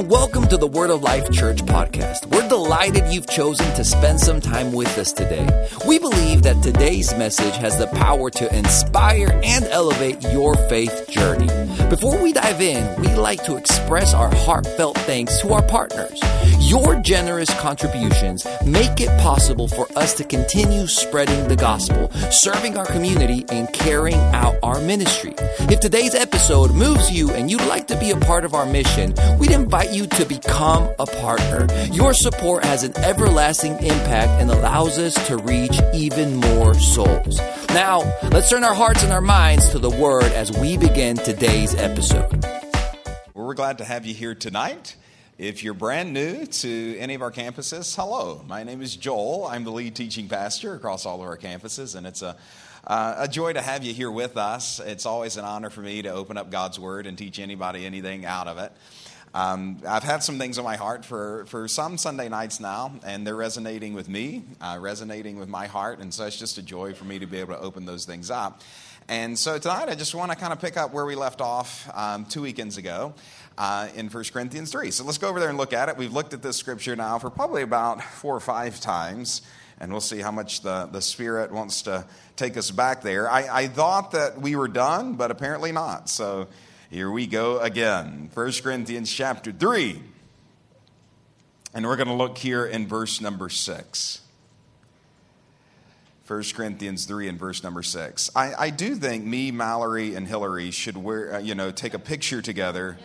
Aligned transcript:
and 0.00 0.08
welcome 0.08 0.48
to 0.48 0.56
the 0.56 0.66
Word 0.66 0.88
of 0.88 1.02
Life 1.02 1.30
Church 1.30 1.58
podcast. 1.58 2.24
We're 2.34 2.48
delighted 2.48 3.12
you've 3.12 3.28
chosen 3.28 3.66
to 3.74 3.84
spend 3.84 4.18
some 4.18 4.40
time 4.40 4.72
with 4.72 4.96
us 4.96 5.12
today. 5.12 5.46
We 5.86 5.98
believe 5.98 6.42
that 6.44 6.62
today's 6.62 7.14
message 7.18 7.54
has 7.56 7.76
the 7.76 7.86
power 7.88 8.30
to 8.30 8.56
inspire 8.56 9.28
and 9.44 9.66
elevate 9.66 10.22
your 10.22 10.54
faith 10.70 11.06
journey. 11.10 11.48
Before 11.90 12.16
we 12.22 12.32
dive 12.32 12.62
in, 12.62 12.98
we'd 13.02 13.16
like 13.16 13.44
to 13.44 13.56
express 13.56 14.14
our 14.14 14.34
heartfelt 14.34 14.96
thanks 15.00 15.38
to 15.42 15.52
our 15.52 15.62
partners. 15.62 16.18
Your 16.60 17.00
generous 17.00 17.52
contributions 17.60 18.46
make 18.64 19.00
it 19.00 19.08
possible 19.20 19.68
for 19.68 19.86
us 19.98 20.14
to 20.14 20.24
continue 20.24 20.86
spreading 20.86 21.48
the 21.48 21.56
gospel, 21.56 22.10
serving 22.30 22.78
our 22.78 22.86
community, 22.86 23.44
and 23.50 23.70
carrying 23.72 24.20
out 24.34 24.54
our 24.62 24.80
ministry. 24.80 25.34
If 25.68 25.80
today's 25.80 26.14
episode 26.14 26.70
moves 26.72 27.10
you 27.10 27.30
and 27.32 27.50
you'd 27.50 27.66
like 27.66 27.88
to 27.88 27.98
be 27.98 28.12
a 28.12 28.16
part 28.16 28.44
of 28.44 28.54
our 28.54 28.66
mission, 28.66 29.14
we'd 29.38 29.50
invite 29.50 29.89
you 29.92 30.06
to 30.06 30.24
become 30.24 30.88
a 30.98 31.06
partner. 31.06 31.66
Your 31.92 32.14
support 32.14 32.64
has 32.64 32.84
an 32.84 32.96
everlasting 32.98 33.72
impact 33.74 34.40
and 34.40 34.50
allows 34.50 34.98
us 34.98 35.14
to 35.28 35.36
reach 35.36 35.78
even 35.94 36.36
more 36.36 36.74
souls. 36.74 37.38
Now, 37.68 38.00
let's 38.30 38.50
turn 38.50 38.64
our 38.64 38.74
hearts 38.74 39.02
and 39.02 39.12
our 39.12 39.20
minds 39.20 39.70
to 39.70 39.78
the 39.78 39.90
Word 39.90 40.24
as 40.32 40.52
we 40.52 40.76
begin 40.76 41.16
today's 41.16 41.74
episode. 41.74 42.44
Well, 43.34 43.46
we're 43.46 43.54
glad 43.54 43.78
to 43.78 43.84
have 43.84 44.06
you 44.06 44.14
here 44.14 44.34
tonight. 44.34 44.96
If 45.38 45.64
you're 45.64 45.74
brand 45.74 46.12
new 46.12 46.46
to 46.46 46.98
any 46.98 47.14
of 47.14 47.22
our 47.22 47.32
campuses, 47.32 47.96
hello. 47.96 48.44
My 48.46 48.62
name 48.62 48.82
is 48.82 48.94
Joel. 48.94 49.46
I'm 49.46 49.64
the 49.64 49.72
lead 49.72 49.96
teaching 49.96 50.28
pastor 50.28 50.74
across 50.74 51.06
all 51.06 51.22
of 51.22 51.26
our 51.26 51.38
campuses, 51.38 51.96
and 51.96 52.06
it's 52.06 52.22
a 52.22 52.36
uh, 52.86 53.14
a 53.18 53.28
joy 53.28 53.52
to 53.52 53.60
have 53.60 53.84
you 53.84 53.92
here 53.92 54.10
with 54.10 54.36
us. 54.36 54.80
It's 54.80 55.06
always 55.06 55.36
an 55.36 55.44
honor 55.44 55.70
for 55.70 55.80
me 55.80 56.02
to 56.02 56.10
open 56.10 56.36
up 56.36 56.50
God's 56.50 56.78
Word 56.78 57.06
and 57.06 57.16
teach 57.16 57.38
anybody 57.38 57.84
anything 57.86 58.24
out 58.24 58.48
of 58.48 58.58
it. 58.58 58.72
Um, 59.32 59.78
I've 59.86 60.02
had 60.02 60.24
some 60.24 60.38
things 60.38 60.58
on 60.58 60.64
my 60.64 60.74
heart 60.74 61.04
for, 61.04 61.44
for 61.46 61.68
some 61.68 61.98
Sunday 61.98 62.28
nights 62.28 62.58
now, 62.58 62.92
and 63.04 63.24
they're 63.24 63.36
resonating 63.36 63.94
with 63.94 64.08
me, 64.08 64.42
uh, 64.60 64.78
resonating 64.80 65.38
with 65.38 65.48
my 65.48 65.68
heart, 65.68 66.00
and 66.00 66.12
so 66.12 66.26
it's 66.26 66.36
just 66.36 66.58
a 66.58 66.62
joy 66.62 66.94
for 66.94 67.04
me 67.04 67.20
to 67.20 67.26
be 67.26 67.38
able 67.38 67.54
to 67.54 67.60
open 67.60 67.86
those 67.86 68.04
things 68.04 68.28
up. 68.30 68.60
And 69.08 69.38
so 69.38 69.58
tonight, 69.58 69.88
I 69.88 69.94
just 69.94 70.14
want 70.16 70.32
to 70.32 70.36
kind 70.36 70.52
of 70.52 70.60
pick 70.60 70.76
up 70.76 70.92
where 70.92 71.04
we 71.04 71.14
left 71.14 71.40
off 71.40 71.88
um, 71.94 72.24
two 72.24 72.42
weekends 72.42 72.76
ago 72.76 73.14
uh, 73.56 73.88
in 73.94 74.08
1 74.08 74.24
Corinthians 74.32 74.72
3. 74.72 74.90
So 74.90 75.04
let's 75.04 75.18
go 75.18 75.28
over 75.28 75.38
there 75.38 75.48
and 75.48 75.58
look 75.58 75.72
at 75.72 75.88
it. 75.88 75.96
We've 75.96 76.12
looked 76.12 76.34
at 76.34 76.42
this 76.42 76.56
scripture 76.56 76.96
now 76.96 77.18
for 77.18 77.30
probably 77.30 77.62
about 77.62 78.02
four 78.02 78.34
or 78.34 78.40
five 78.40 78.80
times, 78.80 79.42
and 79.78 79.92
we'll 79.92 80.00
see 80.00 80.18
how 80.18 80.32
much 80.32 80.62
the, 80.62 80.88
the 80.90 81.00
Spirit 81.00 81.52
wants 81.52 81.82
to 81.82 82.04
take 82.34 82.56
us 82.56 82.72
back 82.72 83.02
there. 83.02 83.30
I, 83.30 83.62
I 83.62 83.66
thought 83.68 84.10
that 84.12 84.40
we 84.40 84.56
were 84.56 84.68
done, 84.68 85.14
but 85.14 85.30
apparently 85.30 85.70
not. 85.70 86.08
So 86.08 86.48
here 86.90 87.08
we 87.08 87.28
go 87.28 87.60
again. 87.60 88.30
1 88.34 88.52
Corinthians 88.64 89.12
chapter 89.12 89.52
3. 89.52 90.02
And 91.72 91.86
we're 91.86 91.94
going 91.94 92.08
to 92.08 92.14
look 92.14 92.36
here 92.36 92.66
in 92.66 92.88
verse 92.88 93.20
number 93.20 93.48
6. 93.48 94.20
1 96.26 96.42
Corinthians 96.52 97.04
3 97.04 97.28
and 97.28 97.38
verse 97.38 97.62
number 97.62 97.84
6. 97.84 98.30
I, 98.34 98.54
I 98.58 98.70
do 98.70 98.96
think 98.96 99.24
me, 99.24 99.52
Mallory, 99.52 100.16
and 100.16 100.26
Hillary 100.26 100.72
should 100.72 100.96
wear, 100.96 101.34
uh, 101.34 101.38
you 101.38 101.54
know, 101.54 101.70
take 101.70 101.94
a 101.94 101.98
picture 102.00 102.42
together 102.42 102.98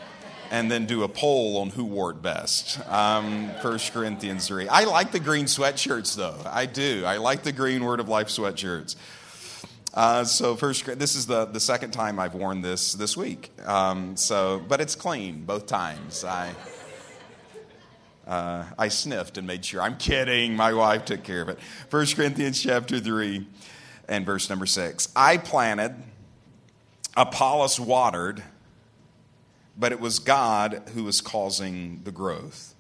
and 0.50 0.72
then 0.72 0.88
do 0.88 1.03
a 1.03 1.08
poll 1.08 1.58
on 1.58 1.69
who 1.69 1.86
wore 1.86 2.09
it 2.09 2.23
best. 2.23 2.80
Um, 2.89 3.50
1 3.61 3.80
Corinthians 3.94 4.47
3. 4.47 4.67
I 4.67 4.86
like 4.86 5.11
the 5.11 5.19
green 5.19 5.45
sweatshirts, 5.45 6.16
though. 6.16 6.39
I 6.45 6.66
do. 6.66 7.03
I 7.06 7.17
like 7.17 7.44
the 7.44 7.52
green 7.52 7.83
Word 7.83 8.00
of 8.00 8.09
Life 8.09 8.30
sweatshirts. 8.30 8.95
Uh, 9.95 10.25
so 10.25 10.57
first, 10.57 10.99
this 10.99 11.15
is 11.15 11.25
the, 11.25 11.45
the 11.45 11.59
second 11.59 11.91
time 11.91 12.19
I've 12.19 12.33
worn 12.33 12.61
this 12.61 12.91
this 12.93 13.15
week. 13.15 13.49
Um, 13.65 14.17
so, 14.17 14.61
but 14.67 14.81
it's 14.81 14.93
clean 14.93 15.45
both 15.45 15.67
times. 15.67 16.25
I 16.25 16.53
uh, 18.27 18.66
I 18.77 18.89
sniffed 18.89 19.38
and 19.38 19.47
made 19.47 19.63
sure. 19.63 19.81
I'm 19.81 19.95
kidding. 19.95 20.53
My 20.53 20.73
wife 20.73 21.06
took 21.06 21.23
care 21.23 21.41
of 21.41 21.47
it. 21.47 21.59
First 21.89 22.17
Corinthians 22.17 22.61
chapter 22.61 23.00
three 23.00 23.47
and 24.09 24.25
verse 24.25 24.50
number 24.50 24.66
six. 24.66 25.07
I 25.16 25.38
planted, 25.38 25.95
Apollos 27.16 27.79
watered, 27.79 28.44
but 29.77 29.94
it 29.94 30.01
was 30.01 30.19
God 30.19 30.89
who 30.94 31.06
was 31.06 31.22
causing 31.22 32.01
the 32.03 32.12
growth. 32.12 32.75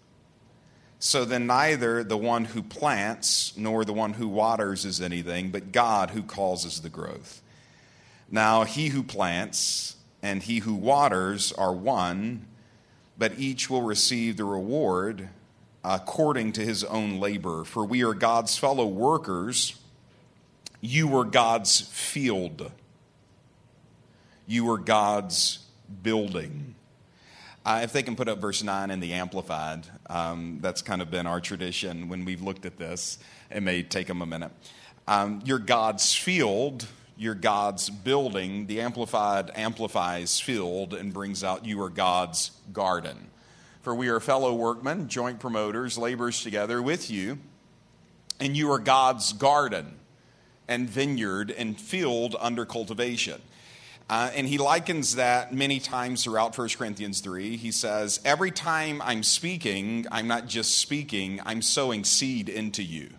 So 1.05 1.23
then, 1.23 1.45
neither 1.45 2.03
the 2.03 2.17
one 2.17 2.45
who 2.45 2.63
plants 2.63 3.55
nor 3.55 3.85
the 3.85 3.93
one 3.93 4.13
who 4.13 4.27
waters 4.27 4.85
is 4.85 4.99
anything, 4.99 5.51
but 5.51 5.71
God 5.71 6.09
who 6.09 6.23
causes 6.23 6.81
the 6.81 6.89
growth. 6.89 7.43
Now, 8.31 8.63
he 8.63 8.87
who 8.87 9.03
plants 9.03 9.97
and 10.23 10.41
he 10.41 10.57
who 10.57 10.73
waters 10.73 11.51
are 11.51 11.71
one, 11.71 12.47
but 13.19 13.37
each 13.37 13.69
will 13.69 13.83
receive 13.83 14.37
the 14.37 14.45
reward 14.45 15.29
according 15.83 16.53
to 16.53 16.61
his 16.61 16.83
own 16.83 17.19
labor. 17.19 17.65
For 17.65 17.85
we 17.85 18.03
are 18.03 18.15
God's 18.15 18.57
fellow 18.57 18.87
workers. 18.87 19.75
You 20.81 21.07
were 21.07 21.23
God's 21.23 21.81
field, 21.81 22.71
you 24.47 24.65
were 24.65 24.79
God's 24.79 25.59
building. 26.01 26.73
Uh, 27.65 27.79
if 27.81 27.91
they 27.91 28.03
can 28.03 28.15
put 28.15 28.27
up 28.27 28.37
verse 28.37 28.61
9 28.61 28.91
in 28.91 28.99
the 28.99 29.13
Amplified, 29.13 29.87
um, 30.07 30.59
that's 30.61 30.83
kind 30.83 31.01
of 31.01 31.09
been 31.09 31.25
our 31.25 31.41
tradition 31.41 32.09
when 32.09 32.23
we've 32.23 32.43
looked 32.43 32.63
at 32.63 32.77
this. 32.77 33.17
It 33.49 33.63
may 33.63 33.81
take 33.81 34.05
them 34.05 34.21
a 34.21 34.25
minute. 34.27 34.51
Um, 35.07 35.41
you're 35.45 35.57
God's 35.57 36.13
field, 36.13 36.85
you're 37.17 37.33
God's 37.33 37.89
building. 37.89 38.67
The 38.67 38.81
Amplified 38.81 39.49
amplifies 39.55 40.39
field 40.39 40.93
and 40.93 41.11
brings 41.11 41.43
out 41.43 41.65
you 41.65 41.81
are 41.81 41.89
God's 41.89 42.51
garden. 42.71 43.31
For 43.81 43.95
we 43.95 44.09
are 44.09 44.19
fellow 44.19 44.53
workmen, 44.53 45.07
joint 45.07 45.39
promoters, 45.39 45.97
laborers 45.97 46.43
together 46.43 46.83
with 46.83 47.09
you, 47.09 47.39
and 48.39 48.55
you 48.55 48.71
are 48.71 48.79
God's 48.79 49.33
garden 49.33 49.95
and 50.67 50.87
vineyard 50.87 51.49
and 51.49 51.81
field 51.81 52.35
under 52.39 52.63
cultivation. 52.63 53.41
Uh, 54.07 54.29
and 54.35 54.47
he 54.47 54.59
likens 54.59 55.15
that 55.15 55.51
many 55.51 55.79
times 55.79 56.23
throughout 56.23 56.55
1 56.55 56.69
Corinthians 56.77 57.21
3. 57.21 57.57
He 57.57 57.71
says, 57.71 58.19
Every 58.23 58.51
time 58.51 59.01
I'm 59.01 59.23
speaking, 59.23 60.05
I'm 60.11 60.27
not 60.27 60.47
just 60.47 60.77
speaking, 60.77 61.41
I'm 61.43 61.61
sowing 61.61 62.03
seed 62.03 62.47
into 62.47 62.83
you. 62.83 63.09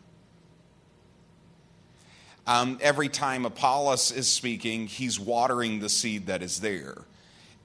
Um, 2.46 2.78
every 2.80 3.08
time 3.08 3.44
Apollos 3.44 4.12
is 4.12 4.28
speaking, 4.28 4.86
he's 4.86 5.18
watering 5.18 5.80
the 5.80 5.88
seed 5.88 6.26
that 6.26 6.42
is 6.42 6.60
there. 6.60 7.02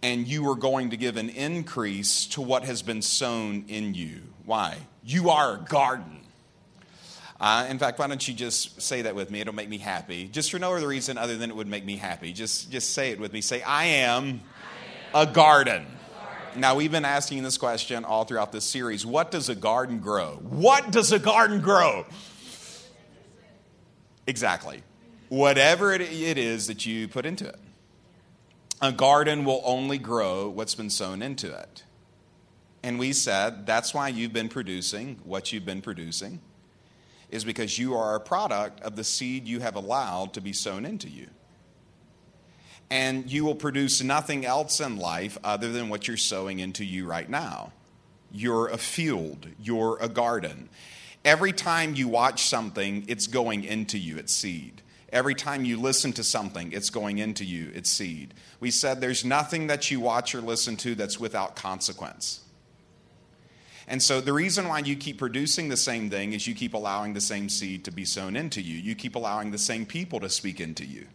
And 0.01 0.27
you 0.27 0.49
are 0.49 0.55
going 0.55 0.89
to 0.89 0.97
give 0.97 1.17
an 1.17 1.29
increase 1.29 2.25
to 2.27 2.41
what 2.41 2.63
has 2.63 2.81
been 2.81 3.03
sown 3.03 3.65
in 3.67 3.93
you. 3.93 4.21
Why? 4.45 4.77
You 5.03 5.29
are 5.29 5.57
a 5.57 5.59
garden. 5.59 6.20
Uh, 7.41 7.65
in 7.67 7.79
fact, 7.79 7.97
why 7.97 8.05
don't 8.05 8.25
you 8.27 8.35
just 8.35 8.79
say 8.79 9.01
that 9.01 9.15
with 9.15 9.31
me? 9.31 9.41
It'll 9.41 9.55
make 9.55 9.67
me 9.67 9.79
happy. 9.79 10.27
Just 10.27 10.51
for 10.51 10.59
no 10.59 10.75
other 10.75 10.87
reason 10.87 11.17
other 11.17 11.37
than 11.37 11.49
it 11.49 11.55
would 11.55 11.67
make 11.67 11.83
me 11.83 11.97
happy. 11.97 12.33
Just, 12.33 12.71
just 12.71 12.91
say 12.91 13.09
it 13.09 13.19
with 13.19 13.33
me. 13.33 13.41
Say, 13.41 13.63
I 13.63 13.85
am, 13.85 14.41
I 15.13 15.23
am 15.23 15.27
a, 15.27 15.31
garden. 15.31 15.73
a 15.73 16.23
garden. 16.23 16.61
Now, 16.61 16.75
we've 16.75 16.91
been 16.91 17.03
asking 17.03 17.41
this 17.41 17.57
question 17.57 18.05
all 18.05 18.25
throughout 18.25 18.51
this 18.51 18.63
series. 18.63 19.07
What 19.07 19.31
does 19.31 19.49
a 19.49 19.55
garden 19.55 19.97
grow? 19.97 20.37
What 20.43 20.91
does 20.91 21.11
a 21.11 21.17
garden 21.17 21.61
grow? 21.61 22.05
Exactly. 24.27 24.83
Whatever 25.29 25.93
it 25.93 26.01
is 26.03 26.67
that 26.67 26.85
you 26.85 27.07
put 27.07 27.25
into 27.25 27.47
it. 27.47 27.57
A 28.83 28.91
garden 28.91 29.45
will 29.45 29.63
only 29.65 29.97
grow 29.97 30.47
what's 30.47 30.75
been 30.75 30.91
sown 30.91 31.23
into 31.23 31.51
it. 31.51 31.85
And 32.83 32.99
we 32.99 33.13
said 33.13 33.65
that's 33.65 33.95
why 33.95 34.09
you've 34.09 34.33
been 34.33 34.49
producing 34.49 35.19
what 35.23 35.51
you've 35.51 35.65
been 35.65 35.81
producing 35.81 36.39
is 37.31 37.45
because 37.45 37.79
you 37.79 37.95
are 37.95 38.15
a 38.15 38.19
product 38.19 38.81
of 38.81 38.95
the 38.95 39.03
seed 39.03 39.47
you 39.47 39.61
have 39.61 39.75
allowed 39.75 40.33
to 40.33 40.41
be 40.41 40.53
sown 40.53 40.85
into 40.85 41.09
you. 41.09 41.27
And 42.89 43.31
you 43.31 43.45
will 43.45 43.55
produce 43.55 44.03
nothing 44.03 44.45
else 44.45 44.81
in 44.81 44.97
life 44.97 45.37
other 45.43 45.71
than 45.71 45.87
what 45.87 46.07
you're 46.07 46.17
sowing 46.17 46.59
into 46.59 46.83
you 46.83 47.07
right 47.07 47.29
now. 47.29 47.71
You're 48.33 48.67
a 48.67 48.77
field, 48.77 49.47
you're 49.57 49.97
a 50.01 50.09
garden. 50.09 50.69
Every 51.23 51.53
time 51.53 51.95
you 51.95 52.09
watch 52.09 52.43
something, 52.43 53.05
it's 53.07 53.27
going 53.27 53.63
into 53.63 53.97
you, 53.97 54.17
it's 54.17 54.33
seed. 54.33 54.81
Every 55.13 55.35
time 55.35 55.63
you 55.63 55.77
listen 55.77 56.11
to 56.13 56.23
something, 56.23 56.73
it's 56.73 56.89
going 56.89 57.17
into 57.17 57.45
you, 57.45 57.71
it's 57.73 57.89
seed. 57.89 58.33
We 58.59 58.71
said 58.71 58.99
there's 58.99 59.23
nothing 59.23 59.67
that 59.67 59.89
you 59.89 60.01
watch 60.01 60.35
or 60.35 60.41
listen 60.41 60.75
to 60.77 60.95
that's 60.95 61.19
without 61.19 61.55
consequence. 61.55 62.40
And 63.91 64.01
so 64.01 64.21
the 64.21 64.31
reason 64.31 64.69
why 64.69 64.79
you 64.79 64.95
keep 64.95 65.17
producing 65.17 65.67
the 65.67 65.75
same 65.75 66.09
thing 66.09 66.31
is 66.31 66.47
you 66.47 66.55
keep 66.55 66.73
allowing 66.73 67.11
the 67.11 67.19
same 67.19 67.49
seed 67.49 67.83
to 67.83 67.91
be 67.91 68.05
sown 68.05 68.37
into 68.37 68.61
you. 68.61 68.77
You 68.77 68.95
keep 68.95 69.15
allowing 69.15 69.51
the 69.51 69.57
same 69.57 69.85
people 69.85 70.21
to 70.21 70.29
speak 70.29 70.61
into 70.61 70.85
you. 70.85 71.07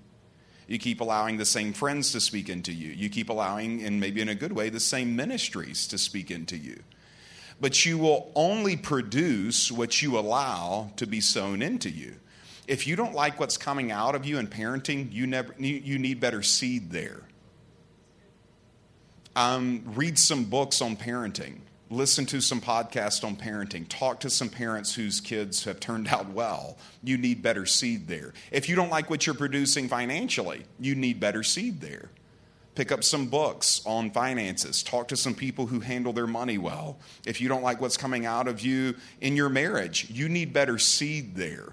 You 0.69 0.79
keep 0.79 1.01
allowing 1.01 1.39
the 1.39 1.47
same 1.47 1.73
friends 1.73 2.13
to 2.13 2.21
speak 2.21 2.51
into 2.51 2.75
you. 2.75 2.89
You 2.89 3.09
keep 3.09 3.31
allowing, 3.31 3.83
and 3.83 3.99
maybe 3.99 4.21
in 4.21 4.29
a 4.29 4.35
good 4.35 4.53
way, 4.53 4.69
the 4.69 4.79
same 4.79 5.17
ministries 5.17 5.87
to 5.87 5.97
speak 5.97 6.31
into 6.31 6.59
you. 6.59 6.83
But 7.63 7.87
you 7.87 7.97
will 7.97 8.31
only 8.35 8.77
produce 8.77 9.73
what 9.73 10.03
you 10.03 10.19
allow 10.19 10.91
to 10.97 11.07
be 11.07 11.23
sown 11.23 11.63
into 11.63 11.89
you. 11.89 12.17
If 12.69 12.87
you 12.87 12.95
don't 12.95 13.15
like 13.15 13.41
what's 13.41 13.57
coming 13.57 13.91
out 13.91 14.15
of 14.15 14.27
you 14.27 14.39
in 14.39 14.49
parenting, 14.49 15.11
you, 15.11 15.27
never, 15.27 15.55
you 15.59 15.99
need 15.99 16.21
better 16.21 16.43
seed 16.43 16.91
there. 16.91 17.23
Um, 19.35 19.83
read 19.95 20.19
some 20.19 20.45
books 20.45 20.83
on 20.83 20.99
parenting 20.99 21.61
Listen 21.89 22.27
to 22.27 22.41
some 22.41 22.61
podcasts 22.61 23.23
on 23.23 23.37
parenting. 23.37 23.87
Talk 23.89 24.19
to 24.21 24.31
some 24.31 24.49
parents 24.49 24.93
whose 24.93 25.21
kids 25.21 25.65
have 25.65 25.79
turned 25.79 26.09
out 26.09 26.29
well. 26.31 26.79
You 27.05 27.17
need 27.17 27.43
better 27.43 27.65
seed 27.65 28.09
there. 28.09 28.35
If 28.51 28.69
you 28.69 28.75
don't 28.75 28.91
like 28.91 29.09
what 29.09 29.25
you're 29.25 29.37
producing 29.37 29.89
financially, 29.89 30.65
you 30.81 30.97
need 30.97 31.21
better 31.21 31.45
seed 31.45 31.81
there. 31.81 32.11
Pick 32.75 32.91
up 32.91 33.05
some 33.05 33.27
books 33.27 33.83
on 33.87 34.11
finances. 34.11 34.83
Talk 34.83 35.09
to 35.09 35.17
some 35.17 35.35
people 35.35 35.67
who 35.67 35.79
handle 35.79 36.13
their 36.13 36.27
money 36.27 36.59
well. 36.59 36.99
If 37.25 37.41
you 37.41 37.49
don't 37.49 37.63
like 37.63 37.81
what's 37.81 37.97
coming 37.97 38.27
out 38.27 38.49
of 38.49 38.61
you 38.61 38.97
in 39.21 39.37
your 39.37 39.49
marriage, 39.49 40.11
you 40.11 40.29
need 40.29 40.53
better 40.53 40.79
seed 40.79 41.37
there. 41.37 41.73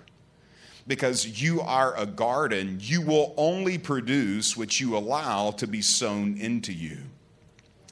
Because 0.85 1.41
you 1.41 1.59
are 1.59 1.97
a 1.97 2.05
garden, 2.05 2.77
you 2.79 3.01
will 3.01 3.33
only 3.35 3.79
produce 3.79 4.55
what 4.55 4.79
you 4.79 4.95
allow 4.95 5.51
to 5.51 5.65
be 5.65 5.81
sown 5.81 6.37
into 6.37 6.71
you. 6.71 6.99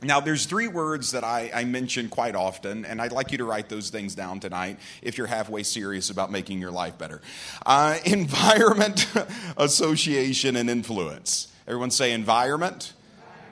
Now, 0.04 0.20
there's 0.20 0.46
three 0.46 0.68
words 0.68 1.12
that 1.12 1.24
I, 1.24 1.52
I, 1.54 1.64
mention 1.64 2.10
quite 2.10 2.34
often, 2.34 2.86
and 2.86 3.00
I'd 3.00 3.12
like 3.12 3.32
you 3.32 3.38
to 3.38 3.46
write 3.46 3.70
those 3.70 3.92
things 3.92 4.16
down 4.16 4.40
tonight 4.40 4.80
if 5.04 5.16
you're 5.16 5.28
halfway 5.28 5.62
serious 5.62 6.10
about 6.10 6.32
making 6.32 6.60
your 6.60 6.72
life 6.72 6.98
better 6.98 7.22
uh, 7.68 8.00
environment, 8.06 9.08
association, 9.58 10.56
and 10.56 10.72
influence. 10.72 11.54
Everyone 11.68 11.92
say 11.92 12.14
environment, 12.14 12.94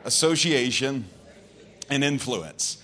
association, 0.05 1.05
and 1.89 2.03
influence. 2.03 2.81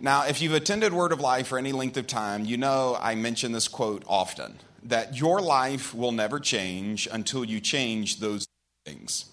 Now, 0.00 0.26
if 0.26 0.42
you've 0.42 0.52
attended 0.52 0.92
Word 0.92 1.10
of 1.10 1.20
Life 1.20 1.48
for 1.48 1.58
any 1.58 1.72
length 1.72 1.96
of 1.96 2.06
time, 2.06 2.44
you 2.44 2.58
know 2.58 2.96
I 3.00 3.14
mention 3.14 3.52
this 3.52 3.68
quote 3.68 4.04
often 4.06 4.58
that 4.82 5.18
your 5.18 5.40
life 5.40 5.94
will 5.94 6.12
never 6.12 6.38
change 6.38 7.08
until 7.10 7.44
you 7.44 7.58
change 7.60 8.20
those 8.20 8.46
things 8.84 9.26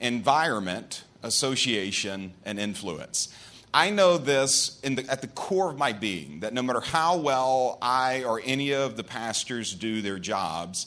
environment, 0.00 1.04
association, 1.22 2.32
and 2.44 2.58
influence. 2.58 3.28
I 3.72 3.90
know 3.90 4.18
this 4.18 4.80
the, 4.82 5.06
at 5.08 5.20
the 5.20 5.28
core 5.28 5.70
of 5.70 5.78
my 5.78 5.92
being 5.92 6.40
that 6.40 6.52
no 6.52 6.62
matter 6.62 6.80
how 6.80 7.18
well 7.18 7.78
I 7.80 8.24
or 8.24 8.40
any 8.44 8.72
of 8.72 8.96
the 8.96 9.04
pastors 9.04 9.74
do 9.74 10.02
their 10.02 10.18
jobs, 10.18 10.86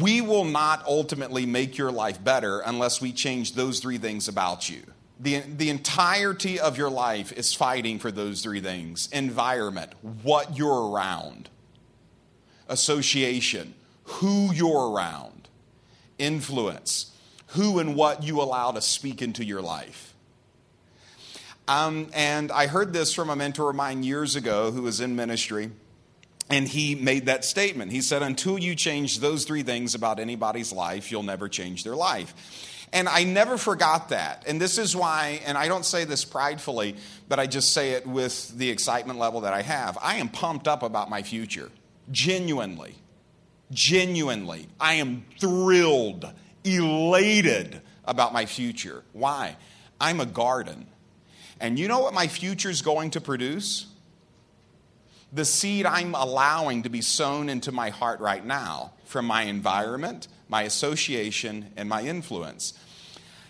we 0.00 0.20
will 0.20 0.44
not 0.44 0.84
ultimately 0.86 1.46
make 1.46 1.78
your 1.78 1.90
life 1.90 2.22
better 2.22 2.60
unless 2.60 3.00
we 3.00 3.12
change 3.12 3.54
those 3.54 3.80
three 3.80 3.96
things 3.96 4.28
about 4.28 4.68
you. 4.68 4.82
The, 5.18 5.40
the 5.40 5.70
entirety 5.70 6.58
of 6.60 6.76
your 6.78 6.90
life 6.90 7.32
is 7.32 7.54
fighting 7.54 7.98
for 7.98 8.10
those 8.10 8.42
three 8.42 8.60
things 8.60 9.08
environment, 9.12 9.92
what 10.22 10.56
you're 10.56 10.90
around, 10.90 11.48
association, 12.68 13.74
who 14.04 14.52
you're 14.52 14.90
around, 14.90 15.48
influence, 16.18 17.09
who 17.50 17.78
and 17.78 17.94
what 17.94 18.22
you 18.22 18.40
allow 18.40 18.72
to 18.72 18.80
speak 18.80 19.22
into 19.22 19.44
your 19.44 19.60
life. 19.60 20.14
Um, 21.68 22.08
and 22.12 22.50
I 22.50 22.66
heard 22.66 22.92
this 22.92 23.14
from 23.14 23.30
a 23.30 23.36
mentor 23.36 23.70
of 23.70 23.76
mine 23.76 24.02
years 24.02 24.34
ago 24.34 24.72
who 24.72 24.82
was 24.82 25.00
in 25.00 25.14
ministry, 25.14 25.70
and 26.48 26.66
he 26.66 26.96
made 26.96 27.26
that 27.26 27.44
statement. 27.44 27.92
He 27.92 28.00
said, 28.00 28.22
Until 28.22 28.58
you 28.58 28.74
change 28.74 29.20
those 29.20 29.44
three 29.44 29.62
things 29.62 29.94
about 29.94 30.18
anybody's 30.18 30.72
life, 30.72 31.12
you'll 31.12 31.22
never 31.22 31.48
change 31.48 31.84
their 31.84 31.94
life. 31.94 32.34
And 32.92 33.08
I 33.08 33.22
never 33.22 33.56
forgot 33.56 34.08
that. 34.08 34.42
And 34.48 34.60
this 34.60 34.78
is 34.78 34.96
why, 34.96 35.40
and 35.46 35.56
I 35.56 35.68
don't 35.68 35.84
say 35.84 36.04
this 36.04 36.24
pridefully, 36.24 36.96
but 37.28 37.38
I 37.38 37.46
just 37.46 37.72
say 37.72 37.92
it 37.92 38.04
with 38.04 38.56
the 38.58 38.68
excitement 38.68 39.20
level 39.20 39.42
that 39.42 39.52
I 39.52 39.62
have. 39.62 39.96
I 40.02 40.16
am 40.16 40.28
pumped 40.28 40.66
up 40.66 40.82
about 40.82 41.08
my 41.08 41.22
future. 41.22 41.70
Genuinely. 42.10 42.96
Genuinely. 43.70 44.66
I 44.80 44.94
am 44.94 45.24
thrilled 45.38 46.32
elated 46.64 47.80
about 48.04 48.32
my 48.32 48.46
future. 48.46 49.02
Why? 49.12 49.56
I'm 50.00 50.20
a 50.20 50.26
garden. 50.26 50.86
And 51.60 51.78
you 51.78 51.88
know 51.88 52.00
what 52.00 52.14
my 52.14 52.26
future 52.26 52.70
is 52.70 52.82
going 52.82 53.10
to 53.10 53.20
produce? 53.20 53.86
The 55.32 55.44
seed 55.44 55.86
I'm 55.86 56.14
allowing 56.14 56.82
to 56.82 56.88
be 56.88 57.02
sown 57.02 57.48
into 57.48 57.70
my 57.70 57.90
heart 57.90 58.20
right 58.20 58.44
now 58.44 58.94
from 59.04 59.26
my 59.26 59.42
environment, 59.42 60.26
my 60.48 60.62
association, 60.62 61.72
and 61.76 61.88
my 61.88 62.02
influence. 62.02 62.72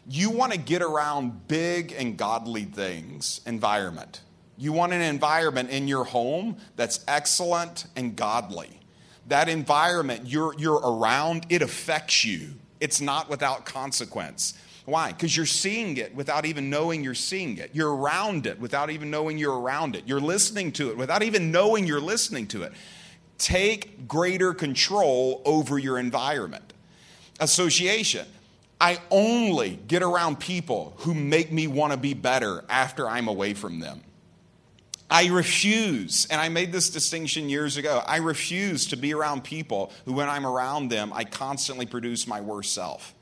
You 0.06 0.30
want 0.30 0.52
to 0.52 0.58
get 0.58 0.82
around 0.82 1.46
big 1.48 1.92
and 1.92 2.16
godly 2.16 2.64
things, 2.64 3.40
environment. 3.46 4.20
You 4.58 4.72
want 4.72 4.92
an 4.92 5.00
environment 5.00 5.70
in 5.70 5.88
your 5.88 6.04
home 6.04 6.56
that's 6.76 7.04
excellent 7.08 7.86
and 7.96 8.16
godly. 8.16 8.80
That 9.28 9.48
environment 9.48 10.26
you're, 10.26 10.54
you're 10.58 10.80
around, 10.80 11.46
it 11.48 11.62
affects 11.62 12.24
you. 12.24 12.54
It's 12.80 13.00
not 13.00 13.28
without 13.28 13.64
consequence. 13.66 14.54
Why? 14.86 15.12
Because 15.12 15.36
you're 15.36 15.46
seeing 15.46 15.98
it 15.98 16.14
without 16.14 16.46
even 16.46 16.70
knowing 16.70 17.04
you're 17.04 17.14
seeing 17.14 17.58
it. 17.58 17.70
You're 17.72 17.94
around 17.94 18.46
it 18.46 18.58
without 18.58 18.90
even 18.90 19.10
knowing 19.10 19.38
you're 19.38 19.58
around 19.58 19.94
it. 19.94 20.04
You're 20.06 20.20
listening 20.20 20.72
to 20.72 20.90
it 20.90 20.96
without 20.96 21.22
even 21.22 21.50
knowing 21.52 21.86
you're 21.86 22.00
listening 22.00 22.46
to 22.48 22.62
it. 22.62 22.72
Take 23.38 24.08
greater 24.08 24.52
control 24.52 25.42
over 25.44 25.78
your 25.78 25.98
environment. 25.98 26.72
Association. 27.38 28.26
I 28.80 28.98
only 29.10 29.78
get 29.88 30.02
around 30.02 30.40
people 30.40 30.94
who 30.98 31.12
make 31.12 31.52
me 31.52 31.66
want 31.66 31.92
to 31.92 31.98
be 31.98 32.14
better 32.14 32.64
after 32.68 33.08
I'm 33.08 33.28
away 33.28 33.52
from 33.52 33.78
them. 33.80 34.00
I 35.10 35.26
refuse, 35.26 36.26
and 36.30 36.40
I 36.40 36.48
made 36.48 36.70
this 36.70 36.88
distinction 36.88 37.48
years 37.48 37.76
ago. 37.76 38.02
I 38.06 38.18
refuse 38.18 38.86
to 38.88 38.96
be 38.96 39.12
around 39.12 39.42
people 39.42 39.92
who, 40.04 40.12
when 40.12 40.28
I'm 40.28 40.46
around 40.46 40.88
them, 40.90 41.12
I 41.12 41.24
constantly 41.24 41.84
produce 41.84 42.28
my 42.28 42.40
worst 42.40 42.72
self. 42.72 43.12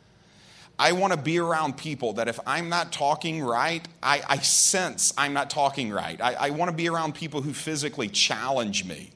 I 0.79 0.93
want 0.93 1.13
to 1.13 1.19
be 1.19 1.39
around 1.39 1.77
people 1.77 2.13
that 2.15 2.29
if 2.29 2.39
I'm 2.47 2.69
not 2.69 2.93
talking 2.93 3.43
right, 3.43 3.87
I, 4.03 4.23
I 4.29 4.39
sense 4.39 5.13
I'm 5.19 5.33
not 5.33 5.51
talking 5.51 5.91
right. 5.91 6.21
I, 6.21 6.35
I 6.35 6.51
want 6.51 6.71
to 6.71 6.77
be 6.77 6.89
around 6.89 7.15
people 7.15 7.43
who 7.43 7.53
physically 7.53 8.09
challenge 8.09 8.85
me. 8.85 9.11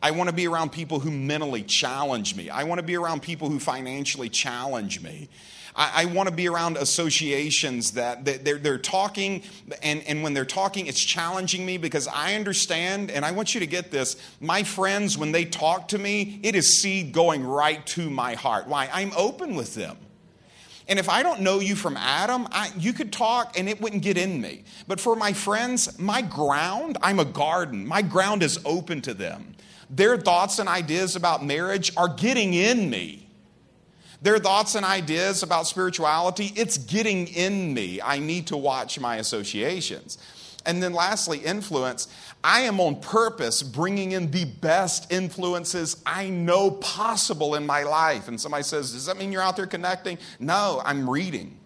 I 0.00 0.12
want 0.12 0.28
to 0.28 0.34
be 0.34 0.46
around 0.46 0.70
people 0.70 1.00
who 1.00 1.10
mentally 1.10 1.62
challenge 1.62 2.36
me. 2.36 2.50
I 2.50 2.64
want 2.64 2.78
to 2.78 2.84
be 2.84 2.96
around 2.96 3.22
people 3.22 3.48
who 3.48 3.58
financially 3.58 4.28
challenge 4.28 5.02
me. 5.02 5.28
I, 5.78 6.02
I 6.02 6.04
want 6.06 6.28
to 6.28 6.34
be 6.34 6.48
around 6.48 6.76
associations 6.76 7.92
that, 7.92 8.24
they're, 8.24 8.58
they're 8.58 8.78
talking, 8.78 9.44
and, 9.82 10.02
and 10.02 10.22
when 10.22 10.34
they're 10.34 10.44
talking, 10.44 10.88
it's 10.88 11.02
challenging 11.02 11.64
me 11.64 11.78
because 11.78 12.08
I 12.08 12.34
understand, 12.34 13.10
and 13.12 13.24
I 13.24 13.30
want 13.30 13.54
you 13.54 13.60
to 13.60 13.66
get 13.66 13.90
this. 13.92 14.16
My 14.40 14.64
friends, 14.64 15.16
when 15.16 15.30
they 15.32 15.44
talk 15.44 15.88
to 15.88 15.98
me, 15.98 16.40
it 16.42 16.56
is 16.56 16.80
seed 16.80 17.12
going 17.12 17.44
right 17.44 17.86
to 17.86 18.10
my 18.10 18.34
heart. 18.34 18.66
Why? 18.66 18.90
I'm 18.92 19.12
open 19.16 19.54
with 19.54 19.74
them. 19.74 19.96
And 20.88 20.98
if 20.98 21.08
I 21.08 21.22
don't 21.22 21.42
know 21.42 21.60
you 21.60 21.76
from 21.76 21.96
Adam, 21.96 22.48
I, 22.50 22.72
you 22.78 22.92
could 22.94 23.12
talk 23.12 23.58
and 23.58 23.68
it 23.68 23.80
wouldn't 23.80 24.02
get 24.02 24.16
in 24.16 24.40
me. 24.40 24.64
But 24.88 24.98
for 24.98 25.14
my 25.14 25.34
friends, 25.34 25.98
my 25.98 26.22
ground, 26.22 26.96
I'm 27.02 27.20
a 27.20 27.26
garden. 27.26 27.86
My 27.86 28.00
ground 28.00 28.42
is 28.42 28.58
open 28.64 29.02
to 29.02 29.12
them. 29.12 29.54
Their 29.90 30.16
thoughts 30.16 30.58
and 30.58 30.68
ideas 30.68 31.14
about 31.14 31.44
marriage 31.44 31.92
are 31.96 32.08
getting 32.08 32.54
in 32.54 32.88
me. 32.88 33.27
Their 34.20 34.38
thoughts 34.38 34.74
and 34.74 34.84
ideas 34.84 35.42
about 35.42 35.66
spirituality, 35.66 36.52
it's 36.56 36.76
getting 36.76 37.28
in 37.28 37.72
me. 37.72 38.00
I 38.02 38.18
need 38.18 38.48
to 38.48 38.56
watch 38.56 38.98
my 38.98 39.16
associations. 39.16 40.18
And 40.66 40.82
then 40.82 40.92
lastly, 40.92 41.38
influence. 41.38 42.08
I 42.42 42.60
am 42.60 42.80
on 42.80 43.00
purpose 43.00 43.62
bringing 43.62 44.12
in 44.12 44.30
the 44.30 44.44
best 44.44 45.12
influences 45.12 46.02
I 46.04 46.28
know 46.28 46.70
possible 46.70 47.54
in 47.54 47.64
my 47.64 47.84
life. 47.84 48.28
And 48.28 48.40
somebody 48.40 48.64
says, 48.64 48.92
Does 48.92 49.06
that 49.06 49.16
mean 49.16 49.32
you're 49.32 49.42
out 49.42 49.56
there 49.56 49.66
connecting? 49.66 50.18
No, 50.38 50.82
I'm 50.84 51.08
reading. 51.08 51.58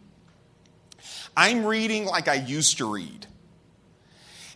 I'm 1.37 1.65
reading 1.65 2.05
like 2.05 2.29
I 2.29 2.35
used 2.35 2.79
to 2.79 2.93
read. 2.93 3.27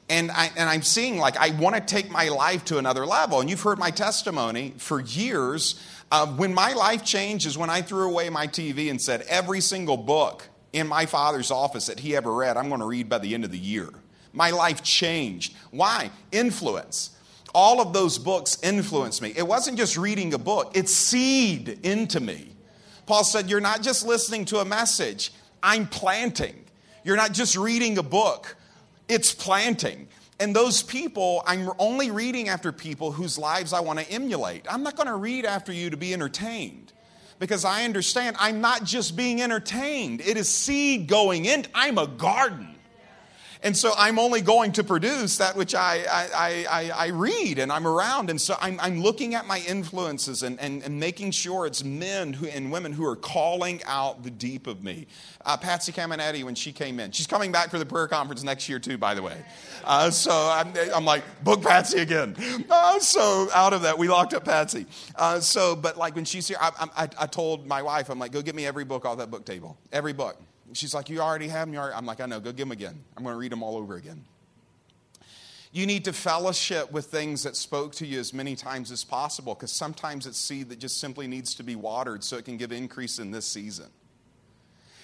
And, 0.08 0.30
I, 0.30 0.52
and 0.56 0.68
I'm 0.70 0.82
seeing 0.82 1.18
like 1.18 1.36
I 1.36 1.50
want 1.58 1.74
to 1.74 1.80
take 1.80 2.10
my 2.10 2.28
life 2.28 2.64
to 2.66 2.78
another 2.78 3.04
level. 3.04 3.40
And 3.40 3.50
you've 3.50 3.62
heard 3.62 3.78
my 3.78 3.90
testimony 3.90 4.74
for 4.76 5.00
years. 5.00 5.80
Uh, 6.10 6.26
when 6.26 6.54
my 6.54 6.72
life 6.72 7.04
changed 7.04 7.46
is 7.46 7.58
when 7.58 7.70
I 7.70 7.82
threw 7.82 8.08
away 8.08 8.30
my 8.30 8.46
TV 8.46 8.90
and 8.90 9.00
said, 9.00 9.22
every 9.22 9.60
single 9.60 9.96
book 9.96 10.48
in 10.72 10.86
my 10.86 11.06
father's 11.06 11.50
office 11.50 11.86
that 11.86 12.00
he 12.00 12.14
ever 12.14 12.32
read, 12.32 12.56
I'm 12.56 12.68
going 12.68 12.80
to 12.80 12.86
read 12.86 13.08
by 13.08 13.18
the 13.18 13.34
end 13.34 13.44
of 13.44 13.50
the 13.50 13.58
year. 13.58 13.88
My 14.32 14.50
life 14.50 14.82
changed. 14.82 15.54
Why? 15.70 16.10
Influence. 16.30 17.10
All 17.54 17.80
of 17.80 17.92
those 17.92 18.18
books 18.18 18.58
influenced 18.62 19.22
me. 19.22 19.32
It 19.34 19.46
wasn't 19.46 19.78
just 19.78 19.96
reading 19.96 20.34
a 20.34 20.38
book, 20.38 20.72
it's 20.76 20.92
seed 20.92 21.80
into 21.84 22.20
me. 22.20 22.50
Paul 23.06 23.24
said, 23.24 23.48
You're 23.48 23.60
not 23.60 23.82
just 23.82 24.04
listening 24.04 24.44
to 24.46 24.58
a 24.58 24.64
message, 24.64 25.32
I'm 25.62 25.86
planting. 25.86 26.64
You're 27.02 27.16
not 27.16 27.32
just 27.32 27.56
reading 27.56 27.98
a 27.98 28.02
book, 28.02 28.56
it's 29.08 29.32
planting. 29.32 30.08
And 30.38 30.54
those 30.54 30.82
people, 30.82 31.42
I'm 31.46 31.70
only 31.78 32.10
reading 32.10 32.48
after 32.48 32.70
people 32.70 33.12
whose 33.12 33.38
lives 33.38 33.72
I 33.72 33.80
want 33.80 33.98
to 33.98 34.10
emulate. 34.10 34.66
I'm 34.70 34.82
not 34.82 34.96
going 34.96 35.08
to 35.08 35.16
read 35.16 35.46
after 35.46 35.72
you 35.72 35.90
to 35.90 35.96
be 35.96 36.12
entertained 36.12 36.92
because 37.38 37.64
I 37.64 37.84
understand 37.84 38.36
I'm 38.38 38.60
not 38.60 38.84
just 38.84 39.16
being 39.16 39.40
entertained, 39.40 40.20
it 40.20 40.36
is 40.36 40.48
seed 40.48 41.08
going 41.08 41.44
in. 41.44 41.66
I'm 41.74 41.98
a 41.98 42.06
garden. 42.06 42.75
And 43.66 43.76
so 43.76 43.92
I'm 43.98 44.20
only 44.20 44.42
going 44.42 44.70
to 44.74 44.84
produce 44.84 45.38
that 45.38 45.56
which 45.56 45.74
I, 45.74 46.04
I, 46.08 46.66
I, 46.70 46.90
I 46.90 47.06
read 47.08 47.58
and 47.58 47.72
I'm 47.72 47.84
around. 47.84 48.30
And 48.30 48.40
so 48.40 48.54
I'm, 48.60 48.78
I'm 48.78 49.00
looking 49.02 49.34
at 49.34 49.44
my 49.48 49.58
influences 49.58 50.44
and, 50.44 50.60
and, 50.60 50.84
and 50.84 51.00
making 51.00 51.32
sure 51.32 51.66
it's 51.66 51.82
men 51.82 52.32
who, 52.32 52.46
and 52.46 52.70
women 52.70 52.92
who 52.92 53.04
are 53.04 53.16
calling 53.16 53.82
out 53.84 54.22
the 54.22 54.30
deep 54.30 54.68
of 54.68 54.84
me. 54.84 55.08
Uh, 55.44 55.56
Patsy 55.56 55.90
Cameneti, 55.90 56.44
when 56.44 56.54
she 56.54 56.70
came 56.70 57.00
in, 57.00 57.10
she's 57.10 57.26
coming 57.26 57.50
back 57.50 57.70
for 57.70 57.80
the 57.80 57.84
prayer 57.84 58.06
conference 58.06 58.44
next 58.44 58.68
year 58.68 58.78
too, 58.78 58.98
by 58.98 59.14
the 59.14 59.22
way. 59.22 59.44
Uh, 59.82 60.10
so 60.10 60.30
I'm, 60.30 60.72
I'm, 60.94 61.04
like, 61.04 61.24
book 61.42 61.60
Patsy 61.60 61.98
again. 61.98 62.36
Uh, 62.70 63.00
so 63.00 63.48
out 63.52 63.72
of 63.72 63.82
that, 63.82 63.98
we 63.98 64.06
locked 64.06 64.32
up 64.32 64.44
Patsy. 64.44 64.86
Uh, 65.16 65.40
so, 65.40 65.74
but 65.74 65.96
like 65.96 66.14
when 66.14 66.24
she's 66.24 66.46
here, 66.46 66.58
I, 66.60 66.70
I, 66.96 67.08
I 67.18 67.26
told 67.26 67.66
my 67.66 67.82
wife, 67.82 68.10
I'm 68.10 68.20
like, 68.20 68.30
go 68.30 68.42
get 68.42 68.54
me 68.54 68.64
every 68.64 68.84
book 68.84 69.04
off 69.04 69.18
that 69.18 69.32
book 69.32 69.44
table. 69.44 69.76
Every 69.90 70.12
book. 70.12 70.40
She's 70.72 70.94
like, 70.94 71.08
You 71.08 71.20
already 71.20 71.48
have 71.48 71.70
them? 71.70 71.80
I'm 71.80 72.06
like, 72.06 72.20
I 72.20 72.26
know. 72.26 72.40
Go 72.40 72.50
give 72.52 72.68
them 72.68 72.72
again. 72.72 72.98
I'm 73.16 73.22
going 73.22 73.34
to 73.34 73.38
read 73.38 73.52
them 73.52 73.62
all 73.62 73.76
over 73.76 73.96
again. 73.96 74.24
You 75.72 75.86
need 75.86 76.06
to 76.06 76.12
fellowship 76.12 76.90
with 76.90 77.06
things 77.06 77.42
that 77.42 77.54
spoke 77.54 77.92
to 77.96 78.06
you 78.06 78.18
as 78.18 78.32
many 78.32 78.56
times 78.56 78.90
as 78.90 79.04
possible 79.04 79.54
because 79.54 79.72
sometimes 79.72 80.26
it's 80.26 80.38
seed 80.38 80.70
that 80.70 80.78
just 80.78 80.98
simply 81.00 81.26
needs 81.26 81.54
to 81.56 81.62
be 81.62 81.76
watered 81.76 82.24
so 82.24 82.36
it 82.36 82.46
can 82.46 82.56
give 82.56 82.72
increase 82.72 83.18
in 83.18 83.30
this 83.30 83.46
season. 83.46 83.86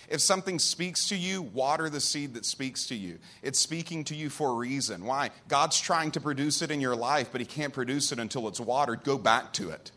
If 0.09 0.21
something 0.21 0.59
speaks 0.59 1.09
to 1.09 1.16
you, 1.16 1.42
water 1.42 1.90
the 1.90 2.00
seed 2.00 2.35
that 2.35 2.45
speaks 2.45 2.87
to 2.87 2.95
you. 2.95 3.19
It's 3.42 3.59
speaking 3.59 4.04
to 4.04 4.14
you 4.14 4.31
for 4.31 4.50
a 4.50 4.54
reason. 4.54 5.04
Why? 5.04 5.31
God's 5.49 5.81
trying 5.81 6.11
to 6.12 6.21
produce 6.21 6.62
it 6.62 6.71
in 6.71 6.81
your 6.81 6.97
life, 6.97 7.28
but 7.33 7.40
He 7.40 7.47
can't 7.47 7.73
produce 7.73 8.12
it 8.12 8.19
until 8.19 8.49
it's 8.49 8.61
watered. 8.61 9.04
Go 9.04 9.19
back 9.19 9.52
to 9.54 9.71
it 9.71 9.90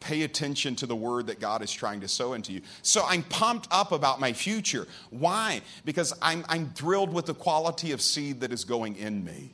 pay 0.00 0.22
attention 0.22 0.76
to 0.76 0.86
the 0.86 0.96
word 0.96 1.26
that 1.26 1.40
God 1.40 1.62
is 1.62 1.72
trying 1.72 2.00
to 2.00 2.08
sow 2.08 2.32
into 2.32 2.52
you. 2.52 2.62
So 2.82 3.04
I'm 3.06 3.22
pumped 3.22 3.68
up 3.70 3.92
about 3.92 4.20
my 4.20 4.32
future. 4.32 4.86
Why? 5.10 5.62
Because 5.84 6.12
I'm, 6.22 6.44
I'm 6.48 6.70
thrilled 6.70 7.12
with 7.12 7.26
the 7.26 7.34
quality 7.34 7.92
of 7.92 8.00
seed 8.00 8.40
that 8.40 8.52
is 8.52 8.64
going 8.64 8.96
in 8.96 9.24
me. 9.24 9.50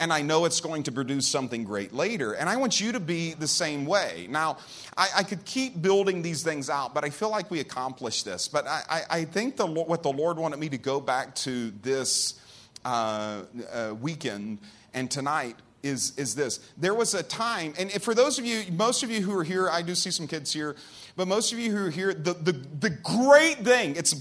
And 0.00 0.12
I 0.12 0.22
know 0.22 0.44
it's 0.44 0.60
going 0.60 0.84
to 0.84 0.92
produce 0.92 1.26
something 1.26 1.64
great 1.64 1.92
later. 1.92 2.32
And 2.32 2.48
I 2.48 2.56
want 2.56 2.80
you 2.80 2.92
to 2.92 3.00
be 3.00 3.34
the 3.34 3.48
same 3.48 3.84
way. 3.84 4.28
Now, 4.30 4.58
I, 4.96 5.08
I 5.16 5.22
could 5.24 5.44
keep 5.44 5.82
building 5.82 6.22
these 6.22 6.44
things 6.44 6.70
out, 6.70 6.94
but 6.94 7.04
I 7.04 7.10
feel 7.10 7.30
like 7.30 7.50
we 7.50 7.58
accomplished 7.58 8.24
this. 8.24 8.46
But 8.46 8.68
I, 8.68 8.82
I, 8.88 9.02
I 9.10 9.24
think 9.24 9.56
the, 9.56 9.66
what 9.66 10.04
the 10.04 10.12
Lord 10.12 10.38
wanted 10.38 10.60
me 10.60 10.68
to 10.68 10.78
go 10.78 11.00
back 11.00 11.34
to 11.36 11.72
this 11.82 12.40
uh, 12.84 13.42
uh, 13.72 13.94
weekend 14.00 14.58
and 14.94 15.10
tonight 15.10 15.56
is, 15.82 16.16
is 16.16 16.34
this. 16.34 16.60
There 16.76 16.94
was 16.94 17.14
a 17.14 17.22
time, 17.22 17.74
and 17.78 17.90
for 18.02 18.14
those 18.14 18.38
of 18.38 18.44
you, 18.44 18.62
most 18.72 19.02
of 19.02 19.10
you 19.10 19.20
who 19.20 19.36
are 19.38 19.44
here, 19.44 19.70
I 19.70 19.82
do 19.82 19.94
see 19.94 20.10
some 20.10 20.26
kids 20.26 20.52
here, 20.52 20.76
but 21.16 21.28
most 21.28 21.52
of 21.52 21.58
you 21.58 21.70
who 21.70 21.86
are 21.86 21.90
here, 21.90 22.14
the, 22.14 22.34
the, 22.34 22.52
the 22.52 22.90
great 22.90 23.58
thing, 23.58 23.96
it's 23.96 24.14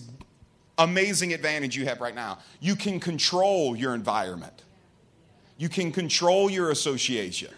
amazing 0.78 1.34
advantage 1.34 1.76
you 1.76 1.86
have 1.86 2.02
right 2.02 2.16
now. 2.16 2.40
You 2.60 2.76
can 2.76 3.00
control 3.00 3.76
your 3.76 3.94
environment. 3.94 4.64
You 5.58 5.70
can 5.70 5.92
control 5.92 6.50
your 6.50 6.72
association. 6.72 7.52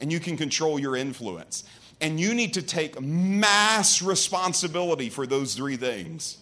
And 0.00 0.12
you 0.12 0.20
can 0.20 0.36
control 0.36 0.78
your 0.78 0.96
influence. 0.96 1.64
And 2.00 2.20
you 2.20 2.34
need 2.34 2.54
to 2.54 2.62
take 2.62 3.00
mass 3.00 4.02
responsibility 4.02 5.08
for 5.08 5.26
those 5.26 5.54
three 5.54 5.76
things. 5.76 6.36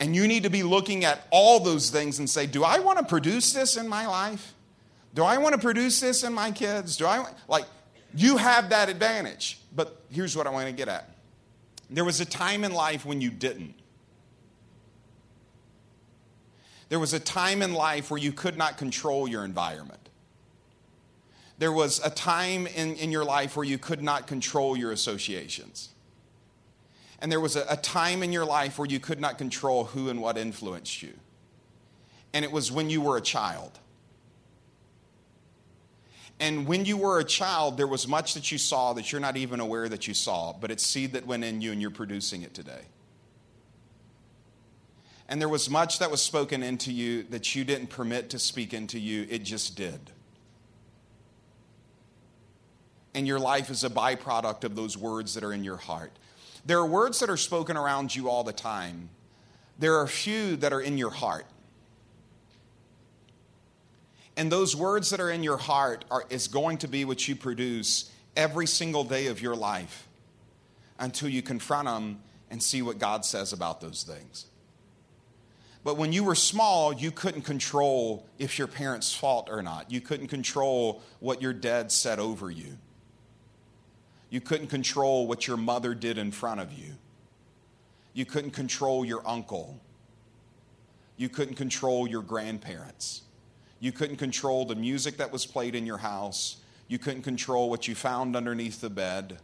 And 0.00 0.16
you 0.16 0.26
need 0.26 0.42
to 0.42 0.50
be 0.50 0.64
looking 0.64 1.04
at 1.04 1.26
all 1.30 1.60
those 1.60 1.90
things 1.90 2.18
and 2.18 2.28
say, 2.28 2.46
Do 2.46 2.64
I 2.64 2.80
want 2.80 2.98
to 2.98 3.04
produce 3.04 3.52
this 3.52 3.76
in 3.76 3.86
my 3.86 4.06
life? 4.06 4.54
Do 5.14 5.24
I 5.24 5.38
want 5.38 5.54
to 5.54 5.60
produce 5.60 6.00
this 6.00 6.22
in 6.22 6.32
my 6.32 6.50
kids? 6.50 6.96
Do 6.96 7.06
I 7.06 7.26
like 7.48 7.64
you 8.14 8.36
have 8.36 8.70
that 8.70 8.88
advantage. 8.88 9.58
But 9.74 10.02
here's 10.10 10.36
what 10.36 10.46
I 10.46 10.50
want 10.50 10.66
to 10.66 10.72
get 10.72 10.88
at. 10.88 11.08
There 11.88 12.04
was 12.04 12.20
a 12.20 12.24
time 12.24 12.64
in 12.64 12.72
life 12.72 13.04
when 13.04 13.20
you 13.20 13.30
didn't. 13.30 13.74
There 16.88 16.98
was 16.98 17.12
a 17.12 17.20
time 17.20 17.62
in 17.62 17.72
life 17.72 18.10
where 18.10 18.18
you 18.18 18.32
could 18.32 18.56
not 18.56 18.76
control 18.76 19.28
your 19.28 19.44
environment. 19.44 20.08
There 21.58 21.70
was 21.70 22.00
a 22.04 22.10
time 22.10 22.66
in, 22.66 22.96
in 22.96 23.12
your 23.12 23.24
life 23.24 23.56
where 23.56 23.66
you 23.66 23.78
could 23.78 24.02
not 24.02 24.26
control 24.26 24.76
your 24.76 24.90
associations. 24.90 25.90
And 27.20 27.30
there 27.30 27.38
was 27.38 27.54
a, 27.54 27.64
a 27.68 27.76
time 27.76 28.22
in 28.22 28.32
your 28.32 28.46
life 28.46 28.78
where 28.78 28.88
you 28.88 28.98
could 28.98 29.20
not 29.20 29.38
control 29.38 29.84
who 29.84 30.08
and 30.08 30.20
what 30.20 30.38
influenced 30.38 31.02
you. 31.02 31.12
And 32.32 32.44
it 32.44 32.50
was 32.50 32.72
when 32.72 32.88
you 32.90 33.02
were 33.02 33.16
a 33.16 33.20
child. 33.20 33.78
And 36.40 36.66
when 36.66 36.86
you 36.86 36.96
were 36.96 37.20
a 37.20 37.24
child, 37.24 37.76
there 37.76 37.86
was 37.86 38.08
much 38.08 38.32
that 38.32 38.50
you 38.50 38.56
saw 38.56 38.94
that 38.94 39.12
you're 39.12 39.20
not 39.20 39.36
even 39.36 39.60
aware 39.60 39.88
that 39.90 40.08
you 40.08 40.14
saw, 40.14 40.54
but 40.54 40.70
it's 40.70 40.84
seed 40.84 41.12
that 41.12 41.26
went 41.26 41.44
in 41.44 41.60
you 41.60 41.70
and 41.70 41.82
you're 41.82 41.90
producing 41.90 42.42
it 42.42 42.54
today. 42.54 42.80
And 45.28 45.38
there 45.40 45.50
was 45.50 45.68
much 45.68 45.98
that 45.98 46.10
was 46.10 46.22
spoken 46.22 46.62
into 46.62 46.92
you 46.92 47.24
that 47.24 47.54
you 47.54 47.62
didn't 47.62 47.88
permit 47.88 48.30
to 48.30 48.38
speak 48.38 48.72
into 48.72 48.98
you, 48.98 49.26
it 49.28 49.44
just 49.44 49.76
did. 49.76 50.00
And 53.14 53.26
your 53.26 53.38
life 53.38 53.68
is 53.70 53.84
a 53.84 53.90
byproduct 53.90 54.64
of 54.64 54.74
those 54.74 54.96
words 54.96 55.34
that 55.34 55.44
are 55.44 55.52
in 55.52 55.62
your 55.62 55.76
heart. 55.76 56.12
There 56.64 56.78
are 56.78 56.86
words 56.86 57.20
that 57.20 57.28
are 57.28 57.36
spoken 57.36 57.76
around 57.76 58.16
you 58.16 58.30
all 58.30 58.44
the 58.44 58.52
time. 58.52 59.10
There 59.78 59.96
are 59.96 60.06
few 60.06 60.56
that 60.56 60.72
are 60.72 60.80
in 60.80 60.96
your 60.96 61.10
heart. 61.10 61.46
And 64.40 64.50
those 64.50 64.74
words 64.74 65.10
that 65.10 65.20
are 65.20 65.30
in 65.30 65.42
your 65.42 65.58
heart 65.58 66.06
are, 66.10 66.24
is 66.30 66.48
going 66.48 66.78
to 66.78 66.88
be 66.88 67.04
what 67.04 67.28
you 67.28 67.36
produce 67.36 68.10
every 68.34 68.66
single 68.66 69.04
day 69.04 69.26
of 69.26 69.42
your 69.42 69.54
life 69.54 70.08
until 70.98 71.28
you 71.28 71.42
confront 71.42 71.86
them 71.86 72.22
and 72.50 72.62
see 72.62 72.80
what 72.80 72.98
God 72.98 73.26
says 73.26 73.52
about 73.52 73.82
those 73.82 74.02
things. 74.02 74.46
But 75.84 75.98
when 75.98 76.14
you 76.14 76.24
were 76.24 76.34
small, 76.34 76.90
you 76.90 77.10
couldn't 77.10 77.42
control 77.42 78.26
if 78.38 78.58
your 78.58 78.66
parents 78.66 79.14
fought 79.14 79.50
or 79.50 79.60
not. 79.60 79.90
You 79.90 80.00
couldn't 80.00 80.28
control 80.28 81.02
what 81.18 81.42
your 81.42 81.52
dad 81.52 81.92
said 81.92 82.18
over 82.18 82.50
you. 82.50 82.78
You 84.30 84.40
couldn't 84.40 84.68
control 84.68 85.26
what 85.26 85.46
your 85.46 85.58
mother 85.58 85.92
did 85.92 86.16
in 86.16 86.30
front 86.30 86.60
of 86.60 86.72
you. 86.72 86.94
You 88.14 88.24
couldn't 88.24 88.52
control 88.52 89.04
your 89.04 89.20
uncle. 89.28 89.78
You 91.18 91.28
couldn't 91.28 91.56
control 91.56 92.08
your 92.08 92.22
grandparents. 92.22 93.20
You 93.80 93.92
couldn't 93.92 94.16
control 94.16 94.66
the 94.66 94.74
music 94.74 95.16
that 95.16 95.32
was 95.32 95.46
played 95.46 95.74
in 95.74 95.86
your 95.86 95.98
house. 95.98 96.58
You 96.86 96.98
couldn't 96.98 97.22
control 97.22 97.70
what 97.70 97.88
you 97.88 97.94
found 97.94 98.36
underneath 98.36 98.82
the 98.82 98.90
bed. 98.90 99.38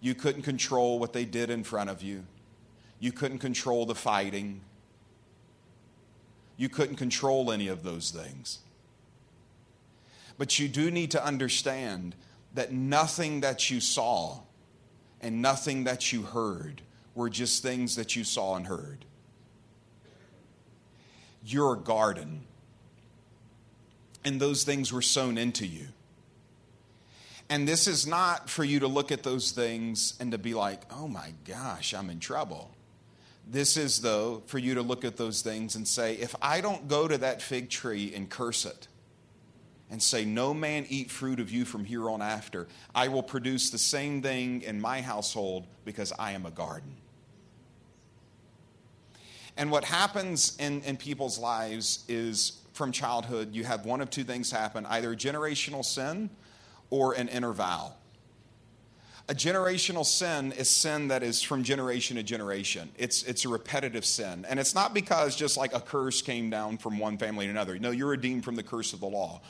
You 0.00 0.14
couldn't 0.14 0.42
control 0.42 0.98
what 0.98 1.12
they 1.12 1.24
did 1.24 1.50
in 1.50 1.62
front 1.62 1.88
of 1.88 2.02
you. 2.02 2.24
You 2.98 3.12
couldn't 3.12 3.38
control 3.38 3.86
the 3.86 3.94
fighting. 3.94 4.60
You 6.56 6.68
couldn't 6.68 6.96
control 6.96 7.52
any 7.52 7.68
of 7.68 7.84
those 7.84 8.10
things. 8.10 8.58
But 10.36 10.58
you 10.58 10.68
do 10.68 10.90
need 10.90 11.12
to 11.12 11.24
understand 11.24 12.16
that 12.54 12.72
nothing 12.72 13.40
that 13.40 13.70
you 13.70 13.80
saw 13.80 14.40
and 15.20 15.40
nothing 15.40 15.84
that 15.84 16.12
you 16.12 16.22
heard 16.22 16.82
were 17.14 17.30
just 17.30 17.62
things 17.62 17.94
that 17.96 18.16
you 18.16 18.24
saw 18.24 18.56
and 18.56 18.66
heard 18.66 19.04
your 21.44 21.76
garden. 21.76 22.42
And 24.24 24.40
those 24.40 24.64
things 24.64 24.92
were 24.92 25.02
sown 25.02 25.36
into 25.36 25.66
you. 25.66 25.86
And 27.50 27.68
this 27.68 27.86
is 27.86 28.06
not 28.06 28.48
for 28.48 28.64
you 28.64 28.80
to 28.80 28.88
look 28.88 29.12
at 29.12 29.22
those 29.22 29.50
things 29.50 30.14
and 30.18 30.32
to 30.32 30.38
be 30.38 30.54
like, 30.54 30.82
oh 30.90 31.06
my 31.06 31.34
gosh, 31.44 31.92
I'm 31.92 32.08
in 32.08 32.18
trouble. 32.18 32.70
This 33.46 33.76
is, 33.76 34.00
though, 34.00 34.42
for 34.46 34.58
you 34.58 34.74
to 34.74 34.82
look 34.82 35.04
at 35.04 35.18
those 35.18 35.42
things 35.42 35.76
and 35.76 35.86
say, 35.86 36.14
if 36.14 36.34
I 36.40 36.62
don't 36.62 36.88
go 36.88 37.06
to 37.06 37.18
that 37.18 37.42
fig 37.42 37.68
tree 37.68 38.14
and 38.14 38.30
curse 38.30 38.64
it 38.64 38.88
and 39.90 40.02
say, 40.02 40.24
No 40.24 40.54
man 40.54 40.86
eat 40.88 41.10
fruit 41.10 41.40
of 41.40 41.52
you 41.52 41.66
from 41.66 41.84
here 41.84 42.08
on 42.08 42.22
after, 42.22 42.66
I 42.94 43.08
will 43.08 43.22
produce 43.22 43.68
the 43.68 43.78
same 43.78 44.22
thing 44.22 44.62
in 44.62 44.80
my 44.80 45.02
household 45.02 45.66
because 45.84 46.12
I 46.18 46.32
am 46.32 46.46
a 46.46 46.50
garden. 46.50 46.96
And 49.56 49.70
what 49.70 49.84
happens 49.84 50.56
in, 50.58 50.82
in 50.82 50.96
people's 50.96 51.38
lives 51.38 52.04
is 52.08 52.60
from 52.72 52.90
childhood, 52.90 53.54
you 53.54 53.64
have 53.64 53.86
one 53.86 54.00
of 54.00 54.10
two 54.10 54.24
things 54.24 54.50
happen 54.50 54.84
either 54.86 55.14
generational 55.14 55.84
sin 55.84 56.30
or 56.90 57.14
an 57.14 57.28
inner 57.28 57.52
vow. 57.52 57.94
A 59.26 59.34
generational 59.34 60.04
sin 60.04 60.52
is 60.52 60.68
sin 60.68 61.08
that 61.08 61.22
is 61.22 61.40
from 61.40 61.62
generation 61.62 62.16
to 62.16 62.22
generation. 62.22 62.90
It's, 62.98 63.22
it's 63.22 63.46
a 63.46 63.48
repetitive 63.48 64.04
sin. 64.04 64.44
And 64.46 64.60
it's 64.60 64.74
not 64.74 64.92
because 64.92 65.34
just 65.34 65.56
like 65.56 65.74
a 65.74 65.80
curse 65.80 66.20
came 66.20 66.50
down 66.50 66.76
from 66.76 66.98
one 66.98 67.16
family 67.16 67.46
to 67.46 67.50
another. 67.50 67.78
No, 67.78 67.90
you're 67.90 68.08
redeemed 68.08 68.44
from 68.44 68.54
the 68.54 68.62
curse 68.62 68.92
of 68.92 69.00
the 69.00 69.06
law. 69.06 69.40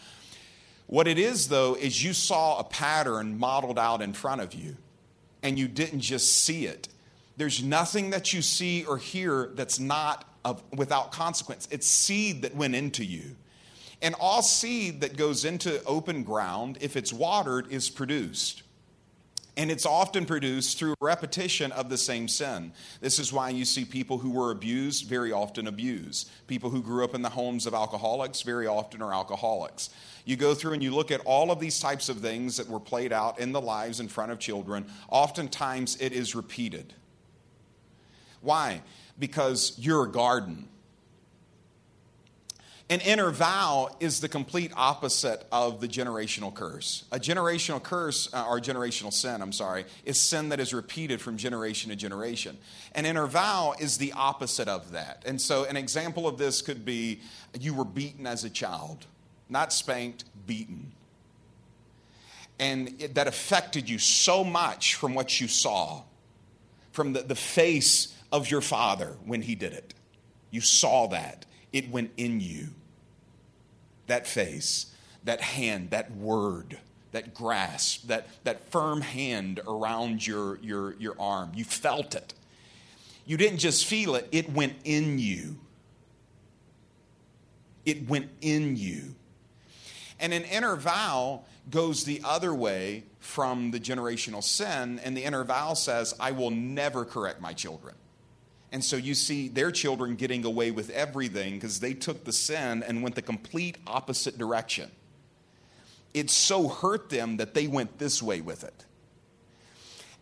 What 0.87 1.09
it 1.09 1.19
is, 1.19 1.49
though, 1.49 1.75
is 1.75 2.05
you 2.05 2.13
saw 2.13 2.61
a 2.61 2.65
pattern 2.65 3.37
modeled 3.37 3.79
out 3.79 4.01
in 4.01 4.13
front 4.13 4.43
of 4.43 4.55
you, 4.55 4.77
and 5.43 5.59
you 5.59 5.67
didn't 5.67 6.01
just 6.01 6.45
see 6.45 6.67
it, 6.67 6.89
there's 7.37 7.63
nothing 7.63 8.11
that 8.11 8.33
you 8.33 8.43
see 8.43 8.85
or 8.85 8.99
hear 8.99 9.51
that's 9.55 9.79
not 9.81 10.25
of, 10.45 10.63
without 10.77 11.13
consequence. 11.13 11.67
It's 11.71 11.87
seed 11.87 12.43
that 12.43 12.55
went 12.55 12.75
into 12.75 13.05
you. 13.05 13.37
And 14.03 14.15
all 14.21 14.43
seed 14.43 15.01
that 15.01 15.17
goes 15.17 15.45
into 15.45 15.83
open 15.85 16.25
ground, 16.25 16.79
if 16.81 16.97
it's 16.97 17.13
watered, 17.13 17.73
is 17.73 17.89
produced. 17.89 18.63
And 19.57 19.71
it's 19.71 19.87
often 19.87 20.27
produced 20.27 20.79
through 20.79 20.97
repetition 21.01 21.71
of 21.73 21.89
the 21.89 21.97
same 21.97 22.27
sin. 22.27 22.73
This 23.01 23.21
is 23.21 23.33
why 23.33 23.51
you 23.51 23.65
see 23.65 23.85
people 23.85 24.19
who 24.19 24.31
were 24.31 24.51
abused 24.51 25.09
very 25.09 25.31
often 25.31 25.69
abuse. 25.69 26.27
People 26.49 26.71
who 26.71 26.83
grew 26.83 27.05
up 27.05 27.15
in 27.15 27.23
the 27.23 27.29
homes 27.29 27.65
of 27.67 27.73
alcoholics 27.73 28.43
very 28.43 28.67
often 28.67 29.01
are 29.01 29.15
alcoholics. 29.15 29.91
You 30.25 30.37
go 30.37 30.55
through 30.55 30.73
and 30.73 30.83
you 30.83 30.93
look 30.93 31.13
at 31.13 31.21
all 31.25 31.53
of 31.53 31.61
these 31.61 31.79
types 31.79 32.09
of 32.09 32.19
things 32.19 32.57
that 32.57 32.69
were 32.69 32.81
played 32.81 33.13
out 33.13 33.39
in 33.39 33.53
the 33.53 33.61
lives 33.61 34.01
in 34.01 34.09
front 34.09 34.33
of 34.33 34.41
children. 34.41 34.87
Oftentimes 35.09 35.97
it 36.01 36.13
is 36.13 36.35
repeated. 36.35 36.93
Why? 38.45 38.83
Because 39.19 39.73
you're 39.79 40.05
a 40.05 40.11
garden. 40.11 40.69
An 42.91 43.01
inner 43.01 43.31
vow 43.31 43.97
is 43.99 44.21
the 44.21 44.29
complete 44.29 44.71
opposite 44.77 45.47
of 45.51 45.81
the 45.81 45.89
generational 45.89 46.53
curse. 46.53 47.05
A 47.11 47.19
generational 47.19 47.83
curse, 47.83 48.29
uh, 48.35 48.47
or 48.47 48.61
generational 48.61 49.11
sin, 49.11 49.41
I'm 49.41 49.53
sorry, 49.53 49.87
is 50.05 50.21
sin 50.21 50.51
that 50.51 50.61
is 50.61 50.75
repeated 50.75 51.23
from 51.23 51.39
generation 51.39 51.91
to 51.91 51.97
generation. 51.97 52.59
An 52.95 53.07
inner 53.07 53.27
vow 53.27 53.75
is 53.81 53.97
the 53.97 54.13
opposite 54.13 54.69
of 54.69 54.93
that. 54.93 55.23
And 55.25 55.41
so, 55.41 55.65
an 55.65 55.79
example 55.79 56.29
of 56.29 56.37
this 56.37 56.61
could 56.61 56.85
be 56.85 57.21
you 57.59 57.73
were 57.73 57.87
beaten 57.87 58.27
as 58.27 58.45
a 58.45 58.51
child, 58.51 59.07
not 59.49 59.73
spanked, 59.73 60.25
beaten. 60.47 60.93
And 62.59 63.01
it, 63.01 63.15
that 63.15 63.27
affected 63.27 63.89
you 63.89 63.99
so 63.99 64.45
much 64.45 64.97
from 64.97 65.15
what 65.15 65.41
you 65.41 65.49
saw, 65.49 66.03
from 66.93 67.15
the, 67.15 67.23
the 67.23 67.35
face 67.35 68.14
of 68.33 68.51
your 68.51 68.61
father 68.61 69.17
when 69.25 69.43
he 69.43 69.55
did 69.55 69.73
it. 69.73 69.95
You 70.51 70.61
saw 70.61 71.09
that 71.09 71.47
it 71.73 71.91
went 71.91 72.13
in 72.17 72.41
you. 72.41 72.69
That 74.07 74.27
face, 74.27 74.93
that 75.25 75.41
hand, 75.41 75.91
that 75.91 76.15
word, 76.15 76.79
that 77.13 77.35
grasp, 77.35 78.09
that, 78.09 78.29
that 78.45 78.71
firm 78.71 79.01
hand 79.01 79.61
around 79.67 80.27
your, 80.27 80.59
your, 80.63 80.95
your 80.95 81.17
arm. 81.19 81.53
You 81.55 81.65
felt 81.65 82.15
it. 82.15 82.35
You 83.27 83.37
didn't 83.37 83.59
just 83.59 83.87
feel 83.87 84.15
it, 84.15 84.29
it 84.31 84.53
went 84.53 84.75
in 84.85 85.19
you. 85.19 85.59
It 87.87 88.09
went 88.09 88.31
in 88.41 88.77
you. 88.77 89.15
And 90.21 90.33
an 90.33 90.45
inner 90.45 90.77
vow 90.77 91.43
goes 91.71 92.05
the 92.05 92.21
other 92.25 92.55
way 92.55 93.05
from 93.19 93.71
the 93.71 93.81
generational 93.81 94.43
sin, 94.43 95.01
and 95.03 95.17
the 95.17 95.25
inner 95.25 95.45
vow 95.45 95.75
says, 95.75 96.15
I 96.21 96.33
will 96.33 96.51
never 96.51 97.05
correct 97.05 97.41
my 97.41 97.53
children. 97.53 97.95
And 98.75 98.85
so 98.85 98.97
you 98.97 99.15
see 99.15 99.47
their 99.47 99.71
children 99.71 100.17
getting 100.17 100.45
away 100.45 100.73
with 100.73 100.91
everything 100.91 101.55
because 101.55 101.79
they 101.79 101.95
took 101.95 102.25
the 102.25 102.33
sin 102.33 102.83
and 102.83 103.05
went 103.05 103.15
the 103.15 103.23
complete 103.23 103.79
opposite 103.87 104.37
direction. 104.37 104.91
It 106.13 106.29
so 106.29 106.67
hurt 106.67 107.09
them 107.09 107.37
that 107.37 107.55
they 107.55 107.69
went 107.69 107.99
this 107.99 108.21
way 108.21 108.41
with 108.41 108.65
it. 108.65 108.85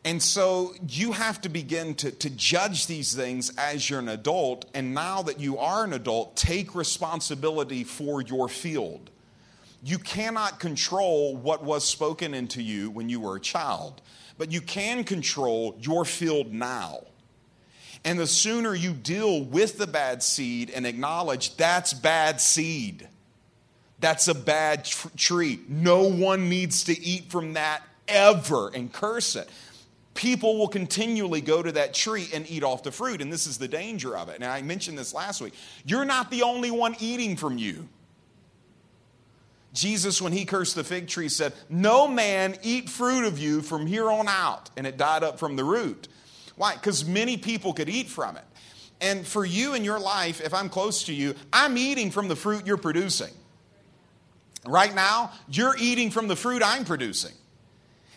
And 0.05 0.23
so 0.23 0.75
you 0.87 1.13
have 1.13 1.41
to 1.41 1.49
begin 1.49 1.95
to, 1.95 2.11
to 2.11 2.29
judge 2.29 2.89
these 2.89 3.15
things 3.15 3.57
as 3.57 3.89
you're 3.89 4.01
an 4.01 4.11
adult. 4.11 4.67
And 4.75 4.93
now 4.93 5.23
that 5.23 5.41
you 5.41 5.57
are 5.57 5.85
an 5.85 5.95
adult, 5.95 6.37
take 6.37 6.75
responsibility 6.75 7.85
for 7.85 8.21
your 8.21 8.51
field. 8.51 9.09
You 9.83 9.97
cannot 9.97 10.61
control 10.61 11.39
what 11.39 11.65
was 11.65 11.89
spoken 11.89 12.35
into 12.35 12.61
you 12.61 12.91
when 12.91 13.09
you 13.09 13.19
were 13.21 13.37
a 13.37 13.41
child, 13.41 14.03
but 14.37 14.53
you 14.53 14.61
can 14.61 15.05
control 15.05 15.79
your 15.81 16.05
field 16.05 16.53
now. 16.53 17.05
And 18.05 18.19
the 18.19 18.27
sooner 18.27 18.75
you 18.75 18.93
deal 18.93 19.43
with 19.43 19.79
the 19.79 19.87
bad 19.87 20.23
seed 20.23 20.71
and 20.71 20.87
acknowledge 20.87 21.57
that's 21.57 21.95
bad 21.95 22.41
seed, 22.41 23.09
that's 24.01 24.27
a 24.27 24.35
bad 24.35 24.85
tr- 24.85 25.09
tree. 25.17 25.61
No 25.69 26.03
one 26.03 26.49
needs 26.49 26.85
to 26.85 27.01
eat 27.01 27.31
from 27.31 27.53
that 27.53 27.83
ever 28.09 28.69
and 28.75 28.93
curse 28.93 29.37
it. 29.37 29.49
People 30.15 30.59
will 30.59 30.69
continually 30.69 31.41
go 31.41 31.63
to 31.63 31.73
that 31.73 31.95
tree 31.95 32.29
and 32.35 32.49
eat 32.51 32.63
off 32.63 32.83
the 32.83 32.93
fruit, 32.93 33.23
and 33.23 33.33
this 33.33 33.47
is 33.47 33.57
the 33.57 33.69
danger 33.69 34.17
of 34.17 34.29
it. 34.29 34.37
And 34.37 34.45
I 34.45 34.61
mentioned 34.61 34.99
this 34.99 35.15
last 35.15 35.41
week. 35.41 35.55
You're 35.87 36.05
not 36.05 36.31
the 36.31 36.43
only 36.43 36.71
one 36.71 36.97
eating 37.01 37.37
from 37.37 37.57
you. 37.57 37.89
Jesus, 39.73 40.21
when 40.21 40.33
he 40.33 40.45
cursed 40.45 40.75
the 40.75 40.85
fig 40.85 41.09
tree, 41.09 41.31
said, 41.31 41.55
No 41.71 42.07
man 42.07 42.57
eat 42.63 42.91
fruit 42.91 43.25
of 43.25 43.39
you 43.39 43.63
from 43.63 43.87
here 43.87 44.11
on 44.11 44.29
out. 44.29 44.69
And 44.77 44.87
it 44.87 44.99
died 44.99 45.23
up 45.23 45.39
from 45.39 45.57
the 45.57 45.65
root. 45.65 46.09
Why? 46.57 46.75
Because 46.75 47.05
many 47.05 47.37
people 47.37 47.73
could 47.73 47.89
eat 47.89 48.09
from 48.09 48.37
it. 48.37 48.45
And 49.01 49.27
for 49.27 49.45
you 49.45 49.75
in 49.75 49.85
your 49.85 49.99
life, 49.99 50.41
if 50.41 50.55
I'm 50.55 50.69
close 50.69 51.05
to 51.05 51.13
you, 51.13 51.35
I'm 51.53 51.77
eating 51.77 52.11
from 52.11 52.29
the 52.29 52.37
fruit 52.37 52.67
you're 52.67 52.77
producing. 52.77 53.33
Right 54.65 54.95
now, 54.95 55.33
you're 55.49 55.75
eating 55.79 56.11
from 56.11 56.29
the 56.29 56.37
fruit 56.37 56.63
I'm 56.65 56.85
producing. 56.85 57.33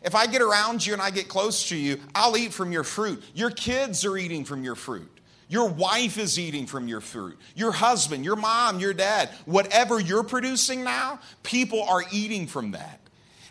If 0.03 0.13
I 0.13 0.27
get 0.27 0.43
around 0.43 0.85
you 0.85 0.93
and 0.93 1.01
I 1.01 1.09
get 1.09 1.27
close 1.27 1.69
to 1.69 1.75
you, 1.75 1.99
I'll 2.13 2.37
eat 2.37 2.53
from 2.53 2.71
your 2.71 2.83
fruit. 2.83 3.23
Your 3.33 3.49
kids 3.49 4.05
are 4.05 4.15
eating 4.15 4.45
from 4.45 4.63
your 4.63 4.75
fruit. 4.75 5.09
Your 5.47 5.67
wife 5.69 6.19
is 6.19 6.37
eating 6.39 6.67
from 6.67 6.87
your 6.87 7.01
fruit. 7.01 7.39
Your 7.55 7.71
husband, 7.71 8.23
your 8.23 8.35
mom, 8.35 8.79
your 8.79 8.93
dad, 8.93 9.29
whatever 9.45 9.99
you're 9.99 10.23
producing 10.23 10.83
now, 10.83 11.19
people 11.41 11.81
are 11.83 12.03
eating 12.11 12.45
from 12.45 12.71
that. 12.71 12.99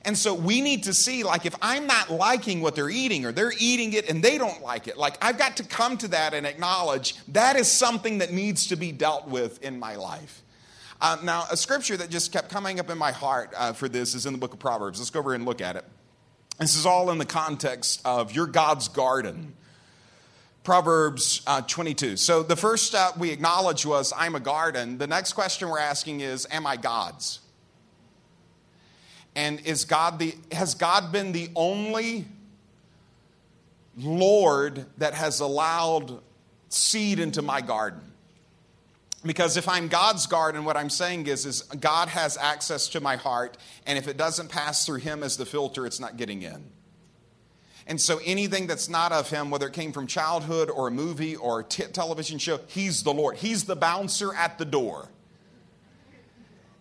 And 0.07 0.19
so 0.19 0.35
we 0.35 0.61
need 0.61 0.85
to 0.85 0.93
see, 0.93 1.25
like, 1.25 1.47
if 1.47 1.55
I'm 1.63 1.87
not 1.87 2.11
liking 2.11 2.61
what 2.61 2.75
they're 2.75 2.91
eating 2.91 3.25
or 3.25 3.33
they're 3.33 3.55
eating 3.59 3.95
it 3.95 4.11
and 4.11 4.23
they 4.23 4.37
don't 4.37 4.63
like 4.63 4.87
it, 4.87 4.99
like, 4.99 5.17
I've 5.25 5.39
got 5.39 5.57
to 5.57 5.65
come 5.65 5.97
to 5.99 6.09
that 6.09 6.35
and 6.35 6.47
acknowledge 6.47 7.15
that 7.29 7.57
is 7.57 7.71
something 7.73 8.19
that 8.19 8.31
needs 8.31 8.67
to 8.67 8.77
be 8.77 8.93
dealt 8.93 9.29
with 9.29 9.63
in 9.63 9.79
my 9.79 9.97
life. 9.97 10.43
Uh, 11.01 11.17
now, 11.23 11.45
a 11.51 11.57
scripture 11.57 11.97
that 11.97 12.11
just 12.11 12.33
kept 12.33 12.51
coming 12.51 12.79
up 12.81 12.91
in 12.91 12.99
my 12.99 13.13
heart 13.13 13.53
uh, 13.57 13.73
for 13.73 13.89
this 13.89 14.15
is 14.15 14.27
in 14.27 14.33
the 14.33 14.39
book 14.39 14.53
of 14.53 14.59
Proverbs. 14.59 14.99
Let's 14.99 15.11
go 15.11 15.21
over 15.21 15.35
and 15.35 15.47
look 15.47 15.61
at 15.61 15.77
it. 15.77 15.85
This 16.59 16.77
is 16.77 16.87
all 16.87 17.11
in 17.11 17.19
the 17.19 17.27
context 17.27 18.01
of 18.05 18.33
your 18.33 18.47
God's 18.47 18.89
garden. 18.89 19.55
Proverbs 20.65 21.43
uh, 21.47 21.61
22. 21.63 22.17
So 22.17 22.43
the 22.43 22.57
first 22.57 22.95
we 23.19 23.31
acknowledge 23.31 23.85
was, 23.85 24.13
I'm 24.17 24.35
a 24.35 24.41
garden. 24.41 24.99
The 24.99 25.07
next 25.07 25.33
question 25.33 25.69
we're 25.69 25.79
asking 25.79 26.21
is, 26.21 26.47
Am 26.51 26.67
I 26.67 26.77
God's? 26.77 27.41
And 29.37 29.61
is 29.61 29.85
God 29.85 30.19
the, 30.19 30.35
has 30.53 30.75
God 30.75 31.11
been 31.11 31.33
the 31.33 31.49
only 31.57 32.27
Lord 33.97 34.87
that 34.99 35.15
has 35.15 35.41
allowed 35.41 36.21
seed 36.69 37.19
into 37.19 37.43
my 37.43 37.61
garden? 37.61 38.01
Because 39.25 39.57
if 39.57 39.69
I'm 39.69 39.89
God's 39.89 40.27
garden, 40.27 40.65
what 40.65 40.77
I'm 40.77 40.91
saying 40.91 41.27
is, 41.27 41.47
is 41.47 41.63
God 41.63 42.09
has 42.09 42.37
access 42.37 42.89
to 42.89 43.01
my 43.01 43.17
heart, 43.17 43.57
and 43.87 43.99
if 43.99 44.07
it 44.07 44.17
doesn't 44.17 44.49
pass 44.49 44.85
through 44.85 44.99
Him 44.99 45.23
as 45.23 45.37
the 45.37 45.47
filter, 45.47 45.87
it's 45.87 45.99
not 45.99 46.17
getting 46.17 46.43
in. 46.43 46.63
And 47.87 48.01
so 48.01 48.21
anything 48.25 48.67
that's 48.67 48.89
not 48.89 49.13
of 49.13 49.31
Him, 49.31 49.51
whether 49.51 49.67
it 49.67 49.73
came 49.73 49.93
from 49.93 50.07
childhood 50.07 50.71
or 50.71 50.89
a 50.89 50.91
movie 50.91 51.37
or 51.37 51.61
a 51.61 51.65
t- 51.65 51.85
television 51.85 52.39
show, 52.39 52.61
He's 52.67 53.03
the 53.03 53.15
Lord. 53.15 53.39
He's 53.39 53.65
the 53.65 53.77
bouncer 53.77 54.35
at 54.35 54.59
the 54.59 54.65
door 54.65 55.09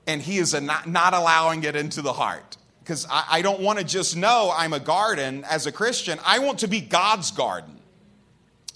and 0.08 0.22
he 0.22 0.38
is 0.38 0.60
not, 0.60 0.88
not 0.88 1.14
allowing 1.14 1.64
it 1.64 1.76
into 1.76 2.02
the 2.02 2.14
heart. 2.14 2.58
Because 2.80 3.08
I, 3.10 3.26
I 3.32 3.42
don't 3.42 3.62
want 3.62 3.80
to 3.80 3.86
just 3.86 4.16
know 4.16 4.54
I'm 4.56 4.74
a 4.74 4.80
garden 4.80 5.46
as 5.46 5.66
a 5.66 5.72
Christian. 5.72 6.20
I 6.26 6.40
want 6.40 6.60
to 6.60 6.68
be 6.68 6.82
God's 6.82 7.32
garden 7.32 7.80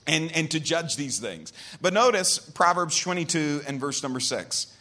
and, 0.08 0.32
and 0.32 0.50
to 0.52 0.60
judge 0.60 0.96
these 0.96 1.20
things. 1.20 1.54
But 1.82 1.94
notice 1.94 2.40
Proverbs 2.40 2.98
22 2.98 3.62
and 3.68 3.80
verse 3.80 4.02
number 4.02 4.20
6. 4.20 4.74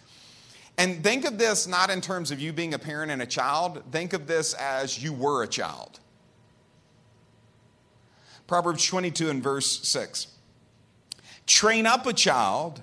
And 0.79 1.03
think 1.03 1.25
of 1.25 1.39
this 1.39 1.67
not 1.67 1.91
in 1.91 2.01
terms 2.01 2.31
of 2.31 2.39
you 2.39 2.53
being 2.53 2.75
a 2.75 2.79
parent 2.79 3.11
and 3.11 3.23
a 3.23 3.27
child, 3.27 3.83
think 3.91 4.13
of 4.13 4.27
this 4.27 4.55
as 4.55 5.03
you 5.03 5.13
were 5.13 5.43
a 5.43 5.49
child. 5.49 5.99
Proverbs 8.47 8.85
22 8.85 9.31
and 9.31 9.43
verse 9.43 9.87
6. 9.89 10.29
Train 11.47 11.87
up 11.87 12.07
a 12.07 12.13
child 12.13 12.83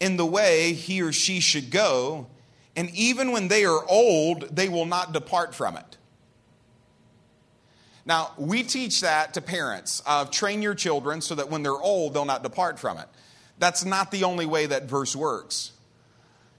in 0.00 0.16
the 0.16 0.26
way 0.26 0.72
he 0.72 1.00
or 1.00 1.12
she 1.12 1.40
should 1.40 1.70
go, 1.70 2.26
and 2.74 2.90
even 2.90 3.32
when 3.32 3.48
they 3.48 3.64
are 3.64 3.84
old, 3.86 4.54
they 4.54 4.68
will 4.68 4.86
not 4.86 5.12
depart 5.12 5.54
from 5.54 5.76
it. 5.76 5.96
Now, 8.04 8.32
we 8.36 8.62
teach 8.62 9.02
that 9.02 9.34
to 9.34 9.40
parents 9.40 10.02
train 10.30 10.62
your 10.62 10.74
children 10.74 11.20
so 11.20 11.34
that 11.34 11.50
when 11.50 11.62
they're 11.62 11.72
old, 11.72 12.14
they'll 12.14 12.24
not 12.24 12.42
depart 12.42 12.78
from 12.78 12.98
it. 12.98 13.06
That's 13.58 13.84
not 13.84 14.10
the 14.10 14.24
only 14.24 14.46
way 14.46 14.66
that 14.66 14.84
verse 14.84 15.14
works. 15.14 15.72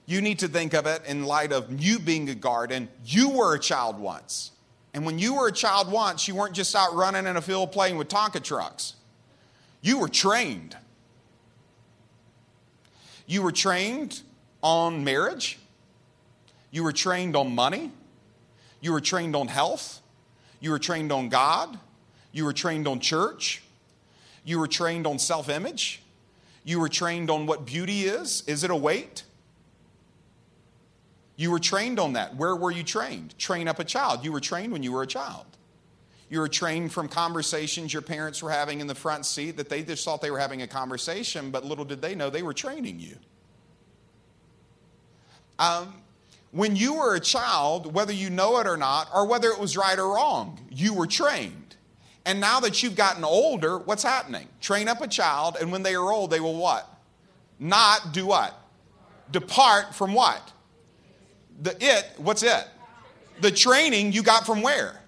You 0.06 0.20
need 0.20 0.38
to 0.40 0.48
think 0.48 0.72
of 0.72 0.86
it 0.86 1.02
in 1.06 1.24
light 1.24 1.52
of 1.52 1.82
you 1.82 1.98
being 1.98 2.28
a 2.30 2.34
garden. 2.34 2.88
You 3.04 3.30
were 3.30 3.54
a 3.54 3.58
child 3.58 3.98
once. 3.98 4.52
And 4.94 5.04
when 5.04 5.18
you 5.18 5.34
were 5.34 5.48
a 5.48 5.52
child 5.52 5.90
once, 5.90 6.28
you 6.28 6.34
weren't 6.34 6.54
just 6.54 6.74
out 6.76 6.94
running 6.94 7.26
in 7.26 7.36
a 7.36 7.42
field 7.42 7.72
playing 7.72 7.98
with 7.98 8.08
Tonka 8.08 8.42
trucks. 8.42 8.94
You 9.82 9.98
were 9.98 10.08
trained. 10.08 10.76
You 13.26 13.42
were 13.42 13.52
trained 13.52 14.22
on 14.62 15.04
marriage. 15.04 15.58
You 16.74 16.82
were 16.82 16.92
trained 16.92 17.36
on 17.36 17.54
money. 17.54 17.92
You 18.80 18.90
were 18.90 19.00
trained 19.00 19.36
on 19.36 19.46
health. 19.46 20.00
You 20.58 20.72
were 20.72 20.80
trained 20.80 21.12
on 21.12 21.28
God. 21.28 21.78
You 22.32 22.44
were 22.44 22.52
trained 22.52 22.88
on 22.88 22.98
church. 22.98 23.62
You 24.44 24.58
were 24.58 24.66
trained 24.66 25.06
on 25.06 25.20
self 25.20 25.48
image. 25.48 26.02
You 26.64 26.80
were 26.80 26.88
trained 26.88 27.30
on 27.30 27.46
what 27.46 27.64
beauty 27.64 28.06
is. 28.06 28.42
Is 28.48 28.64
it 28.64 28.72
a 28.72 28.76
weight? 28.76 29.22
You 31.36 31.52
were 31.52 31.60
trained 31.60 32.00
on 32.00 32.14
that. 32.14 32.34
Where 32.34 32.56
were 32.56 32.72
you 32.72 32.82
trained? 32.82 33.38
Train 33.38 33.68
up 33.68 33.78
a 33.78 33.84
child. 33.84 34.24
You 34.24 34.32
were 34.32 34.40
trained 34.40 34.72
when 34.72 34.82
you 34.82 34.90
were 34.90 35.02
a 35.04 35.06
child. 35.06 35.46
You 36.28 36.40
were 36.40 36.48
trained 36.48 36.92
from 36.92 37.06
conversations 37.06 37.92
your 37.92 38.02
parents 38.02 38.42
were 38.42 38.50
having 38.50 38.80
in 38.80 38.88
the 38.88 38.96
front 38.96 39.26
seat 39.26 39.58
that 39.58 39.68
they 39.68 39.84
just 39.84 40.04
thought 40.04 40.20
they 40.20 40.32
were 40.32 40.40
having 40.40 40.62
a 40.62 40.66
conversation, 40.66 41.52
but 41.52 41.64
little 41.64 41.84
did 41.84 42.02
they 42.02 42.16
know 42.16 42.30
they 42.30 42.42
were 42.42 42.52
training 42.52 42.98
you. 42.98 43.16
Um, 45.60 45.94
when 46.54 46.76
you 46.76 46.94
were 46.94 47.16
a 47.16 47.20
child, 47.20 47.92
whether 47.92 48.12
you 48.12 48.30
know 48.30 48.60
it 48.60 48.68
or 48.68 48.76
not, 48.76 49.08
or 49.12 49.26
whether 49.26 49.48
it 49.48 49.58
was 49.58 49.76
right 49.76 49.98
or 49.98 50.14
wrong, 50.14 50.60
you 50.70 50.94
were 50.94 51.08
trained. 51.08 51.74
And 52.24 52.40
now 52.40 52.60
that 52.60 52.80
you've 52.80 52.94
gotten 52.94 53.24
older, 53.24 53.76
what's 53.76 54.04
happening? 54.04 54.46
Train 54.60 54.86
up 54.86 55.00
a 55.00 55.08
child, 55.08 55.56
and 55.60 55.72
when 55.72 55.82
they 55.82 55.96
are 55.96 56.12
old, 56.12 56.30
they 56.30 56.38
will 56.38 56.56
what? 56.56 56.88
Not 57.58 58.12
do 58.12 58.26
what? 58.26 58.56
Depart 59.32 59.96
from 59.96 60.14
what? 60.14 60.52
The 61.60 61.76
it, 61.80 62.08
what's 62.18 62.44
it? 62.44 62.68
The 63.40 63.50
training 63.50 64.12
you 64.12 64.22
got 64.22 64.46
from 64.46 64.62
where? 64.62 65.00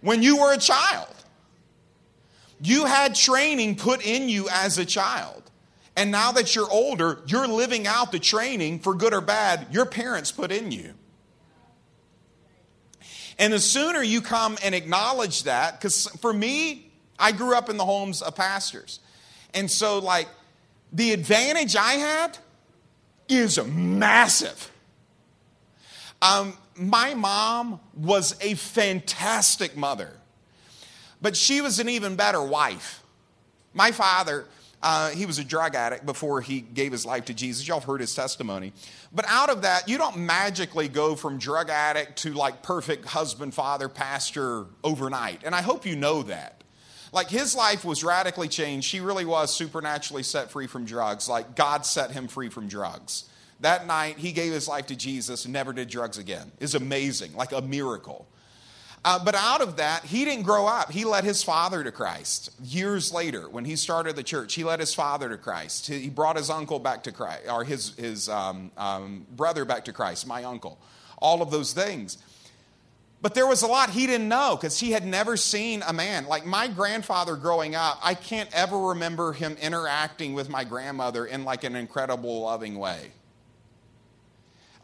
When 0.00 0.22
you 0.22 0.38
were 0.38 0.54
a 0.54 0.58
child. 0.58 1.14
You 2.62 2.86
had 2.86 3.14
training 3.14 3.76
put 3.76 4.02
in 4.02 4.30
you 4.30 4.48
as 4.50 4.78
a 4.78 4.86
child. 4.86 5.49
And 5.96 6.10
now 6.10 6.32
that 6.32 6.54
you're 6.54 6.70
older, 6.70 7.20
you're 7.26 7.48
living 7.48 7.86
out 7.86 8.12
the 8.12 8.18
training, 8.18 8.78
for 8.78 8.94
good 8.94 9.12
or 9.12 9.20
bad, 9.20 9.66
your 9.70 9.84
parents 9.84 10.32
put 10.32 10.52
in 10.52 10.72
you. 10.72 10.94
And 13.38 13.52
the 13.52 13.58
sooner 13.58 14.02
you 14.02 14.20
come 14.20 14.58
and 14.62 14.74
acknowledge 14.74 15.44
that, 15.44 15.80
because 15.80 16.06
for 16.20 16.32
me, 16.32 16.90
I 17.18 17.32
grew 17.32 17.54
up 17.54 17.68
in 17.68 17.76
the 17.76 17.84
homes 17.84 18.22
of 18.22 18.36
pastors. 18.36 19.00
And 19.52 19.70
so, 19.70 19.98
like, 19.98 20.28
the 20.92 21.12
advantage 21.12 21.76
I 21.76 21.94
had 21.94 22.38
is 23.28 23.62
massive. 23.64 24.70
Um, 26.22 26.54
my 26.74 27.14
mom 27.14 27.80
was 27.94 28.36
a 28.40 28.54
fantastic 28.54 29.76
mother, 29.76 30.12
but 31.22 31.36
she 31.36 31.60
was 31.60 31.78
an 31.78 31.88
even 31.88 32.16
better 32.16 32.42
wife. 32.42 33.02
My 33.72 33.92
father, 33.92 34.46
uh, 34.82 35.10
he 35.10 35.26
was 35.26 35.38
a 35.38 35.44
drug 35.44 35.74
addict 35.74 36.06
before 36.06 36.40
he 36.40 36.60
gave 36.60 36.90
his 36.92 37.04
life 37.04 37.26
to 37.26 37.34
Jesus. 37.34 37.68
Y'all 37.68 37.80
have 37.80 37.86
heard 37.86 38.00
his 38.00 38.14
testimony. 38.14 38.72
But 39.12 39.26
out 39.28 39.50
of 39.50 39.62
that, 39.62 39.88
you 39.88 39.98
don't 39.98 40.18
magically 40.18 40.88
go 40.88 41.16
from 41.16 41.38
drug 41.38 41.68
addict 41.68 42.16
to 42.22 42.32
like 42.32 42.62
perfect 42.62 43.04
husband, 43.04 43.52
father, 43.52 43.88
pastor 43.88 44.66
overnight. 44.82 45.42
And 45.44 45.54
I 45.54 45.60
hope 45.60 45.84
you 45.84 45.96
know 45.96 46.22
that. 46.22 46.64
Like 47.12 47.28
his 47.28 47.54
life 47.54 47.84
was 47.84 48.04
radically 48.04 48.48
changed. 48.48 48.90
He 48.90 49.00
really 49.00 49.24
was 49.24 49.52
supernaturally 49.52 50.22
set 50.22 50.50
free 50.50 50.66
from 50.66 50.84
drugs. 50.84 51.28
Like 51.28 51.56
God 51.56 51.84
set 51.84 52.12
him 52.12 52.28
free 52.28 52.48
from 52.48 52.68
drugs. 52.68 53.28
That 53.60 53.86
night, 53.86 54.16
he 54.16 54.32
gave 54.32 54.52
his 54.52 54.66
life 54.68 54.86
to 54.86 54.96
Jesus 54.96 55.44
and 55.44 55.52
never 55.52 55.74
did 55.74 55.88
drugs 55.88 56.16
again. 56.16 56.50
It's 56.60 56.72
amazing, 56.74 57.34
like 57.34 57.52
a 57.52 57.60
miracle. 57.60 58.26
Uh, 59.02 59.22
but 59.24 59.34
out 59.34 59.62
of 59.62 59.76
that, 59.76 60.04
he 60.04 60.26
didn't 60.26 60.42
grow 60.42 60.66
up. 60.66 60.90
He 60.90 61.06
led 61.06 61.24
his 61.24 61.42
father 61.42 61.82
to 61.82 61.90
Christ. 61.90 62.50
Years 62.62 63.12
later, 63.12 63.48
when 63.48 63.64
he 63.64 63.74
started 63.76 64.14
the 64.14 64.22
church, 64.22 64.54
he 64.54 64.62
led 64.62 64.78
his 64.78 64.92
father 64.92 65.30
to 65.30 65.38
Christ. 65.38 65.86
He 65.86 66.10
brought 66.10 66.36
his 66.36 66.50
uncle 66.50 66.78
back 66.78 67.04
to 67.04 67.12
Christ, 67.12 67.48
or 67.50 67.64
his, 67.64 67.94
his 67.96 68.28
um, 68.28 68.70
um, 68.76 69.26
brother 69.34 69.64
back 69.64 69.86
to 69.86 69.92
Christ, 69.94 70.26
my 70.26 70.44
uncle. 70.44 70.78
All 71.16 71.40
of 71.40 71.50
those 71.50 71.72
things. 71.72 72.18
But 73.22 73.34
there 73.34 73.46
was 73.46 73.62
a 73.62 73.66
lot 73.66 73.90
he 73.90 74.06
didn't 74.06 74.28
know 74.28 74.56
because 74.56 74.80
he 74.80 74.92
had 74.92 75.06
never 75.06 75.36
seen 75.36 75.82
a 75.86 75.92
man. 75.92 76.26
Like 76.26 76.44
my 76.44 76.68
grandfather 76.68 77.36
growing 77.36 77.74
up, 77.74 77.98
I 78.02 78.14
can't 78.14 78.50
ever 78.54 78.78
remember 78.78 79.32
him 79.32 79.56
interacting 79.60 80.34
with 80.34 80.48
my 80.48 80.64
grandmother 80.64 81.26
in 81.26 81.44
like 81.44 81.64
an 81.64 81.76
incredible, 81.76 82.42
loving 82.42 82.78
way. 82.78 83.12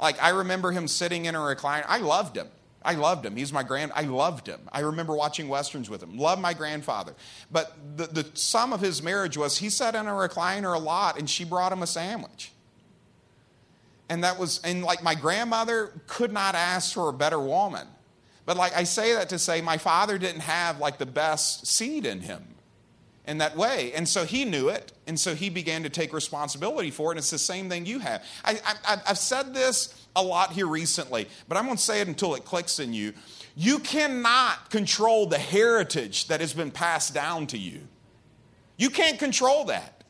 Like 0.01 0.23
I 0.23 0.31
remember 0.31 0.71
him 0.73 0.89
sitting 0.89 1.25
in 1.25 1.35
a 1.35 1.39
recliner. 1.39 1.85
I 1.89 1.99
loved 1.99 2.37
him. 2.37 2.49
I 2.87 2.95
loved 2.95 3.27
him. 3.27 3.37
He's 3.37 3.53
my 3.53 3.63
grand. 3.63 3.93
I 3.95 4.03
loved 4.03 4.47
him. 4.47 4.61
I 4.73 4.81
remember 4.81 5.15
watching 5.15 5.49
westerns 5.49 5.91
with 5.91 6.03
him. 6.03 6.17
Loved 6.17 6.41
my 6.41 6.55
grandfather. 6.55 7.15
But 7.51 7.77
the, 7.97 8.07
the 8.07 8.31
sum 8.35 8.73
of 8.73 8.81
his 8.81 9.03
marriage 9.03 9.37
was 9.37 9.59
he 9.59 9.69
sat 9.69 9.95
in 9.95 10.07
a 10.07 10.13
recliner 10.13 10.75
a 10.75 10.79
lot, 10.79 11.19
and 11.19 11.29
she 11.29 11.45
brought 11.45 11.73
him 11.73 11.83
a 11.83 11.87
sandwich. 11.87 12.53
And 14.09 14.25
that 14.25 14.39
was, 14.39 14.61
and 14.63 14.85
like 14.85 15.03
my 15.03 15.15
grandmother 15.15 16.01
could 16.07 16.33
not 16.33 16.55
ask 16.55 16.95
for 16.95 17.09
a 17.09 17.13
better 17.13 17.41
woman. 17.41 17.89
But 18.47 18.57
like 18.57 18.77
I 18.77 18.85
say 18.85 19.15
that 19.15 19.29
to 19.31 19.39
say, 19.39 19.61
my 19.61 19.79
father 19.79 20.17
didn't 20.17 20.43
have 20.43 20.79
like 20.79 20.99
the 20.99 21.07
best 21.07 21.67
seed 21.67 22.07
in 22.07 22.21
him 22.21 22.56
in 23.27 23.39
that 23.39 23.57
way. 23.57 23.93
And 23.93 24.09
so 24.09 24.25
he 24.25 24.45
knew 24.45 24.69
it. 24.69 24.93
And 25.07 25.19
so 25.19 25.35
he 25.35 25.51
began 25.51 25.83
to 25.83 25.89
take 25.89 26.13
responsibility 26.13 26.91
for 26.91 27.11
it. 27.11 27.13
And 27.13 27.19
it's 27.19 27.31
the 27.31 27.39
same 27.39 27.69
thing 27.69 27.87
you 27.87 27.99
have. 27.99 28.25
I, 28.45 28.59
have 29.05 29.19
said 29.19 29.55
this 29.55 29.95
a 30.15 30.23
lot 30.23 30.53
here 30.53 30.67
recently, 30.67 31.29
but 31.49 31.57
I'm 31.59 31.65
going 31.65 31.77
to 31.77 31.83
say 31.83 32.01
it 32.01 32.09
until 32.09 32.35
it 32.35 32.45
clicks 32.45 32.79
in 32.79 32.93
you. 32.93 33.13
You 33.57 33.79
cannot 33.79 34.71
control 34.71 35.27
the 35.27 35.39
heritage 35.39 36.29
that 36.29 36.41
has 36.41 36.53
been 36.53 36.71
passed 36.71 37.15
down 37.15 37.47
to 37.49 37.59
you. 37.59 37.81
You 38.77 38.91
can't 38.91 39.19
control 39.19 39.65
that. 39.67 40.05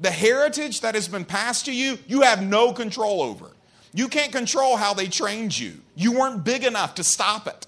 The 0.00 0.10
heritage 0.10 0.80
that 0.82 0.94
has 0.94 1.08
been 1.08 1.24
passed 1.24 1.66
to 1.66 1.74
you, 1.74 1.98
you 2.06 2.22
have 2.22 2.42
no 2.42 2.72
control 2.72 3.22
over. 3.22 3.50
You 3.94 4.08
can't 4.08 4.32
control 4.32 4.76
how 4.76 4.94
they 4.94 5.06
trained 5.06 5.58
you. 5.58 5.74
You 5.94 6.12
weren't 6.12 6.44
big 6.44 6.64
enough 6.64 6.96
to 6.96 7.04
stop 7.04 7.46
it. 7.46 7.66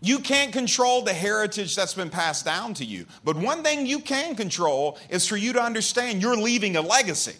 You 0.00 0.20
can't 0.20 0.52
control 0.52 1.02
the 1.02 1.12
heritage 1.12 1.74
that's 1.74 1.94
been 1.94 2.10
passed 2.10 2.44
down 2.44 2.74
to 2.74 2.84
you. 2.84 3.06
But 3.24 3.36
one 3.36 3.62
thing 3.62 3.84
you 3.84 3.98
can 3.98 4.36
control 4.36 4.96
is 5.10 5.26
for 5.26 5.36
you 5.36 5.52
to 5.54 5.62
understand 5.62 6.22
you're 6.22 6.36
leaving 6.36 6.76
a 6.76 6.82
legacy. 6.82 7.34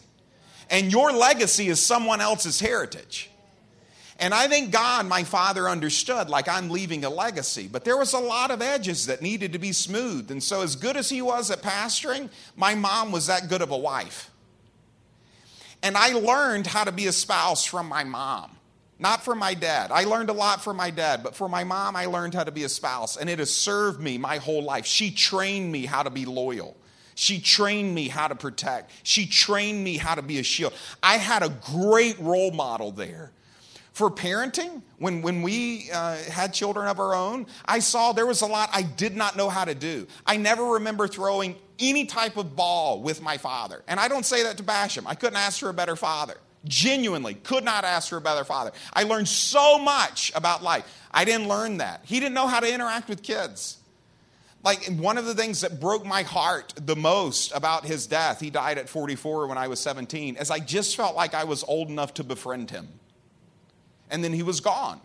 And 0.69 0.91
your 0.91 1.13
legacy 1.13 1.69
is 1.69 1.85
someone 1.85 2.21
else's 2.21 2.61
heritage. 2.61 3.31
And 4.19 4.35
I 4.35 4.49
think 4.49 4.73
God, 4.73 5.07
my 5.07 5.23
father, 5.23 5.69
understood 5.69 6.29
like 6.29 6.49
I'm 6.49 6.71
leaving 6.71 7.05
a 7.05 7.11
legacy. 7.11 7.69
But 7.71 7.85
there 7.85 7.97
was 7.97 8.13
a 8.13 8.19
lot 8.19 8.51
of 8.51 8.61
edges 8.61 9.07
that 9.07 9.23
needed 9.23 9.53
to 9.53 9.61
be 9.61 9.73
smoothed. 9.73 10.33
And 10.33 10.43
so, 10.43 10.63
as 10.63 10.75
good 10.75 10.97
as 10.97 11.09
he 11.09 11.23
was 11.23 11.53
at 11.53 11.63
pastoring, 11.63 12.29
my 12.57 12.75
mom 12.75 13.13
was 13.13 13.29
that 13.29 13.49
good 13.49 13.63
of 13.63 13.71
a 13.71 13.77
wife. 13.77 14.31
And 15.85 15.97
I 15.97 16.15
learned 16.15 16.67
how 16.67 16.83
to 16.83 16.91
be 16.91 17.07
a 17.07 17.13
spouse 17.13 17.65
from 17.65 17.89
my 17.89 18.03
mom. 18.03 18.58
Not 18.99 19.25
from 19.25 19.39
my 19.39 19.55
dad. 19.55 19.93
I 19.93 20.05
learned 20.05 20.29
a 20.29 20.33
lot 20.33 20.63
from 20.63 20.77
my 20.77 20.91
dad, 20.91 21.23
but 21.23 21.37
for 21.37 21.49
my 21.49 21.63
mom, 21.63 21.95
I 21.95 22.07
learned 22.07 22.35
how 22.35 22.45
to 22.45 22.51
be 22.51 22.65
a 22.65 22.69
spouse, 22.69 23.17
and 23.17 23.31
it 23.31 23.39
has 23.39 23.53
served 23.53 24.01
me 24.01 24.19
my 24.19 24.39
whole 24.39 24.63
life. 24.63 24.87
She 24.87 25.11
trained 25.13 25.71
me 25.71 25.87
how 25.87 26.03
to 26.03 26.11
be 26.11 26.25
loyal. 26.25 26.77
She 27.15 27.41
trained 27.41 27.95
me 27.95 28.09
how 28.09 28.29
to 28.29 28.35
protect. 28.35 28.93
She 29.03 29.27
trained 29.27 29.83
me 29.83 29.97
how 29.97 30.15
to 30.15 30.23
be 30.23 30.39
a 30.39 30.43
shield. 30.43 30.73
I 31.03 31.17
had 31.17 31.43
a 31.43 31.49
great 31.49 32.19
role 32.19 32.51
model 32.51 32.91
there. 32.91 33.33
For 33.93 34.11
parenting, 34.11 34.83
when, 34.99 35.23
when 35.23 35.43
we 35.43 35.91
uh, 35.93 36.17
had 36.17 36.55
children 36.55 36.87
of 36.87 37.01
our 37.01 37.17
own, 37.17 37.47
I 37.67 37.81
saw 37.81 38.13
there 38.13 38.27
was 38.27 38.43
a 38.43 38.47
lot 38.47 38.71
I 38.73 38.83
did 38.83 39.17
not 39.17 39.37
know 39.37 39.49
how 39.49 39.65
to 39.65 39.75
do. 39.75 40.07
I 40.25 40.37
never 40.37 40.65
remember 40.65 41.09
throwing 41.09 41.57
any 41.81 42.05
type 42.05 42.37
of 42.37 42.55
ball 42.55 43.03
with 43.03 43.21
my 43.21 43.39
father. 43.39 43.83
And 43.89 43.99
I 43.99 44.07
don't 44.07 44.25
say 44.25 44.45
that 44.45 44.57
to 44.59 44.63
bash 44.63 44.97
him. 44.97 45.07
I 45.07 45.17
couldn't 45.17 45.39
ask 45.39 45.59
for 45.59 45.69
a 45.69 45.75
better 45.75 45.97
father. 45.97 46.37
Genuinely, 46.69 47.35
could 47.35 47.65
not 47.65 47.85
ask 47.85 48.11
for 48.11 48.19
a 48.19 48.21
better 48.21 48.45
father. 48.45 48.73
I 48.93 49.03
learned 49.03 49.29
so 49.29 49.79
much 49.79 50.31
about 50.35 50.63
life. 50.63 50.85
I 51.11 51.25
didn't 51.25 51.49
learn 51.49 51.79
that. 51.79 52.03
He 52.05 52.21
didn't 52.21 52.35
know 52.35 52.47
how 52.47 52.61
to 52.61 52.73
interact 52.73 53.09
with 53.09 53.23
kids. 53.23 53.79
Like 54.63 54.85
one 54.87 55.19
of 55.19 55.25
the 55.25 55.35
things 55.35 55.63
that 55.63 55.81
broke 55.81 56.05
my 56.05 56.23
heart 56.23 56.75
the 56.77 56.97
most 56.97 57.53
about 57.53 57.85
his 57.85 58.07
death, 58.07 58.41
he 58.41 58.51
died 58.51 58.77
at 58.79 58.89
44 58.89 59.47
when 59.47 59.57
I 59.57 59.69
was 59.69 59.81
17, 59.81 60.37
is 60.37 60.51
I 60.51 60.59
just 60.59 60.97
felt 60.97 61.17
like 61.17 61.35
I 61.35 61.45
was 61.45 61.65
old 61.65 61.89
enough 61.89 62.15
to 62.15 62.25
befriend 62.25 62.71
him. 62.71 62.89
And 64.11 64.23
then 64.23 64.33
he 64.33 64.43
was 64.43 64.61
gone. 64.61 65.01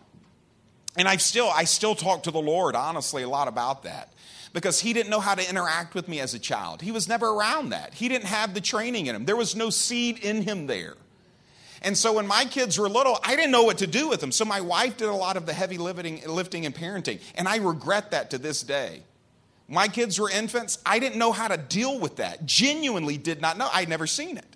And 0.96 1.08
I 1.08 1.16
still 1.16 1.50
I 1.50 1.64
still 1.64 1.94
talk 1.94 2.24
to 2.24 2.30
the 2.30 2.40
Lord 2.40 2.76
honestly 2.76 3.22
a 3.22 3.28
lot 3.28 3.48
about 3.48 3.82
that 3.82 4.12
because 4.52 4.80
he 4.80 4.92
didn't 4.92 5.10
know 5.10 5.20
how 5.20 5.34
to 5.34 5.48
interact 5.48 5.94
with 5.94 6.08
me 6.08 6.20
as 6.20 6.34
a 6.34 6.38
child. 6.38 6.80
He 6.80 6.92
was 6.92 7.08
never 7.08 7.28
around 7.28 7.70
that. 7.70 7.94
He 7.94 8.08
didn't 8.08 8.26
have 8.26 8.54
the 8.54 8.60
training 8.60 9.06
in 9.06 9.16
him. 9.16 9.24
There 9.24 9.36
was 9.36 9.56
no 9.56 9.70
seed 9.70 10.18
in 10.18 10.42
him 10.42 10.66
there. 10.66 10.94
And 11.84 11.96
so 11.96 12.14
when 12.14 12.26
my 12.26 12.46
kids 12.46 12.78
were 12.78 12.88
little, 12.88 13.18
I 13.22 13.36
didn't 13.36 13.50
know 13.50 13.64
what 13.64 13.78
to 13.78 13.86
do 13.86 14.08
with 14.08 14.20
them. 14.20 14.32
So 14.32 14.44
my 14.44 14.60
wife 14.60 14.96
did 14.96 15.08
a 15.08 15.14
lot 15.14 15.36
of 15.36 15.46
the 15.46 15.52
heavy 15.52 15.78
lifting, 15.78 16.18
and 16.24 16.74
parenting. 16.74 17.20
And 17.36 17.46
I 17.46 17.56
regret 17.56 18.10
that 18.12 18.30
to 18.30 18.38
this 18.38 18.62
day. 18.62 19.02
My 19.68 19.88
kids 19.88 20.18
were 20.18 20.30
infants. 20.30 20.78
I 20.84 20.98
didn't 20.98 21.18
know 21.18 21.32
how 21.32 21.48
to 21.48 21.56
deal 21.56 21.98
with 21.98 22.16
that. 22.16 22.44
Genuinely 22.46 23.18
did 23.18 23.40
not 23.40 23.56
know. 23.56 23.68
I'd 23.72 23.88
never 23.88 24.06
seen 24.06 24.36
it. 24.36 24.46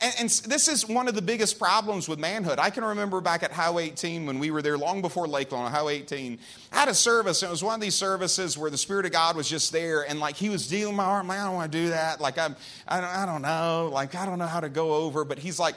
And, 0.00 0.14
and, 0.20 0.28
this 0.28 0.68
is 0.68 0.86
one 0.86 1.08
of 1.08 1.16
the 1.16 1.22
biggest 1.22 1.58
problems 1.58 2.08
with 2.08 2.20
manhood. 2.20 2.60
I 2.60 2.70
can 2.70 2.84
remember 2.84 3.20
back 3.20 3.42
at 3.42 3.50
How 3.50 3.80
18 3.80 4.26
when 4.26 4.38
we 4.38 4.52
were 4.52 4.62
there 4.62 4.78
long 4.78 5.02
before 5.02 5.26
Lakeland 5.26 5.64
on 5.64 5.72
How 5.72 5.88
18. 5.88 6.38
I 6.70 6.78
had 6.78 6.88
a 6.88 6.94
service, 6.94 7.42
and 7.42 7.48
it 7.48 7.50
was 7.50 7.64
one 7.64 7.74
of 7.74 7.80
these 7.80 7.96
services 7.96 8.56
where 8.56 8.70
the 8.70 8.78
Spirit 8.78 9.06
of 9.06 9.12
God 9.12 9.34
was 9.34 9.48
just 9.48 9.72
there, 9.72 10.08
and 10.08 10.20
like 10.20 10.36
He 10.36 10.50
was 10.50 10.68
dealing 10.68 10.94
my 10.94 11.02
heart. 11.02 11.26
Man, 11.26 11.40
I 11.40 11.46
don't 11.46 11.54
want 11.54 11.72
to 11.72 11.78
do 11.78 11.88
that. 11.88 12.20
Like 12.20 12.38
I'm, 12.38 12.54
I 12.86 13.00
don't, 13.00 13.10
I 13.10 13.26
don't 13.26 13.42
know. 13.42 13.90
Like 13.92 14.14
I 14.14 14.24
don't 14.24 14.38
know 14.38 14.46
how 14.46 14.60
to 14.60 14.68
go 14.68 14.94
over. 14.94 15.24
But 15.24 15.40
He's 15.40 15.58
like, 15.58 15.74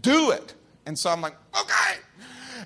do 0.00 0.30
it. 0.30 0.54
And 0.86 0.98
so 0.98 1.10
I'm 1.10 1.20
like, 1.20 1.34
okay. 1.58 2.00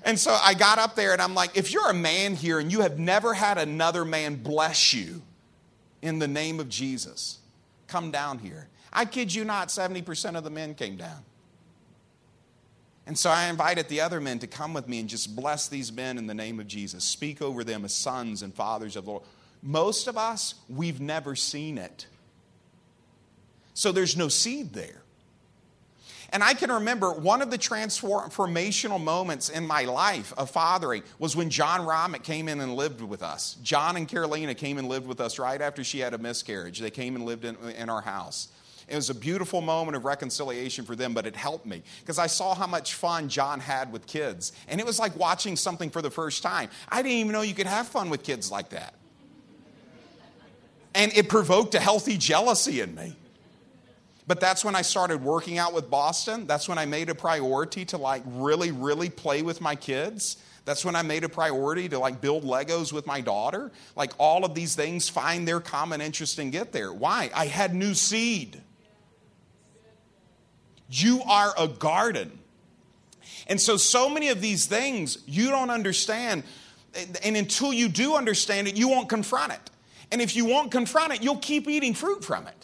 And 0.03 0.19
so 0.19 0.37
I 0.41 0.53
got 0.53 0.79
up 0.79 0.95
there 0.95 1.13
and 1.13 1.21
I'm 1.21 1.35
like, 1.35 1.57
if 1.57 1.71
you're 1.71 1.89
a 1.89 1.93
man 1.93 2.35
here 2.35 2.59
and 2.59 2.71
you 2.71 2.81
have 2.81 2.99
never 2.99 3.33
had 3.33 3.57
another 3.57 4.05
man 4.05 4.35
bless 4.35 4.93
you 4.93 5.21
in 6.01 6.19
the 6.19 6.27
name 6.27 6.59
of 6.59 6.69
Jesus, 6.69 7.39
come 7.87 8.11
down 8.11 8.39
here. 8.39 8.67
I 8.91 9.05
kid 9.05 9.33
you 9.33 9.43
not, 9.45 9.67
70% 9.69 10.35
of 10.35 10.43
the 10.43 10.49
men 10.49 10.73
came 10.73 10.95
down. 10.95 11.23
And 13.05 13.17
so 13.17 13.29
I 13.29 13.49
invited 13.49 13.87
the 13.87 14.01
other 14.01 14.21
men 14.21 14.39
to 14.39 14.47
come 14.47 14.73
with 14.73 14.87
me 14.87 14.99
and 14.99 15.09
just 15.09 15.35
bless 15.35 15.67
these 15.67 15.91
men 15.91 16.17
in 16.17 16.27
the 16.27 16.33
name 16.33 16.59
of 16.59 16.67
Jesus. 16.67 17.03
Speak 17.03 17.41
over 17.41 17.63
them 17.63 17.83
as 17.83 17.93
sons 17.93 18.43
and 18.43 18.53
fathers 18.53 18.95
of 18.95 19.05
the 19.05 19.11
Lord. 19.11 19.23
Most 19.63 20.07
of 20.07 20.17
us, 20.17 20.55
we've 20.69 21.01
never 21.01 21.35
seen 21.35 21.77
it. 21.77 22.05
So 23.73 23.91
there's 23.91 24.15
no 24.15 24.27
seed 24.27 24.73
there. 24.73 24.98
And 26.31 26.43
I 26.43 26.53
can 26.53 26.71
remember 26.71 27.11
one 27.11 27.41
of 27.41 27.49
the 27.49 27.57
transformational 27.57 29.01
moments 29.01 29.49
in 29.49 29.65
my 29.65 29.85
life 29.85 30.33
of 30.37 30.51
fathering 30.51 31.03
was 31.17 31.35
when 31.35 31.49
John 31.49 31.81
Romick 31.81 32.23
came 32.23 32.47
in 32.47 32.59
and 32.59 32.75
lived 32.75 33.01
with 33.01 33.23
us. 33.23 33.55
John 33.63 33.97
and 33.97 34.07
Carolina 34.07 34.53
came 34.53 34.77
and 34.77 34.87
lived 34.87 35.07
with 35.07 35.19
us 35.19 35.39
right 35.39 35.59
after 35.59 35.83
she 35.83 35.99
had 35.99 36.13
a 36.13 36.17
miscarriage. 36.19 36.79
They 36.79 36.91
came 36.91 37.15
and 37.15 37.25
lived 37.25 37.45
in, 37.45 37.57
in 37.77 37.89
our 37.89 38.01
house. 38.01 38.49
It 38.87 38.95
was 38.95 39.09
a 39.09 39.15
beautiful 39.15 39.61
moment 39.61 39.95
of 39.95 40.05
reconciliation 40.05 40.83
for 40.83 40.95
them, 40.95 41.13
but 41.13 41.27
it 41.27 41.35
helped 41.35 41.65
me 41.65 41.83
because 42.01 42.17
I 42.17 42.25
saw 42.27 42.55
how 42.55 42.65
much 42.65 42.95
fun 42.95 43.29
John 43.29 43.59
had 43.59 43.91
with 43.91 44.07
kids. 44.07 44.51
And 44.67 44.79
it 44.79 44.85
was 44.85 44.99
like 44.99 45.15
watching 45.15 45.55
something 45.55 45.91
for 45.91 46.01
the 46.01 46.09
first 46.09 46.41
time. 46.41 46.69
I 46.89 47.03
didn't 47.03 47.17
even 47.17 47.31
know 47.31 47.41
you 47.41 47.53
could 47.53 47.67
have 47.67 47.87
fun 47.87 48.09
with 48.09 48.23
kids 48.23 48.51
like 48.51 48.69
that. 48.69 48.95
And 50.95 51.15
it 51.15 51.29
provoked 51.29 51.75
a 51.75 51.79
healthy 51.79 52.17
jealousy 52.17 52.81
in 52.81 52.95
me. 52.95 53.15
But 54.29 54.39
that's 54.39 54.63
when 54.63 54.75
I 54.75 54.83
started 54.83 55.23
working 55.23 55.57
out 55.57 55.73
with 55.73 55.89
Boston. 55.89 56.45
That's 56.45 56.69
when 56.69 56.77
I 56.77 56.85
made 56.85 57.09
a 57.09 57.15
priority 57.15 57.83
to 57.85 57.97
like 57.97 58.21
really, 58.27 58.69
really 58.69 59.09
play 59.09 59.41
with 59.41 59.59
my 59.59 59.73
kids. 59.73 60.37
That's 60.65 60.85
when 60.85 60.95
I 60.95 61.01
made 61.01 61.23
a 61.23 61.29
priority 61.29 61.89
to 61.89 61.97
like 61.97 62.21
build 62.21 62.43
Legos 62.43 62.93
with 62.93 63.07
my 63.07 63.21
daughter. 63.21 63.71
Like 63.95 64.11
all 64.19 64.45
of 64.45 64.53
these 64.53 64.75
things 64.75 65.09
find 65.09 65.47
their 65.47 65.59
common 65.59 65.99
interest 65.99 66.37
and 66.37 66.51
get 66.51 66.71
there. 66.71 66.93
Why? 66.93 67.31
I 67.33 67.47
had 67.47 67.73
new 67.73 67.95
seed. 67.95 68.61
You 70.91 71.23
are 71.27 71.51
a 71.57 71.67
garden. 71.67 72.37
And 73.47 73.59
so, 73.59 73.77
so 73.77 74.09
many 74.09 74.29
of 74.29 74.41
these 74.41 74.67
things 74.67 75.17
you 75.25 75.49
don't 75.49 75.71
understand. 75.71 76.43
And 77.23 77.35
until 77.35 77.73
you 77.73 77.89
do 77.89 78.13
understand 78.13 78.67
it, 78.67 78.77
you 78.77 78.89
won't 78.89 79.09
confront 79.09 79.53
it. 79.53 79.71
And 80.11 80.21
if 80.21 80.35
you 80.35 80.45
won't 80.45 80.69
confront 80.69 81.13
it, 81.13 81.23
you'll 81.23 81.37
keep 81.37 81.67
eating 81.67 81.95
fruit 81.95 82.23
from 82.23 82.45
it. 82.45 82.58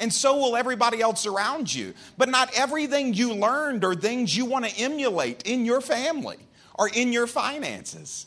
And 0.00 0.12
so 0.12 0.36
will 0.36 0.56
everybody 0.56 1.00
else 1.00 1.26
around 1.26 1.72
you. 1.72 1.94
But 2.16 2.28
not 2.28 2.50
everything 2.54 3.14
you 3.14 3.34
learned 3.34 3.84
are 3.84 3.94
things 3.94 4.36
you 4.36 4.46
want 4.46 4.64
to 4.64 4.80
emulate 4.80 5.42
in 5.42 5.64
your 5.64 5.80
family 5.80 6.38
or 6.74 6.88
in 6.88 7.12
your 7.12 7.26
finances. 7.26 8.26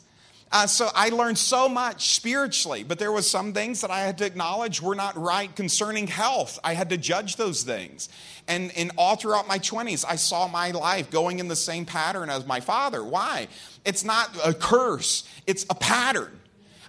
Uh, 0.52 0.68
so 0.68 0.88
I 0.94 1.08
learned 1.08 1.36
so 1.36 1.68
much 1.68 2.14
spiritually, 2.14 2.84
but 2.84 3.00
there 3.00 3.10
was 3.10 3.28
some 3.28 3.52
things 3.52 3.80
that 3.80 3.90
I 3.90 4.02
had 4.02 4.18
to 4.18 4.24
acknowledge 4.24 4.80
were 4.80 4.94
not 4.94 5.16
right 5.16 5.54
concerning 5.56 6.06
health. 6.06 6.60
I 6.62 6.74
had 6.74 6.90
to 6.90 6.96
judge 6.96 7.34
those 7.34 7.64
things. 7.64 8.08
And, 8.46 8.70
and 8.76 8.92
all 8.96 9.16
throughout 9.16 9.48
my 9.48 9.58
20s, 9.58 10.04
I 10.08 10.14
saw 10.14 10.46
my 10.46 10.70
life 10.70 11.10
going 11.10 11.40
in 11.40 11.48
the 11.48 11.56
same 11.56 11.84
pattern 11.84 12.30
as 12.30 12.46
my 12.46 12.60
father. 12.60 13.02
Why? 13.02 13.48
It's 13.84 14.04
not 14.04 14.30
a 14.44 14.54
curse, 14.54 15.28
it's 15.48 15.66
a 15.68 15.74
pattern. 15.74 16.38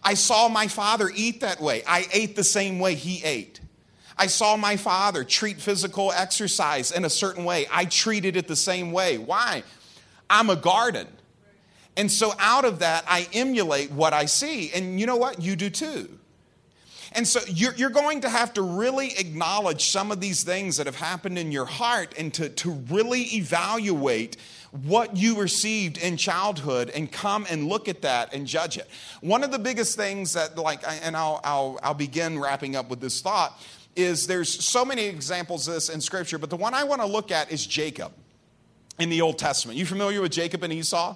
I 0.04 0.14
saw 0.14 0.48
my 0.48 0.68
father 0.68 1.10
eat 1.16 1.42
that 1.42 1.60
way. 1.60 1.82
I 1.88 2.06
ate 2.14 2.36
the 2.36 2.44
same 2.44 2.78
way 2.78 2.94
he 2.94 3.24
ate. 3.24 3.60
I 4.18 4.28
saw 4.28 4.56
my 4.56 4.78
father 4.78 5.24
treat 5.24 5.60
physical 5.60 6.12
exercise 6.12 6.92
in 6.92 7.06
a 7.06 7.10
certain 7.10 7.44
way. 7.44 7.68
I 7.72 7.86
treated 7.86 8.36
it 8.38 8.48
the 8.48 8.56
same 8.56 8.92
way. 8.92 9.18
Why? 9.18 9.64
I'm 10.30 10.50
a 10.50 10.56
garden. 10.56 11.08
And 11.98 12.12
so 12.12 12.34
out 12.40 12.66
of 12.66 12.80
that, 12.80 13.06
I 13.08 13.28
emulate 13.34 13.92
what 13.92 14.14
I 14.14 14.26
see. 14.26 14.72
And 14.74 15.00
you 15.00 15.06
know 15.06 15.18
what? 15.18 15.42
You 15.42 15.56
do 15.56 15.70
too. 15.70 16.10
And 17.16 17.26
so 17.26 17.40
you're, 17.48 17.74
you're 17.76 17.90
going 17.90 18.22
to 18.22 18.30
have 18.30 18.54
to 18.56 18.62
really 18.62 19.18
acknowledge 19.18 19.90
some 19.90 20.12
of 20.12 20.20
these 20.20 20.44
things 20.44 20.76
that 20.78 20.86
have 20.86 20.98
happened 20.98 21.38
in 21.38 21.52
your 21.52 21.66
heart 21.66 22.14
and 22.18 22.34
to, 22.34 22.50
to 22.50 22.72
really 22.72 23.22
evaluate 23.36 24.36
what 24.84 25.16
you 25.16 25.40
received 25.40 25.98
in 25.98 26.18
childhood 26.18 26.90
and 26.90 27.10
come 27.10 27.46
and 27.50 27.70
look 27.70 27.88
at 27.88 28.02
that 28.02 28.34
and 28.34 28.46
judge 28.46 28.78
it. 28.78 28.90
One 29.22 29.46
of 29.46 29.52
the 29.52 29.60
biggest 29.60 29.96
things 29.96 30.34
that, 30.34 30.58
like, 30.58 30.82
and 31.04 31.16
I'll, 31.16 31.40
I'll, 31.46 31.80
I'll 31.82 31.94
begin 31.94 32.38
wrapping 32.38 32.76
up 32.76 32.90
with 32.90 33.00
this 33.00 33.22
thought, 33.22 33.58
is 33.96 34.28
there's 34.28 34.64
so 34.64 34.84
many 34.84 35.06
examples 35.06 35.68
of 35.68 35.76
this 35.76 35.90
in 35.90 36.02
Scripture, 36.02 36.38
but 36.38 36.50
the 36.50 36.58
one 36.58 36.74
I 36.74 36.84
want 36.84 37.02
to 37.02 37.08
look 37.08 37.32
at 37.32 37.52
is 37.52 37.66
Jacob 37.66 38.12
in 39.00 39.10
the 39.10 39.22
Old 39.22 39.38
Testament. 39.38 39.78
You 39.78 39.86
familiar 39.86 40.22
with 40.22 40.32
Jacob 40.32 40.64
and 40.64 40.74
Esau? 40.74 41.16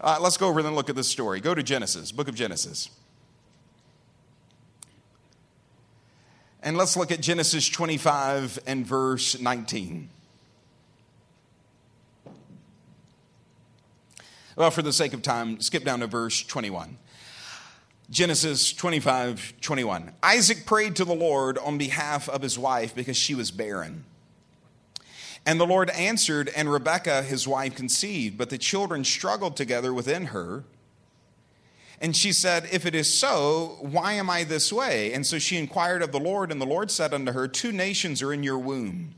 Uh, 0.00 0.18
let's 0.20 0.36
go 0.36 0.48
over 0.48 0.60
and 0.60 0.74
look 0.74 0.90
at 0.90 0.96
this 0.96 1.08
story. 1.08 1.40
Go 1.40 1.54
to 1.54 1.62
Genesis, 1.62 2.12
book 2.12 2.28
of 2.28 2.34
Genesis. 2.34 2.90
And 6.62 6.76
let's 6.76 6.96
look 6.96 7.10
at 7.10 7.20
Genesis 7.20 7.68
25 7.68 8.60
and 8.66 8.86
verse 8.86 9.38
19. 9.38 10.08
Well, 14.54 14.70
for 14.70 14.82
the 14.82 14.92
sake 14.92 15.12
of 15.12 15.22
time, 15.22 15.60
skip 15.60 15.82
down 15.82 16.00
to 16.00 16.06
verse 16.06 16.42
21. 16.44 16.98
Genesis 18.12 18.74
25, 18.74 19.54
21. 19.62 20.12
Isaac 20.22 20.66
prayed 20.66 20.96
to 20.96 21.04
the 21.06 21.14
Lord 21.14 21.56
on 21.56 21.78
behalf 21.78 22.28
of 22.28 22.42
his 22.42 22.58
wife 22.58 22.94
because 22.94 23.16
she 23.16 23.34
was 23.34 23.50
barren. 23.50 24.04
And 25.46 25.58
the 25.58 25.66
Lord 25.66 25.88
answered, 25.88 26.50
and 26.54 26.70
Rebekah, 26.70 27.22
his 27.22 27.48
wife, 27.48 27.74
conceived, 27.74 28.36
but 28.36 28.50
the 28.50 28.58
children 28.58 29.02
struggled 29.02 29.56
together 29.56 29.94
within 29.94 30.26
her. 30.26 30.64
And 32.02 32.14
she 32.14 32.34
said, 32.34 32.68
If 32.70 32.84
it 32.84 32.94
is 32.94 33.10
so, 33.10 33.78
why 33.80 34.12
am 34.12 34.28
I 34.28 34.44
this 34.44 34.70
way? 34.70 35.14
And 35.14 35.26
so 35.26 35.38
she 35.38 35.56
inquired 35.56 36.02
of 36.02 36.12
the 36.12 36.20
Lord, 36.20 36.52
and 36.52 36.60
the 36.60 36.66
Lord 36.66 36.90
said 36.90 37.14
unto 37.14 37.32
her, 37.32 37.48
Two 37.48 37.72
nations 37.72 38.20
are 38.20 38.34
in 38.34 38.42
your 38.42 38.58
womb, 38.58 39.14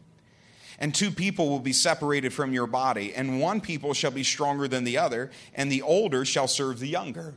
and 0.78 0.94
two 0.94 1.11
people 1.11 1.48
will 1.48 1.59
be 1.59 1.72
separated 1.72 2.33
from 2.33 2.52
your 2.52 2.68
body, 2.68 3.12
and 3.12 3.40
one 3.40 3.61
people 3.61 3.92
shall 3.92 4.12
be 4.12 4.22
stronger 4.22 4.68
than 4.68 4.85
the 4.85 4.98
other, 4.98 5.33
and 5.52 5.72
the 5.72 5.83
older 5.83 6.24
shall 6.24 6.46
serve 6.46 6.78
the 6.78 6.87
younger. 6.87 7.35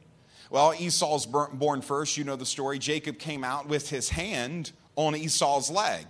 Well, 0.49 0.73
Esau's 0.77 1.25
born 1.25 1.81
first. 1.81 2.17
You 2.17 2.23
know 2.23 2.35
the 2.35 2.45
story. 2.45 2.79
Jacob 2.79 3.19
came 3.19 3.43
out 3.43 3.67
with 3.67 3.89
his 3.89 4.09
hand 4.09 4.71
on 4.95 5.15
Esau's 5.15 5.69
leg. 5.69 6.05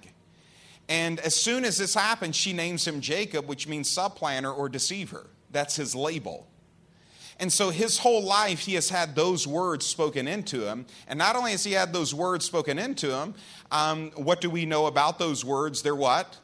And 0.90 1.20
as 1.20 1.36
soon 1.36 1.66
as 1.66 1.78
this 1.78 1.94
happens, 1.94 2.36
she 2.36 2.54
names 2.54 2.88
him 2.88 3.02
Jacob, 3.02 3.48
which 3.48 3.68
means 3.68 3.90
supplanter 3.90 4.52
or 4.52 4.70
deceiver. 4.70 5.28
That's 5.52 5.76
his 5.76 5.96
label. 5.96 6.48
And 7.40 7.52
so 7.54 7.70
his 7.70 8.00
whole 8.00 8.24
life, 8.24 8.60
he 8.60 8.74
has 8.76 8.90
had 8.90 9.16
those 9.16 9.46
words 9.46 9.86
spoken 9.86 10.28
into 10.28 10.66
him. 10.66 10.86
And 11.08 11.20
not 11.20 11.36
only 11.36 11.52
has 11.52 11.64
he 11.64 11.74
had 11.74 11.94
those 11.94 12.14
words 12.14 12.46
spoken 12.46 12.80
into 12.80 13.16
him, 13.16 13.36
um, 13.72 14.12
what 14.16 14.42
do 14.42 14.50
we 14.50 14.66
know 14.66 14.88
about 14.88 15.20
those 15.20 15.46
words? 15.46 15.82
They're 15.82 15.96
what? 15.96 16.38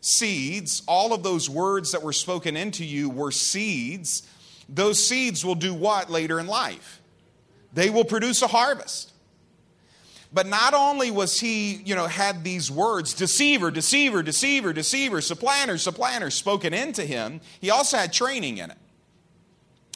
Seeds. 0.00 0.82
All 0.86 1.12
of 1.12 1.22
those 1.22 1.50
words 1.50 1.92
that 1.92 2.02
were 2.02 2.12
spoken 2.12 2.56
into 2.56 2.84
you 2.84 3.10
were 3.10 3.32
seeds. 3.32 4.28
Those 4.68 5.06
seeds 5.06 5.44
will 5.44 5.54
do 5.56 5.74
what 5.74 6.10
later 6.10 6.38
in 6.38 6.46
life? 6.46 7.00
They 7.72 7.90
will 7.90 8.04
produce 8.04 8.42
a 8.42 8.46
harvest. 8.46 9.12
But 10.32 10.46
not 10.46 10.74
only 10.74 11.10
was 11.10 11.38
he, 11.40 11.74
you 11.76 11.94
know, 11.94 12.06
had 12.06 12.44
these 12.44 12.70
words, 12.70 13.14
deceiver, 13.14 13.70
deceiver, 13.70 14.22
deceiver, 14.22 14.72
deceiver, 14.72 15.20
supplanter, 15.20 15.78
supplanter, 15.78 16.30
spoken 16.30 16.74
into 16.74 17.04
him, 17.04 17.40
he 17.60 17.70
also 17.70 17.96
had 17.96 18.12
training 18.12 18.58
in 18.58 18.70
it. 18.70 18.78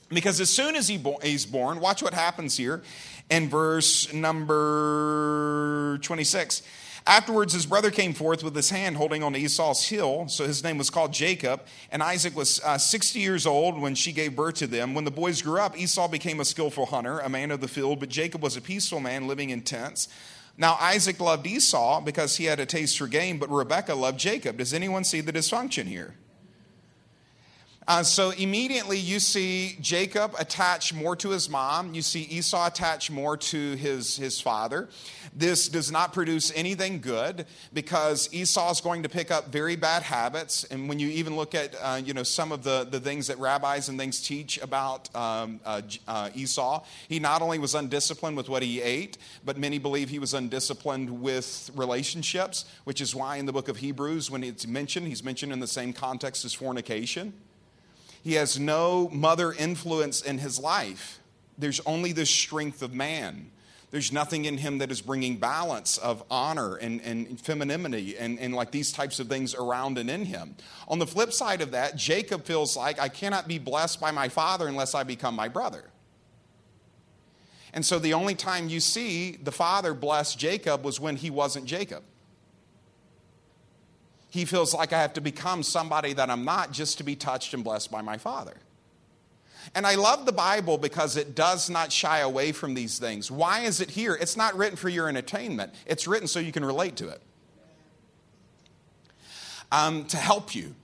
Because 0.09 0.41
as 0.41 0.51
soon 0.51 0.77
as 0.77 0.89
he 0.89 0.99
bo- 0.99 1.19
he's 1.23 1.47
born, 1.47 1.81
watch 1.81 2.03
what 2.03 2.15
happens 2.15 2.57
here 2.57 2.83
in 3.31 3.49
verse 3.49 4.13
number 4.13 5.99
26. 6.03 6.63
Afterwards, 7.07 7.53
his 7.53 7.67
brother 7.67 7.91
came 7.91 8.13
forth 8.13 8.43
with 8.43 8.55
his 8.55 8.71
hand 8.71 8.97
holding 8.97 9.23
on 9.23 9.35
Esau's 9.35 9.85
heel. 9.85 10.29
So 10.29 10.47
his 10.47 10.63
name 10.63 10.79
was 10.79 10.91
called 10.91 11.13
Jacob. 11.13 11.63
And 11.91 12.03
Isaac 12.03 12.37
was 12.37 12.61
uh, 12.61 12.79
60 12.79 13.19
years 13.19 13.47
old 13.47 13.81
when 13.81 13.95
she 13.95 14.13
gave 14.13 14.37
birth 14.37 14.57
to 14.57 14.67
them. 14.67 14.95
When 14.95 15.05
the 15.05 15.11
boys 15.11 15.43
grew 15.43 15.61
up, 15.61 15.79
Esau 15.79 16.09
became 16.09 16.41
a 16.41 16.45
skillful 16.45 16.87
hunter, 16.87 17.19
a 17.21 17.29
man 17.29 17.51
of 17.51 17.61
the 17.61 17.69
field, 17.69 18.01
but 18.01 18.09
Jacob 18.09 18.43
was 18.43 18.57
a 18.57 18.61
peaceful 18.61 19.01
man 19.01 19.27
living 19.27 19.51
in 19.51 19.63
tents. 19.63 20.09
Now, 20.57 20.77
Isaac 20.81 21.21
loved 21.21 21.47
Esau 21.47 22.03
because 22.03 22.37
he 22.37 22.45
had 22.45 22.61
a 22.61 22.67
taste 22.67 22.99
for 22.99 23.07
game, 23.07 23.39
but 23.39 23.49
Rebekah 23.49 23.95
loved 23.95 24.19
Jacob. 24.19 24.59
Does 24.59 24.75
anyone 24.75 25.05
see 25.05 25.23
the 25.23 25.33
dysfunction 25.33 25.87
here? 25.87 26.15
Uh, 27.89 28.03
so 28.03 28.31
immediately 28.31 28.99
you 28.99 29.19
see 29.19 29.77
Jacob 29.81 30.35
attach 30.39 30.93
more 30.93 31.17
to 31.17 31.31
his 31.31 31.49
mom. 31.49 31.95
You 31.95 32.03
see 32.03 32.23
Esau 32.23 32.67
attach 32.67 33.11
more 33.11 33.37
to 33.39 33.75
his, 33.75 34.17
his 34.17 34.41
father. 34.41 34.89
This 35.35 35.69
does 35.69 35.91
not 35.91 36.13
produce 36.13 36.53
anything 36.55 37.01
good 37.01 37.47
because 37.73 38.33
Esau 38.33 38.71
is 38.71 38.81
going 38.81 39.03
to 39.05 39.09
pick 39.09 39.31
up 39.31 39.51
very 39.51 39.77
bad 39.77 40.03
habits. 40.03 40.65
And 40.65 40.89
when 40.89 40.99
you 40.99 41.09
even 41.09 41.37
look 41.37 41.55
at 41.55 41.75
uh, 41.81 42.01
you 42.05 42.13
know 42.13 42.23
some 42.23 42.53
of 42.53 42.63
the, 42.63 42.87
the 42.89 43.01
things 43.01 43.29
that 43.29 43.39
rabbis 43.39 43.89
and 43.89 43.99
things 43.99 44.21
teach 44.21 44.59
about 44.59 45.15
um, 45.17 45.61
uh, 45.65 45.81
uh 46.07 46.31
Esau, 46.35 46.85
he 47.09 47.19
not 47.19 47.41
only 47.41 47.59
was 47.59 47.75
undisciplined 47.75 48.37
with 48.37 48.49
what 48.49 48.63
he 48.63 48.83
ate, 48.83 49.17
but 49.45 49.57
many 49.57 49.79
believe 49.79 50.11
he 50.11 50.19
was 50.19 50.35
undisciplined 50.35 51.23
with 51.23 51.71
relationships, 51.75 52.67
which 52.85 53.01
is 53.01 53.15
why 53.15 53.37
in 53.37 53.47
the 53.47 53.53
book 53.53 53.69
of 53.69 53.79
Hebrews, 53.79 54.31
when 54.31 54.45
it's 54.45 54.67
mentioned, 54.67 55.07
he's 55.07 55.25
mentioned 55.25 55.53
in 55.53 55.61
the 55.61 55.67
same 55.67 55.93
context 55.93 56.45
as 56.45 56.53
fornication. 56.53 57.33
He 58.23 58.35
has 58.35 58.59
no 58.59 59.09
mother 59.09 59.53
influence 59.53 60.21
in 60.21 60.39
his 60.39 60.59
life. 60.59 61.21
There's 61.59 61.81
only 61.81 62.13
the 62.13 62.27
strength 62.27 62.83
of 62.83 62.93
man. 62.93 63.51
There's 63.91 64.13
nothing 64.13 64.45
in 64.45 64.59
him 64.59 64.79
that 64.79 64.93
is 64.93 65.01
bringing 65.01 65.37
balance 65.37 65.99
of 65.99 66.23
honor 66.31 66.77
and, 66.77 67.01
and 67.01 67.41
femininity 67.41 68.17
and, 68.17 68.39
and 68.39 68.55
like 68.55 68.71
these 68.71 68.93
types 68.93 69.19
of 69.19 69.27
things 69.27 69.55
around 69.55 69.99
and 69.99 70.09
in 70.09 70.27
him. 70.27 70.55
On 70.87 71.01
the 71.01 71.07
flip 71.07 71.33
side 71.33 71.61
of 71.61 71.73
that, 71.73 71.97
Jacob 71.97 72.45
feels 72.45 72.77
like 72.77 73.01
I 73.01 73.09
cannot 73.09 73.49
be 73.49 73.59
blessed 73.59 74.01
by 74.01 74.13
my 74.13 74.29
father 74.29 74.69
unless 74.69 74.95
I 74.95 75.03
become 75.03 75.35
my 75.35 75.49
brother. 75.49 75.91
And 77.73 77.85
so 77.85 77.99
the 77.99 78.15
only 78.15 78.35
time 78.35 78.69
you 78.69 78.81
see 78.81 79.33
the 79.33 79.53
father 79.53 79.93
bless 79.93 80.35
Jacob 80.35 80.85
was 80.85 81.01
when 81.01 81.17
he 81.17 81.31
wasn't 81.31 81.67
Jacob. 81.67 82.05
He 84.31 84.45
feels 84.45 84.73
like 84.73 84.93
I 84.93 85.01
have 85.03 85.13
to 85.15 85.21
become 85.21 85.63
somebody 85.63 86.13
that 86.15 86.31
I'm 86.31 86.45
not 86.45 86.73
just 86.73 86.99
to 86.99 87.05
be 87.05 87.17
touched 87.17 87.53
and 87.53 87.65
blessed 87.65 87.91
by 87.91 88.01
my 88.01 88.17
father. 88.17 88.57
And 89.75 89.87
I 89.87 89.97
love 89.97 90.25
the 90.25 90.33
Bible 90.33 90.79
because 90.79 91.17
it 91.17 91.35
does 91.35 91.69
not 91.69 91.93
shy 91.93 92.21
away 92.21 92.53
from 92.53 92.75
these 92.75 92.99
things. 92.99 93.31
Why 93.31 93.61
is 93.61 93.81
it 93.81 93.91
here? 93.91 94.17
It's 94.19 94.37
not 94.37 94.57
written 94.57 94.77
for 94.77 94.89
your 94.89 95.09
entertainment, 95.09 95.75
it's 95.85 96.07
written 96.07 96.29
so 96.29 96.41
you 96.41 96.53
can 96.53 96.65
relate 96.65 96.97
to 96.97 97.09
it, 97.09 97.21
um, 99.71 100.05
to 100.07 100.17
help 100.17 100.55
you 100.55 100.75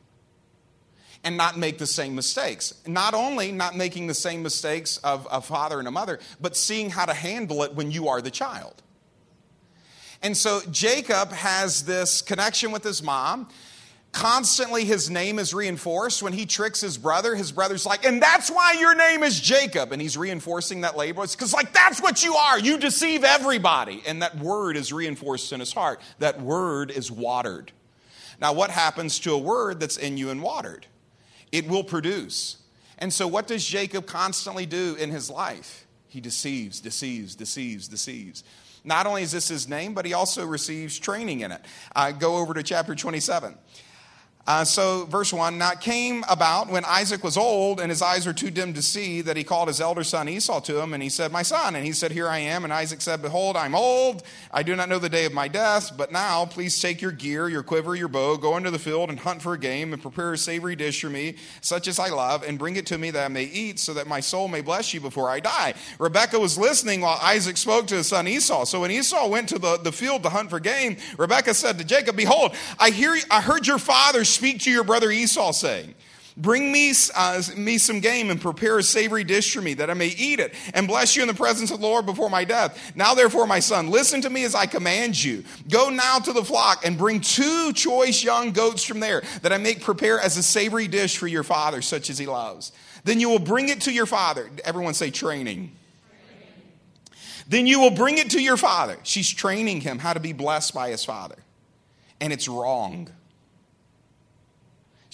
and 1.24 1.36
not 1.36 1.58
make 1.58 1.78
the 1.78 1.86
same 1.86 2.14
mistakes. 2.14 2.74
Not 2.86 3.14
only 3.14 3.50
not 3.50 3.76
making 3.76 4.06
the 4.06 4.14
same 4.14 4.42
mistakes 4.42 4.98
of 4.98 5.26
a 5.30 5.40
father 5.40 5.78
and 5.78 5.88
a 5.88 5.90
mother, 5.90 6.20
but 6.40 6.56
seeing 6.56 6.90
how 6.90 7.04
to 7.04 7.14
handle 7.14 7.62
it 7.64 7.74
when 7.74 7.90
you 7.90 8.08
are 8.08 8.20
the 8.20 8.30
child. 8.30 8.82
And 10.22 10.36
so 10.36 10.60
Jacob 10.70 11.32
has 11.32 11.84
this 11.84 12.22
connection 12.22 12.72
with 12.72 12.82
his 12.82 13.02
mom. 13.02 13.48
Constantly, 14.12 14.86
his 14.86 15.10
name 15.10 15.38
is 15.38 15.52
reinforced. 15.52 16.22
When 16.22 16.32
he 16.32 16.46
tricks 16.46 16.80
his 16.80 16.96
brother, 16.96 17.34
his 17.34 17.52
brother's 17.52 17.84
like, 17.84 18.06
and 18.06 18.22
that's 18.22 18.50
why 18.50 18.72
your 18.72 18.94
name 18.94 19.22
is 19.22 19.38
Jacob. 19.38 19.92
And 19.92 20.00
he's 20.00 20.16
reinforcing 20.16 20.80
that 20.80 20.96
label. 20.96 21.22
It's 21.22 21.36
because, 21.36 21.52
like, 21.52 21.74
that's 21.74 22.00
what 22.00 22.24
you 22.24 22.34
are. 22.34 22.58
You 22.58 22.78
deceive 22.78 23.24
everybody. 23.24 24.02
And 24.06 24.22
that 24.22 24.38
word 24.38 24.78
is 24.78 24.90
reinforced 24.90 25.52
in 25.52 25.60
his 25.60 25.72
heart. 25.72 26.00
That 26.18 26.40
word 26.40 26.90
is 26.90 27.10
watered. 27.10 27.72
Now, 28.40 28.54
what 28.54 28.70
happens 28.70 29.18
to 29.20 29.32
a 29.32 29.38
word 29.38 29.80
that's 29.80 29.98
in 29.98 30.16
you 30.16 30.30
and 30.30 30.42
watered? 30.42 30.86
It 31.52 31.68
will 31.68 31.84
produce. 31.84 32.56
And 32.98 33.12
so, 33.12 33.28
what 33.28 33.46
does 33.46 33.66
Jacob 33.66 34.06
constantly 34.06 34.64
do 34.64 34.96
in 34.98 35.10
his 35.10 35.28
life? 35.28 35.86
He 36.08 36.22
deceives, 36.22 36.80
deceives, 36.80 37.34
deceives, 37.34 37.88
deceives. 37.88 38.44
Not 38.86 39.06
only 39.06 39.22
is 39.22 39.32
this 39.32 39.48
his 39.48 39.68
name, 39.68 39.92
but 39.92 40.06
he 40.06 40.14
also 40.14 40.46
receives 40.46 40.98
training 40.98 41.40
in 41.40 41.50
it. 41.50 41.60
Uh, 41.94 42.12
go 42.12 42.36
over 42.36 42.54
to 42.54 42.62
chapter 42.62 42.94
27. 42.94 43.58
Uh, 44.46 44.64
so, 44.64 45.06
verse 45.06 45.32
1 45.32 45.58
Now 45.58 45.72
it 45.72 45.80
came 45.80 46.24
about 46.28 46.68
when 46.68 46.84
Isaac 46.84 47.24
was 47.24 47.36
old 47.36 47.80
and 47.80 47.90
his 47.90 48.00
eyes 48.00 48.26
were 48.26 48.32
too 48.32 48.50
dim 48.50 48.74
to 48.74 48.82
see 48.82 49.20
that 49.22 49.36
he 49.36 49.42
called 49.42 49.66
his 49.66 49.80
elder 49.80 50.04
son 50.04 50.28
Esau 50.28 50.60
to 50.60 50.80
him 50.80 50.94
and 50.94 51.02
he 51.02 51.08
said, 51.08 51.32
My 51.32 51.42
son. 51.42 51.74
And 51.74 51.84
he 51.84 51.92
said, 51.92 52.12
Here 52.12 52.28
I 52.28 52.38
am. 52.38 52.62
And 52.62 52.72
Isaac 52.72 53.00
said, 53.00 53.22
Behold, 53.22 53.56
I'm 53.56 53.74
old. 53.74 54.22
I 54.52 54.62
do 54.62 54.76
not 54.76 54.88
know 54.88 55.00
the 55.00 55.08
day 55.08 55.24
of 55.24 55.32
my 55.32 55.48
death. 55.48 55.96
But 55.96 56.12
now 56.12 56.46
please 56.46 56.80
take 56.80 57.02
your 57.02 57.10
gear, 57.10 57.48
your 57.48 57.64
quiver, 57.64 57.96
your 57.96 58.06
bow, 58.06 58.36
go 58.36 58.56
into 58.56 58.70
the 58.70 58.78
field 58.78 59.10
and 59.10 59.18
hunt 59.18 59.42
for 59.42 59.54
a 59.54 59.58
game 59.58 59.92
and 59.92 60.00
prepare 60.00 60.34
a 60.34 60.38
savory 60.38 60.76
dish 60.76 61.00
for 61.00 61.10
me, 61.10 61.34
such 61.60 61.88
as 61.88 61.98
I 61.98 62.08
love, 62.08 62.44
and 62.44 62.56
bring 62.56 62.76
it 62.76 62.86
to 62.86 62.98
me 62.98 63.10
that 63.10 63.24
I 63.24 63.28
may 63.28 63.44
eat, 63.44 63.80
so 63.80 63.94
that 63.94 64.06
my 64.06 64.20
soul 64.20 64.46
may 64.46 64.60
bless 64.60 64.94
you 64.94 65.00
before 65.00 65.28
I 65.28 65.40
die. 65.40 65.74
Rebekah 65.98 66.38
was 66.38 66.56
listening 66.56 67.00
while 67.00 67.18
Isaac 67.20 67.56
spoke 67.56 67.88
to 67.88 67.96
his 67.96 68.06
son 68.06 68.28
Esau. 68.28 68.64
So 68.64 68.82
when 68.82 68.92
Esau 68.92 69.26
went 69.26 69.48
to 69.48 69.58
the, 69.58 69.76
the 69.78 69.92
field 69.92 70.22
to 70.22 70.28
hunt 70.28 70.50
for 70.50 70.60
game, 70.60 70.98
Rebekah 71.18 71.54
said 71.54 71.78
to 71.78 71.84
Jacob, 71.84 72.16
Behold, 72.16 72.54
I, 72.78 72.90
hear, 72.90 73.16
I 73.28 73.40
heard 73.40 73.66
your 73.66 73.78
father 73.78 74.24
speak 74.36 74.60
to 74.60 74.70
your 74.70 74.84
brother 74.84 75.10
Esau 75.10 75.52
saying, 75.52 75.94
Bring 76.38 76.70
me, 76.70 76.92
uh, 77.14 77.40
me 77.56 77.78
some 77.78 78.00
game 78.00 78.30
and 78.30 78.38
prepare 78.38 78.76
a 78.76 78.82
savory 78.82 79.24
dish 79.24 79.54
for 79.54 79.62
me 79.62 79.72
that 79.74 79.88
I 79.88 79.94
may 79.94 80.08
eat 80.08 80.38
it 80.38 80.52
and 80.74 80.86
bless 80.86 81.16
you 81.16 81.22
in 81.22 81.28
the 81.28 81.34
presence 81.34 81.70
of 81.70 81.80
the 81.80 81.86
Lord 81.86 82.04
before 82.04 82.28
my 82.28 82.44
death. 82.44 82.92
Now, 82.94 83.14
therefore, 83.14 83.46
my 83.46 83.58
son, 83.58 83.90
listen 83.90 84.20
to 84.20 84.28
me 84.28 84.44
as 84.44 84.54
I 84.54 84.66
command 84.66 85.22
you. 85.22 85.44
Go 85.70 85.88
now 85.88 86.18
to 86.18 86.34
the 86.34 86.44
flock 86.44 86.84
and 86.84 86.98
bring 86.98 87.22
two 87.22 87.72
choice 87.72 88.22
young 88.22 88.52
goats 88.52 88.84
from 88.84 89.00
there 89.00 89.22
that 89.40 89.52
I 89.52 89.56
may 89.56 89.76
prepare 89.76 90.20
as 90.20 90.36
a 90.36 90.42
savory 90.42 90.88
dish 90.88 91.16
for 91.16 91.26
your 91.26 91.42
father, 91.42 91.80
such 91.80 92.10
as 92.10 92.18
he 92.18 92.26
loves. 92.26 92.70
Then 93.04 93.18
you 93.18 93.30
will 93.30 93.38
bring 93.38 93.70
it 93.70 93.80
to 93.82 93.92
your 93.92 94.06
father. 94.06 94.50
Everyone 94.62 94.92
say 94.92 95.10
training. 95.10 95.72
Then 97.48 97.66
you 97.66 97.80
will 97.80 97.92
bring 97.92 98.18
it 98.18 98.30
to 98.30 98.42
your 98.42 98.58
father. 98.58 98.98
She's 99.04 99.30
training 99.32 99.80
him 99.80 99.98
how 99.98 100.12
to 100.12 100.20
be 100.20 100.34
blessed 100.34 100.74
by 100.74 100.90
his 100.90 101.02
father. 101.02 101.36
And 102.20 102.30
it's 102.30 102.46
wrong. 102.46 103.08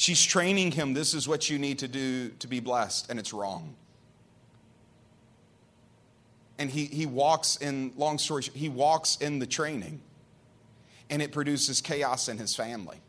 She's 0.03 0.21
training 0.21 0.73
him, 0.73 0.95
this 0.95 1.15
is 1.15 1.29
what 1.29 1.49
you 1.49 1.61
need 1.61 1.79
to 1.79 1.87
do 1.87 2.31
to 2.41 2.49
be 2.49 2.59
blessed, 2.59 3.09
and 3.09 3.21
it's 3.21 3.33
wrong. 3.33 3.77
And 6.59 6.69
he, 6.69 6.87
he 6.87 7.07
walks 7.07 7.55
in, 7.59 7.93
long 7.97 8.19
story 8.19 8.43
short, 8.43 8.57
he 8.57 8.69
walks 8.69 9.17
in 9.19 9.39
the 9.39 9.47
training, 9.47 10.01
and 11.09 11.23
it 11.23 11.31
produces 11.31 11.81
chaos 11.81 12.29
in 12.29 12.37
his 12.37 12.57
family. 12.57 13.01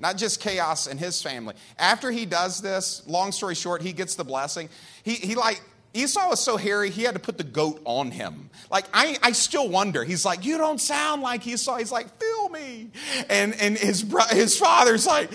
Not 0.00 0.16
just 0.16 0.40
chaos 0.40 0.86
in 0.86 0.96
his 0.96 1.20
family. 1.20 1.54
After 1.78 2.10
he 2.10 2.24
does 2.24 2.62
this, 2.62 3.02
long 3.06 3.30
story 3.30 3.54
short, 3.54 3.82
he 3.82 3.92
gets 3.92 4.14
the 4.14 4.24
blessing. 4.24 4.70
He, 5.02 5.16
he 5.16 5.34
like, 5.34 5.60
Esau 5.92 6.30
was 6.30 6.40
so 6.40 6.56
hairy, 6.56 6.88
he 6.88 7.02
had 7.02 7.14
to 7.14 7.20
put 7.20 7.36
the 7.36 7.44
goat 7.44 7.80
on 7.84 8.10
him. 8.10 8.48
Like, 8.70 8.86
I, 8.94 9.18
I 9.22 9.32
still 9.32 9.68
wonder. 9.68 10.02
He's 10.02 10.24
like, 10.24 10.46
You 10.46 10.56
don't 10.56 10.80
sound 10.80 11.20
like 11.20 11.46
Esau. 11.46 11.76
He's 11.76 11.92
like, 11.92 12.08
Feel 12.18 12.48
me. 12.48 12.90
And, 13.28 13.54
and 13.60 13.76
his, 13.76 14.04
his 14.30 14.58
father's 14.58 15.06
like, 15.06 15.30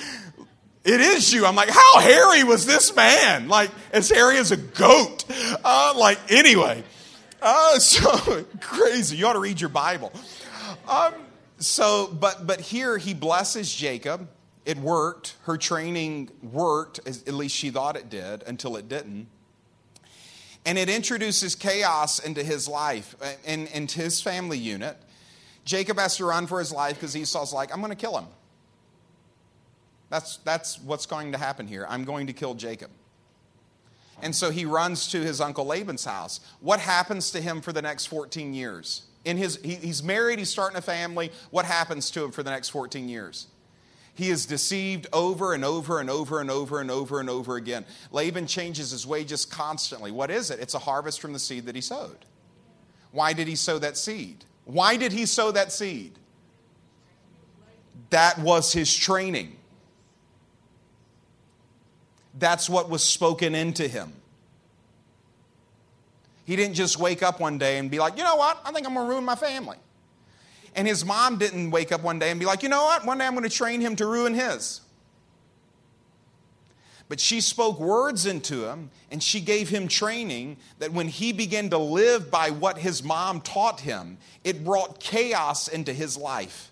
it 0.84 1.00
is 1.00 1.32
you. 1.34 1.46
I'm 1.46 1.56
like, 1.56 1.70
how 1.70 2.00
hairy 2.00 2.44
was 2.44 2.66
this 2.66 2.96
man? 2.96 3.48
Like, 3.48 3.70
as 3.92 4.10
hairy 4.10 4.38
as 4.38 4.52
a 4.52 4.58
goat. 4.58 5.26
Uh, 5.64 5.94
like, 5.96 6.20
anyway. 6.32 6.84
Uh, 7.42 7.80
so 7.80 8.44
crazy. 8.60 9.18
You 9.18 9.28
ought 9.28 9.34
to 9.34 9.40
read 9.40 9.62
your 9.62 9.70
Bible. 9.70 10.12
Um, 10.88 11.14
so, 11.60 12.08
but, 12.08 12.48
but 12.48 12.60
here 12.60 12.98
he 12.98 13.14
blesses 13.14 13.74
Jacob. 13.74 14.28
It 14.66 14.78
worked. 14.78 15.36
Her 15.44 15.58
training 15.58 16.30
worked, 16.42 17.00
at 17.08 17.34
least 17.34 17.56
she 17.56 17.70
thought 17.70 17.96
it 17.96 18.10
did, 18.10 18.44
until 18.44 18.76
it 18.76 18.90
didn't. 18.90 19.28
And 20.66 20.78
it 20.78 20.90
introduces 20.90 21.56
chaos 21.56 22.20
into 22.20 22.44
his 22.44 22.68
life 22.68 23.16
and 23.46 23.68
into 23.70 24.00
his 24.00 24.22
family 24.22 24.60
unit. 24.60 24.98
Jacob 25.66 25.98
has 25.98 26.18
to 26.18 26.26
run 26.26 26.48
for 26.48 26.60
his 26.60 26.72
life 26.72 26.96
because 26.96 27.16
Esau's 27.16 27.54
like, 27.54 27.74
I'm 27.74 27.82
going 27.82 27.92
to 27.92 27.96
kill 27.96 28.18
him. 28.18 28.26
That's, 30.12 30.38
that's 30.38 30.80
what's 30.82 31.06
going 31.06 31.32
to 31.32 31.38
happen 31.38 31.66
here. 31.66 31.86
I'm 31.90 32.04
going 32.04 32.28
to 32.28 32.34
kill 32.34 32.54
Jacob. 32.54 32.92
And 34.22 34.36
so 34.36 34.52
he 34.52 34.66
runs 34.66 35.08
to 35.12 35.22
his 35.22 35.40
uncle 35.42 35.66
Laban's 35.66 36.06
house. 36.06 36.42
What 36.60 36.80
happens 36.80 37.32
to 37.32 37.42
him 37.42 37.62
for 37.62 37.72
the 37.72 37.82
next 37.82 38.08
14 38.08 38.54
years? 38.54 39.04
In 39.24 39.38
his, 39.38 39.58
he, 39.64 39.76
he's 39.76 40.04
married, 40.04 40.38
he's 40.38 40.50
starting 40.50 40.78
a 40.78 40.82
family. 40.82 41.32
What 41.50 41.66
happens 41.66 42.12
to 42.12 42.26
him 42.26 42.32
for 42.32 42.44
the 42.44 42.52
next 42.52 42.70
14 42.70 43.08
years? 43.08 43.48
He 44.14 44.30
is 44.30 44.46
deceived 44.46 45.08
over 45.14 45.54
and 45.54 45.64
over 45.64 46.02
and 46.02 46.10
over 46.10 46.42
and 46.42 46.52
over 46.52 46.82
and 46.82 46.92
over 46.92 47.20
and 47.22 47.30
over 47.30 47.56
again. 47.56 47.86
Laban 48.12 48.48
changes 48.48 48.92
his 48.92 49.08
wages 49.08 49.46
constantly. 49.46 50.12
What 50.12 50.30
is 50.30 50.52
it? 50.52 50.60
It's 50.60 50.74
a 50.74 50.80
harvest 50.80 51.22
from 51.22 51.32
the 51.32 51.40
seed 51.40 51.66
that 51.68 51.76
he 51.76 51.82
sowed. 51.82 52.26
Why 53.14 53.32
did 53.32 53.48
he 53.48 53.56
sow 53.56 53.80
that 53.80 53.96
seed? 53.96 54.44
Why 54.66 54.98
did 54.98 55.14
he 55.14 55.26
sow 55.26 55.52
that 55.52 55.72
seed? 55.72 56.20
That 58.10 58.38
was 58.40 58.74
his 58.74 58.94
training. 58.94 59.56
That's 62.38 62.70
what 62.70 62.90
was 62.90 63.04
spoken 63.04 63.56
into 63.56 63.88
him. 63.88 64.14
He 66.46 66.56
didn't 66.56 66.76
just 66.76 67.00
wake 67.00 67.24
up 67.24 67.40
one 67.40 67.58
day 67.58 67.78
and 67.78 67.90
be 67.90 68.00
like, 68.00 68.18
you 68.18 68.24
know 68.24 68.36
what? 68.36 68.60
I 68.66 68.72
think 68.72 68.88
I'm 68.88 68.94
going 68.94 69.06
to 69.06 69.12
ruin 69.12 69.24
my 69.24 69.36
family. 69.36 69.78
And 70.76 70.88
his 70.88 71.06
mom 71.06 71.38
didn't 71.38 71.72
wake 71.72 71.92
up 71.92 72.02
one 72.02 72.20
day 72.20 72.32
and 72.32 72.40
be 72.40 72.46
like, 72.46 72.64
you 72.64 72.70
know 72.70 72.84
what? 72.84 73.06
One 73.06 73.18
day 73.18 73.26
I'm 73.26 73.34
going 73.36 73.48
to 73.48 73.56
train 73.56 73.82
him 73.82 73.96
to 73.98 74.06
ruin 74.06 74.34
his. 74.34 74.82
But 77.10 77.20
she 77.20 77.42
spoke 77.42 77.78
words 77.78 78.26
into 78.26 78.70
him 78.70 78.90
and 79.12 79.22
she 79.22 79.42
gave 79.42 79.68
him 79.68 79.90
training 79.90 80.56
that 80.80 80.94
when 80.94 81.10
he 81.10 81.34
began 81.34 81.70
to 81.72 81.78
live 81.78 82.32
by 82.32 82.52
what 82.52 82.78
his 82.78 83.04
mom 83.04 83.42
taught 83.42 83.82
him, 83.82 84.18
it 84.46 84.64
brought 84.64 85.02
chaos 85.02 85.68
into 85.68 85.92
his 85.92 86.16
life. 86.16 86.72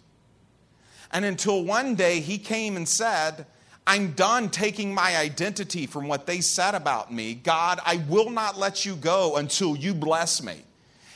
And 1.11 1.25
until 1.25 1.65
one 1.65 1.95
day 1.95 2.21
he 2.21 2.37
came 2.37 2.77
and 2.77 2.87
said, 2.87 3.47
I'm 3.89 4.11
done 4.11 4.51
taking 4.51 4.93
my 4.93 5.17
identity 5.17 5.87
from 5.87 6.07
what 6.07 6.27
they 6.27 6.41
said 6.41 6.75
about 6.75 7.11
me. 7.11 7.33
God, 7.33 7.79
I 7.83 7.95
will 8.07 8.29
not 8.29 8.55
let 8.55 8.85
you 8.85 8.95
go 8.95 9.37
until 9.37 9.75
you 9.75 9.95
bless 9.95 10.43
me. 10.43 10.61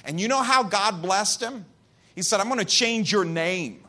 And 0.03 0.19
you 0.19 0.27
know 0.27 0.41
how 0.41 0.63
God 0.63 0.99
blessed 0.99 1.43
him? 1.43 1.65
He 2.15 2.23
said, 2.23 2.39
I'm 2.39 2.47
going 2.47 2.57
to 2.57 2.65
change 2.65 3.11
your 3.11 3.25
name. 3.25 3.83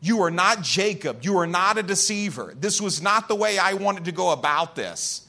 You 0.00 0.22
are 0.22 0.30
not 0.30 0.62
Jacob. 0.62 1.24
You 1.24 1.38
are 1.38 1.46
not 1.48 1.76
a 1.76 1.82
deceiver. 1.82 2.54
This 2.56 2.80
was 2.80 3.02
not 3.02 3.26
the 3.26 3.34
way 3.34 3.58
I 3.58 3.74
wanted 3.74 4.04
to 4.04 4.12
go 4.12 4.30
about 4.30 4.76
this. 4.76 5.26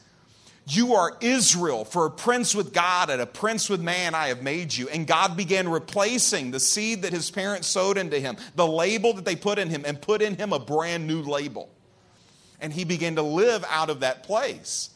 You 0.67 0.93
are 0.93 1.17
Israel, 1.21 1.85
for 1.85 2.05
a 2.05 2.11
prince 2.11 2.53
with 2.53 2.71
God 2.71 3.09
and 3.09 3.19
a 3.19 3.25
prince 3.25 3.67
with 3.67 3.81
man 3.81 4.13
I 4.13 4.27
have 4.27 4.43
made 4.43 4.77
you. 4.77 4.87
And 4.89 5.07
God 5.07 5.35
began 5.35 5.67
replacing 5.67 6.51
the 6.51 6.59
seed 6.59 7.01
that 7.01 7.13
his 7.13 7.31
parents 7.31 7.67
sowed 7.67 7.97
into 7.97 8.19
him, 8.19 8.37
the 8.55 8.67
label 8.67 9.13
that 9.13 9.25
they 9.25 9.35
put 9.35 9.57
in 9.57 9.69
him, 9.71 9.85
and 9.87 9.99
put 9.99 10.21
in 10.21 10.35
him 10.35 10.53
a 10.53 10.59
brand 10.59 11.07
new 11.07 11.23
label 11.23 11.71
and 12.63 12.73
he 12.73 12.85
began 12.85 13.17
to 13.17 13.21
live 13.21 13.63
out 13.69 13.91
of 13.91 13.99
that 13.99 14.23
place. 14.23 14.89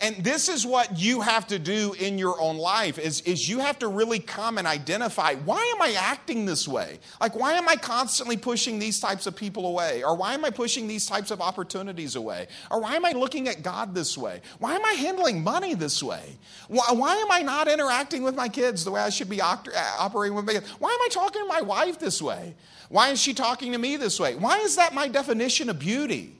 And 0.00 0.14
this 0.22 0.48
is 0.48 0.64
what 0.64 0.96
you 0.96 1.22
have 1.22 1.48
to 1.48 1.58
do 1.58 1.92
in 1.98 2.18
your 2.18 2.40
own 2.40 2.56
life 2.56 3.00
is, 3.00 3.20
is 3.22 3.48
you 3.48 3.58
have 3.58 3.80
to 3.80 3.88
really 3.88 4.20
come 4.20 4.56
and 4.56 4.64
identify 4.64 5.34
why 5.34 5.58
am 5.74 5.82
I 5.82 5.96
acting 5.98 6.46
this 6.46 6.68
way? 6.68 7.00
Like 7.20 7.34
why 7.34 7.54
am 7.54 7.68
I 7.68 7.74
constantly 7.74 8.36
pushing 8.36 8.78
these 8.78 9.00
types 9.00 9.26
of 9.26 9.34
people 9.34 9.66
away? 9.66 10.04
Or 10.04 10.14
why 10.14 10.34
am 10.34 10.44
I 10.44 10.50
pushing 10.50 10.86
these 10.86 11.04
types 11.06 11.32
of 11.32 11.40
opportunities 11.40 12.14
away? 12.14 12.46
Or 12.70 12.80
why 12.80 12.94
am 12.94 13.04
I 13.04 13.10
looking 13.10 13.48
at 13.48 13.64
God 13.64 13.92
this 13.92 14.16
way? 14.16 14.40
Why 14.60 14.76
am 14.76 14.84
I 14.84 14.92
handling 14.92 15.42
money 15.42 15.74
this 15.74 16.00
way? 16.00 16.38
Why, 16.68 16.92
why 16.92 17.16
am 17.16 17.32
I 17.32 17.40
not 17.40 17.66
interacting 17.66 18.22
with 18.22 18.36
my 18.36 18.48
kids 18.48 18.84
the 18.84 18.92
way 18.92 19.00
I 19.00 19.08
should 19.08 19.28
be 19.28 19.40
uh, 19.40 19.56
operating 19.98 20.36
with 20.36 20.44
my 20.44 20.52
kids? 20.52 20.70
Why 20.78 20.90
am 20.90 21.00
I 21.00 21.08
talking 21.10 21.42
to 21.42 21.48
my 21.48 21.62
wife 21.62 21.98
this 21.98 22.22
way? 22.22 22.54
Why 22.88 23.10
is 23.10 23.20
she 23.20 23.34
talking 23.34 23.72
to 23.72 23.78
me 23.78 23.96
this 23.96 24.20
way? 24.20 24.36
Why 24.36 24.58
is 24.58 24.76
that 24.76 24.94
my 24.94 25.08
definition 25.08 25.70
of 25.70 25.80
beauty? 25.80 26.37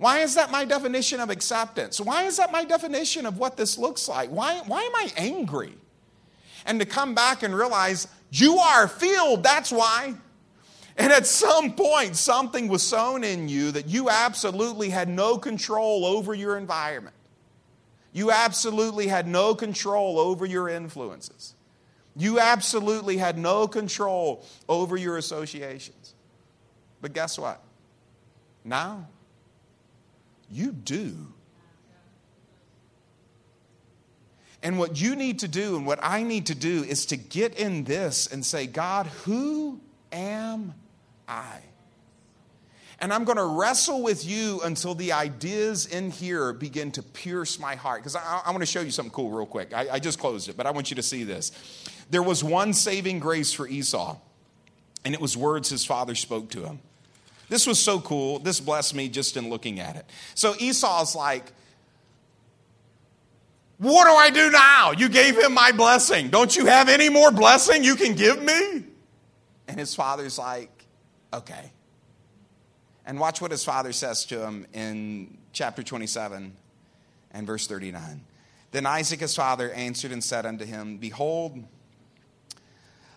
Why 0.00 0.20
is 0.20 0.34
that 0.36 0.50
my 0.50 0.64
definition 0.64 1.20
of 1.20 1.28
acceptance? 1.28 2.00
Why 2.00 2.24
is 2.24 2.38
that 2.38 2.50
my 2.50 2.64
definition 2.64 3.26
of 3.26 3.36
what 3.36 3.58
this 3.58 3.76
looks 3.76 4.08
like? 4.08 4.30
Why, 4.30 4.62
why 4.66 4.80
am 4.80 4.94
I 4.94 5.12
angry? 5.14 5.74
And 6.64 6.80
to 6.80 6.86
come 6.86 7.14
back 7.14 7.42
and 7.42 7.54
realize 7.54 8.08
you 8.30 8.56
are 8.56 8.88
filled, 8.88 9.42
that's 9.42 9.70
why. 9.70 10.14
And 10.96 11.12
at 11.12 11.26
some 11.26 11.74
point, 11.74 12.16
something 12.16 12.66
was 12.66 12.82
sown 12.82 13.24
in 13.24 13.50
you 13.50 13.72
that 13.72 13.88
you 13.88 14.08
absolutely 14.08 14.88
had 14.88 15.06
no 15.10 15.36
control 15.36 16.06
over 16.06 16.32
your 16.32 16.56
environment. 16.56 17.14
You 18.14 18.30
absolutely 18.30 19.06
had 19.06 19.28
no 19.28 19.54
control 19.54 20.18
over 20.18 20.46
your 20.46 20.70
influences. 20.70 21.54
You 22.16 22.40
absolutely 22.40 23.18
had 23.18 23.36
no 23.36 23.68
control 23.68 24.46
over 24.66 24.96
your 24.96 25.18
associations. 25.18 26.14
But 27.02 27.12
guess 27.12 27.38
what? 27.38 27.62
Now, 28.64 29.06
you 30.50 30.72
do. 30.72 31.32
And 34.62 34.78
what 34.78 35.00
you 35.00 35.16
need 35.16 35.38
to 35.40 35.48
do 35.48 35.76
and 35.76 35.86
what 35.86 36.00
I 36.02 36.22
need 36.22 36.46
to 36.46 36.54
do 36.54 36.84
is 36.84 37.06
to 37.06 37.16
get 37.16 37.58
in 37.58 37.84
this 37.84 38.26
and 38.26 38.44
say, 38.44 38.66
God, 38.66 39.06
who 39.24 39.80
am 40.12 40.74
I? 41.26 41.60
And 43.02 43.14
I'm 43.14 43.24
going 43.24 43.38
to 43.38 43.44
wrestle 43.44 44.02
with 44.02 44.26
you 44.26 44.60
until 44.62 44.94
the 44.94 45.12
ideas 45.12 45.86
in 45.86 46.10
here 46.10 46.52
begin 46.52 46.92
to 46.92 47.02
pierce 47.02 47.58
my 47.58 47.74
heart. 47.74 48.02
Because 48.02 48.14
I, 48.14 48.42
I, 48.44 48.50
want 48.50 48.60
to 48.60 48.66
show 48.66 48.82
you 48.82 48.90
something 48.90 49.12
cool 49.12 49.30
real 49.30 49.46
quick. 49.46 49.72
I, 49.72 49.88
I 49.92 49.98
just 49.98 50.18
closed 50.18 50.50
it, 50.50 50.56
but 50.58 50.66
I 50.66 50.70
want 50.70 50.90
you 50.90 50.96
to 50.96 51.02
see 51.02 51.24
this. 51.24 51.52
There 52.10 52.22
was 52.22 52.44
one 52.44 52.74
saving 52.74 53.20
grace 53.20 53.54
for 53.54 53.66
Esau, 53.66 54.18
and 55.02 55.14
it 55.14 55.20
was 55.20 55.34
words 55.34 55.70
his 55.70 55.86
father 55.86 56.14
spoke 56.14 56.50
to 56.50 56.64
him. 56.64 56.80
This 57.50 57.66
was 57.66 57.80
so 57.80 58.00
cool. 58.00 58.38
This 58.38 58.60
blessed 58.60 58.94
me 58.94 59.08
just 59.08 59.36
in 59.36 59.50
looking 59.50 59.80
at 59.80 59.96
it. 59.96 60.06
So 60.36 60.54
Esau's 60.60 61.16
like, 61.16 61.52
What 63.78 64.04
do 64.04 64.12
I 64.12 64.30
do 64.30 64.50
now? 64.52 64.92
You 64.92 65.08
gave 65.08 65.36
him 65.36 65.52
my 65.52 65.72
blessing. 65.72 66.30
Don't 66.30 66.56
you 66.56 66.66
have 66.66 66.88
any 66.88 67.08
more 67.08 67.32
blessing 67.32 67.82
you 67.82 67.96
can 67.96 68.14
give 68.14 68.40
me? 68.40 68.84
And 69.66 69.78
his 69.78 69.96
father's 69.96 70.38
like, 70.38 70.70
Okay. 71.34 71.72
And 73.04 73.18
watch 73.18 73.40
what 73.40 73.50
his 73.50 73.64
father 73.64 73.92
says 73.92 74.26
to 74.26 74.46
him 74.46 74.64
in 74.72 75.36
chapter 75.52 75.82
27 75.82 76.52
and 77.32 77.46
verse 77.48 77.66
39. 77.66 78.24
Then 78.70 78.86
Isaac 78.86 79.18
his 79.18 79.34
father 79.34 79.72
answered 79.72 80.12
and 80.12 80.22
said 80.22 80.46
unto 80.46 80.64
him, 80.64 80.98
Behold, 80.98 81.64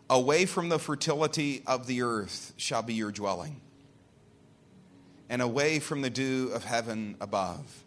away 0.10 0.48
from 0.48 0.70
the 0.70 0.80
fertility 0.80 1.62
of 1.68 1.86
the 1.86 2.02
earth 2.02 2.54
shall 2.58 2.82
be 2.82 2.96
your 2.96 3.12
dwelling 3.12 3.62
and 5.30 5.42
away 5.42 5.80
from 5.80 6.02
the 6.02 6.10
dew 6.10 6.52
of 6.54 6.66
heaven 6.66 7.16
above. 7.20 7.84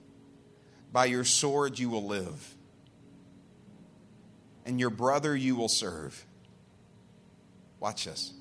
By 0.92 1.06
your 1.06 1.24
sword 1.24 1.78
you 1.78 1.90
will 1.90 2.06
live, 2.06 2.54
and 4.64 4.80
your 4.80 4.90
brother 4.90 5.36
you 5.36 5.56
will 5.56 5.68
serve. 5.68 6.24
Watch 7.80 8.06
this. 8.06 8.32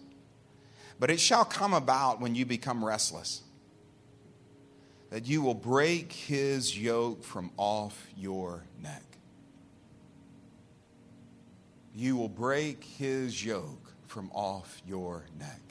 But 0.99 1.11
it 1.11 1.19
shall 1.19 1.43
come 1.43 1.73
about 1.73 2.21
when 2.21 2.35
you 2.35 2.45
become 2.45 2.83
restless 2.83 3.41
that 5.09 5.27
you 5.27 5.41
will 5.41 5.53
break 5.53 6.11
his 6.11 6.77
yoke 6.77 7.23
from 7.23 7.51
off 7.57 8.07
your 8.17 8.65
neck. 8.81 9.03
You 11.93 12.17
will 12.17 12.29
break 12.29 12.83
his 12.83 13.45
yoke 13.45 13.93
from 14.07 14.29
off 14.33 14.81
your 14.85 15.25
neck. 15.39 15.61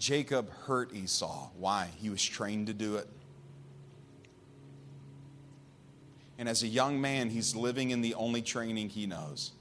Jacob 0.00 0.50
hurt 0.64 0.94
Esau. 0.94 1.50
Why? 1.58 1.90
He 1.98 2.08
was 2.08 2.24
trained 2.24 2.68
to 2.68 2.72
do 2.72 2.96
it. 2.96 3.06
And 6.38 6.48
as 6.48 6.62
a 6.62 6.66
young 6.66 7.02
man, 7.02 7.28
he's 7.28 7.54
living 7.54 7.90
in 7.90 8.00
the 8.00 8.14
only 8.14 8.40
training 8.40 8.88
he 8.88 9.06
knows. 9.06 9.52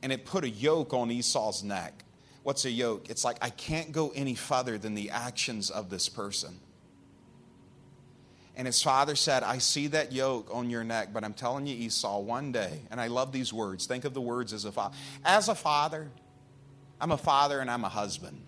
And 0.00 0.12
it 0.12 0.24
put 0.24 0.44
a 0.44 0.48
yoke 0.48 0.94
on 0.94 1.10
Esau's 1.10 1.64
neck. 1.64 2.04
What's 2.44 2.64
a 2.66 2.70
yoke? 2.70 3.10
It's 3.10 3.24
like, 3.24 3.38
I 3.42 3.50
can't 3.50 3.90
go 3.90 4.12
any 4.14 4.36
further 4.36 4.78
than 4.78 4.94
the 4.94 5.10
actions 5.10 5.70
of 5.70 5.90
this 5.90 6.08
person. 6.08 6.60
And 8.54 8.66
his 8.68 8.80
father 8.80 9.16
said, 9.16 9.42
I 9.42 9.58
see 9.58 9.88
that 9.88 10.12
yoke 10.12 10.50
on 10.52 10.70
your 10.70 10.84
neck, 10.84 11.08
but 11.12 11.24
I'm 11.24 11.34
telling 11.34 11.66
you, 11.66 11.74
Esau, 11.74 12.20
one 12.20 12.52
day, 12.52 12.82
and 12.92 13.00
I 13.00 13.08
love 13.08 13.32
these 13.32 13.52
words. 13.52 13.86
Think 13.86 14.04
of 14.04 14.14
the 14.14 14.20
words 14.20 14.52
as 14.52 14.64
a 14.64 14.70
father. 14.70 14.94
As 15.24 15.48
a 15.48 15.56
father, 15.56 16.10
I'm 17.04 17.12
a 17.12 17.18
father 17.18 17.60
and 17.60 17.70
I'm 17.70 17.84
a 17.84 17.90
husband. 17.90 18.40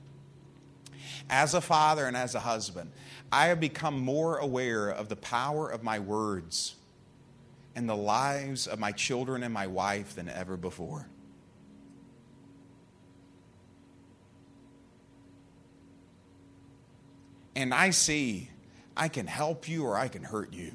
As 1.29 1.53
a 1.53 1.61
father 1.61 2.07
and 2.07 2.17
as 2.17 2.35
a 2.35 2.41
husband, 2.41 2.91
I 3.31 3.49
have 3.49 3.61
become 3.61 4.01
more 4.01 4.39
aware 4.39 4.89
of 4.89 5.11
the 5.11 5.17
power 5.17 5.69
of 5.69 5.83
my 5.83 5.99
words 5.99 6.75
and 7.75 7.87
the 7.87 7.95
lives 7.95 8.67
of 8.67 8.79
my 8.79 8.93
children 8.93 9.43
and 9.43 9.53
my 9.53 9.67
wife 9.67 10.15
than 10.15 10.31
ever 10.31 10.57
before. 10.57 11.07
And 17.55 17.75
I 17.75 17.91
see 17.91 18.49
I 18.97 19.09
can 19.09 19.27
help 19.27 19.69
you 19.69 19.85
or 19.85 19.99
I 19.99 20.09
can 20.09 20.23
hurt 20.23 20.55
you. 20.55 20.73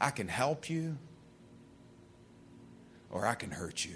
I 0.00 0.10
can 0.10 0.26
help 0.26 0.68
you 0.68 0.98
or 3.14 3.24
I 3.24 3.34
can 3.34 3.52
hurt 3.52 3.84
you. 3.84 3.94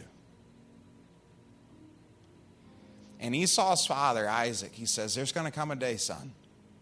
And 3.20 3.34
Esau's 3.34 3.84
father, 3.84 4.28
Isaac, 4.28 4.72
he 4.72 4.86
says, 4.86 5.14
There's 5.14 5.32
going 5.32 5.44
to 5.44 5.52
come 5.52 5.72
a 5.72 5.76
day, 5.76 5.96
son. 5.96 6.32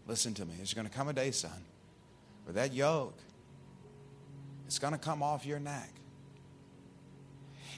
Listen 0.05 0.33
to 0.35 0.45
me. 0.45 0.53
There's 0.55 0.75
going 0.75 0.87
to 0.87 0.93
come 0.93 1.09
a 1.09 1.13
day, 1.13 1.31
son, 1.31 1.65
where 2.45 2.53
that 2.53 2.73
yoke 2.73 3.17
is 4.67 4.79
going 4.79 4.93
to 4.93 4.99
come 4.99 5.21
off 5.23 5.45
your 5.45 5.59
neck. 5.59 5.89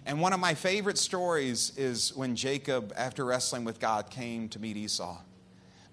And 0.06 0.22
one 0.22 0.34
of 0.34 0.40
my 0.40 0.54
favorite 0.54 0.98
stories 0.98 1.72
is 1.78 2.16
when 2.16 2.36
Jacob, 2.36 2.94
after 2.96 3.24
wrestling 3.26 3.64
with 3.64 3.80
God, 3.80 4.10
came 4.10 4.50
to 4.50 4.60
meet 4.60 4.76
Esau. 4.76 5.18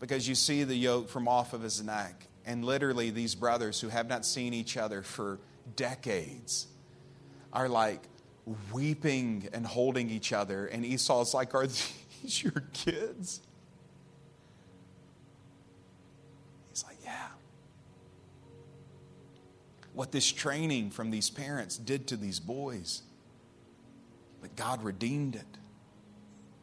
Because 0.01 0.29
you 0.29 0.35
see 0.35 0.65
the 0.65 0.75
yoke 0.75 1.09
from 1.09 1.29
off 1.29 1.53
of 1.53 1.63
his 1.63 1.83
neck. 1.83 2.27
And 2.45 2.65
literally, 2.65 3.11
these 3.11 3.35
brothers 3.35 3.81
who 3.81 3.89
have 3.89 4.09
not 4.09 4.27
seen 4.27 4.53
each 4.53 4.77
other 4.77 5.03
for 5.03 5.39
decades 5.77 6.67
are 7.53 7.69
like, 7.69 8.03
weeping 8.73 9.49
and 9.53 9.67
holding 9.67 10.09
each 10.09 10.33
other. 10.33 10.67
And 10.67 10.85
Esau's 10.85 11.35
like, 11.35 11.55
Are 11.55 11.67
these 12.23 12.43
your 12.43 12.65
kids? 12.73 13.41
He's 16.71 16.85
like, 16.85 16.97
Yeah. 17.05 17.29
What 19.93 20.13
this 20.13 20.31
training 20.31 20.91
from 20.91 21.11
these 21.11 21.31
parents 21.31 21.77
did 21.77 22.07
to 22.09 22.17
these 22.17 22.39
boys, 22.39 23.03
but 24.41 24.55
God 24.55 24.83
redeemed 24.83 25.37
it 25.37 25.59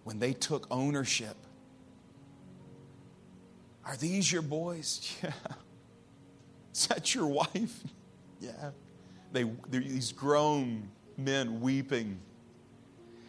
when 0.03 0.19
they 0.19 0.33
took 0.33 0.67
ownership. 0.71 1.35
Are 3.85 3.97
these 3.97 4.31
your 4.31 4.41
boys? 4.41 5.15
Yeah. 5.23 5.31
Is 6.73 6.87
that 6.87 7.13
your 7.13 7.27
wife? 7.27 7.83
Yeah. 8.41 8.71
They, 9.31 9.49
these 9.69 10.11
grown 10.11 10.89
men 11.17 11.61
weeping. 11.61 12.19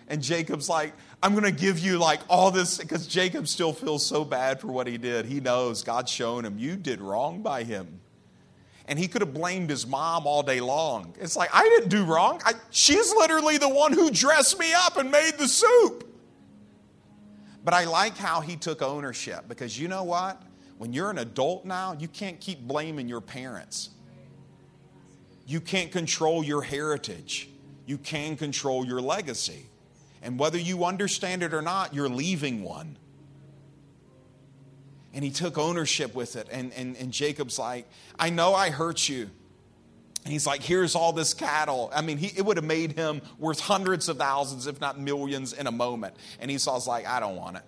And 0.08 0.22
Jacob's 0.22 0.68
like, 0.68 0.92
I'm 1.22 1.32
going 1.32 1.44
to 1.44 1.52
give 1.52 1.78
you 1.78 1.98
like 1.98 2.20
all 2.28 2.50
this 2.50 2.78
because 2.78 3.06
Jacob 3.06 3.48
still 3.48 3.72
feels 3.72 4.04
so 4.04 4.24
bad 4.24 4.60
for 4.60 4.66
what 4.68 4.86
he 4.86 4.98
did. 4.98 5.24
He 5.24 5.40
knows 5.40 5.82
God's 5.82 6.10
shown 6.10 6.44
him, 6.44 6.58
you 6.58 6.76
did 6.76 7.00
wrong 7.00 7.42
by 7.42 7.64
him. 7.64 8.00
And 8.86 8.98
he 8.98 9.08
could 9.08 9.22
have 9.22 9.32
blamed 9.32 9.70
his 9.70 9.86
mom 9.86 10.26
all 10.26 10.42
day 10.42 10.60
long. 10.60 11.14
It's 11.18 11.36
like, 11.36 11.48
I 11.54 11.62
didn't 11.62 11.88
do 11.88 12.04
wrong. 12.04 12.42
I, 12.44 12.52
she's 12.68 13.10
literally 13.14 13.56
the 13.56 13.68
one 13.68 13.94
who 13.94 14.10
dressed 14.10 14.58
me 14.58 14.74
up 14.74 14.98
and 14.98 15.10
made 15.10 15.38
the 15.38 15.48
soup. 15.48 16.06
But 17.64 17.72
I 17.72 17.84
like 17.84 18.18
how 18.18 18.42
he 18.42 18.56
took 18.56 18.82
ownership 18.82 19.48
because 19.48 19.78
you 19.78 19.88
know 19.88 20.04
what? 20.04 20.42
When 20.76 20.92
you're 20.92 21.08
an 21.08 21.16
adult 21.16 21.64
now, 21.64 21.96
you 21.98 22.08
can't 22.08 22.38
keep 22.38 22.60
blaming 22.60 23.08
your 23.08 23.22
parents. 23.22 23.88
You 25.46 25.62
can't 25.62 25.90
control 25.90 26.44
your 26.44 26.60
heritage 26.60 27.48
you 27.86 27.98
can 27.98 28.36
control 28.36 28.84
your 28.84 29.00
legacy. 29.00 29.66
And 30.22 30.38
whether 30.38 30.58
you 30.58 30.84
understand 30.84 31.42
it 31.42 31.52
or 31.52 31.62
not, 31.62 31.94
you're 31.94 32.08
leaving 32.08 32.62
one. 32.62 32.96
And 35.12 35.22
he 35.22 35.30
took 35.30 35.58
ownership 35.58 36.14
with 36.14 36.36
it. 36.36 36.48
And, 36.50 36.72
and, 36.72 36.96
and 36.96 37.12
Jacob's 37.12 37.58
like, 37.58 37.86
I 38.18 38.30
know 38.30 38.54
I 38.54 38.70
hurt 38.70 39.08
you. 39.08 39.30
And 40.24 40.32
he's 40.32 40.46
like, 40.46 40.62
here's 40.62 40.94
all 40.94 41.12
this 41.12 41.34
cattle. 41.34 41.90
I 41.94 42.00
mean, 42.00 42.16
he, 42.16 42.28
it 42.38 42.44
would 42.44 42.56
have 42.56 42.64
made 42.64 42.92
him 42.92 43.20
worth 43.38 43.60
hundreds 43.60 44.08
of 44.08 44.16
thousands, 44.16 44.66
if 44.66 44.80
not 44.80 44.98
millions, 44.98 45.52
in 45.52 45.66
a 45.66 45.72
moment. 45.72 46.16
And 46.40 46.50
Esau's 46.50 46.86
like, 46.86 47.06
I 47.06 47.20
don't 47.20 47.36
want 47.36 47.58
it. 47.58 47.62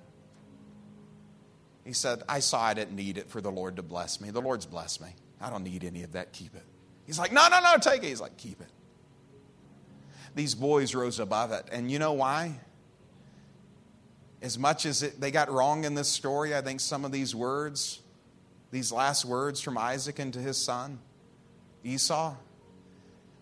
He 1.84 1.92
said, 1.92 2.22
I 2.28 2.40
saw 2.40 2.62
I 2.62 2.74
didn't 2.74 2.96
need 2.96 3.18
it 3.18 3.28
for 3.28 3.40
the 3.40 3.50
Lord 3.52 3.76
to 3.76 3.82
bless 3.82 4.20
me. 4.20 4.30
The 4.30 4.40
Lord's 4.40 4.66
blessed 4.66 5.02
me. 5.02 5.08
I 5.40 5.50
don't 5.50 5.62
need 5.62 5.84
any 5.84 6.02
of 6.02 6.12
that. 6.12 6.32
Keep 6.32 6.56
it. 6.56 6.64
He's 7.04 7.18
like, 7.18 7.30
no, 7.30 7.46
no, 7.48 7.60
no, 7.60 7.76
take 7.78 8.02
it. 8.02 8.08
He's 8.08 8.20
like, 8.20 8.38
keep 8.38 8.60
it. 8.60 8.70
These 10.36 10.54
boys 10.54 10.94
rose 10.94 11.18
above 11.18 11.50
it. 11.50 11.64
And 11.72 11.90
you 11.90 11.98
know 11.98 12.12
why? 12.12 12.60
As 14.42 14.58
much 14.58 14.84
as 14.84 15.02
it, 15.02 15.18
they 15.18 15.30
got 15.30 15.50
wrong 15.50 15.84
in 15.84 15.94
this 15.94 16.08
story, 16.08 16.54
I 16.54 16.60
think 16.60 16.80
some 16.80 17.06
of 17.06 17.10
these 17.10 17.34
words, 17.34 18.00
these 18.70 18.92
last 18.92 19.24
words 19.24 19.62
from 19.62 19.78
Isaac 19.78 20.20
into 20.20 20.38
his 20.38 20.58
son, 20.58 20.98
Esau, 21.82 22.34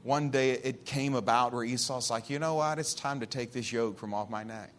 one 0.05 0.31
day 0.31 0.53
it 0.53 0.85
came 0.85 1.15
about 1.15 1.53
where 1.53 1.65
Esau's 1.65 2.11
like, 2.11 2.31
you 2.31 2.39
know 2.39 2.55
what? 2.55 2.79
It's 2.79 2.95
time 2.95 3.21
to 3.21 3.27
take 3.27 3.53
this 3.53 3.73
yoke 3.73 3.99
from 3.99 4.15
off 4.15 4.31
my 4.31 4.45
neck. 4.45 4.71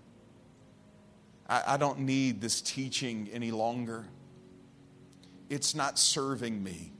I, 1.50 1.64
I 1.68 1.78
don't 1.78 2.00
need 2.00 2.40
this 2.40 2.62
teaching 2.62 3.30
any 3.34 3.52
longer. 3.52 4.06
It's 5.50 5.76
not 5.76 6.00
serving 6.00 6.64
me. 6.64 6.94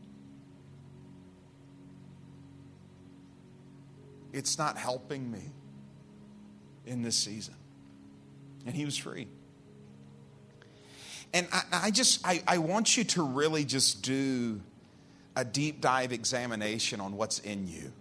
It's 4.36 4.58
not 4.58 4.78
helping 4.78 5.32
me 5.32 5.40
in 6.86 7.02
this 7.02 7.16
season. 7.16 7.56
And 8.66 8.76
he 8.76 8.84
was 8.84 8.98
free. 8.98 9.30
And 11.34 11.48
I, 11.54 11.62
I 11.72 11.92
just, 11.92 12.20
I, 12.28 12.44
I 12.46 12.58
want 12.58 12.98
you 12.98 13.06
to 13.06 13.24
really 13.24 13.64
just 13.64 14.04
do 14.04 14.60
a 15.38 15.46
deep 15.46 15.80
dive 15.80 16.12
examination 16.12 17.00
on 17.00 17.16
what's 17.16 17.40
in 17.40 17.70
you. 17.70 17.94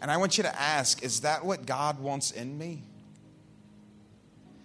And 0.00 0.10
I 0.10 0.16
want 0.16 0.38
you 0.38 0.44
to 0.44 0.60
ask 0.60 1.02
is 1.02 1.20
that 1.20 1.44
what 1.44 1.66
God 1.66 2.00
wants 2.00 2.30
in 2.30 2.56
me? 2.56 2.82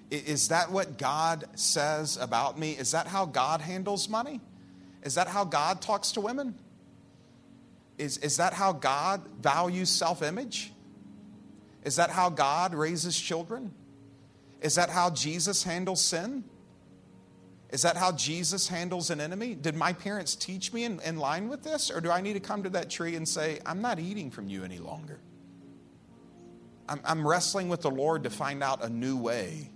Is 0.09 0.47
that 0.47 0.71
what 0.71 0.97
God 0.97 1.43
says 1.55 2.15
about 2.15 2.57
me? 2.57 2.71
Is 2.71 2.91
that 2.91 3.05
how 3.05 3.25
God 3.25 3.59
handles 3.59 4.07
money? 4.07 4.39
Is 5.03 5.15
that 5.15 5.27
how 5.27 5.43
God 5.43 5.81
talks 5.81 6.13
to 6.13 6.21
women? 6.21 6.55
Is, 7.99 8.17
is 8.19 8.37
that 8.37 8.53
how 8.53 8.71
God 8.71 9.21
values 9.41 9.89
self 9.89 10.23
image? 10.23 10.73
Is 11.83 11.97
that 11.97 12.09
how 12.09 12.29
God 12.29 12.73
raises 12.73 13.19
children? 13.19 13.73
Is 14.61 14.75
that 14.75 14.89
how 14.89 15.09
Jesus 15.09 15.63
handles 15.63 16.01
sin? 16.01 16.45
Is 17.71 17.83
that 17.83 17.97
how 17.97 18.13
Jesus 18.13 18.67
handles 18.67 19.11
an 19.11 19.21
enemy? 19.21 19.53
Did 19.53 19.75
my 19.75 19.93
parents 19.93 20.35
teach 20.35 20.73
me 20.73 20.85
in, 20.85 20.99
in 21.01 21.17
line 21.17 21.49
with 21.49 21.61
this? 21.61 21.91
Or 21.91 22.01
do 22.01 22.09
I 22.09 22.21
need 22.21 22.33
to 22.33 22.39
come 22.39 22.63
to 22.63 22.69
that 22.69 22.89
tree 22.89 23.15
and 23.15 23.27
say, 23.27 23.59
I'm 23.65 23.81
not 23.81 23.99
eating 23.99 24.31
from 24.31 24.47
you 24.47 24.63
any 24.63 24.79
longer? 24.79 25.19
I'm, 26.87 26.99
I'm 27.05 27.27
wrestling 27.27 27.69
with 27.69 27.81
the 27.81 27.91
Lord 27.91 28.23
to 28.23 28.29
find 28.29 28.63
out 28.63 28.83
a 28.83 28.89
new 28.89 29.17
way. 29.17 29.69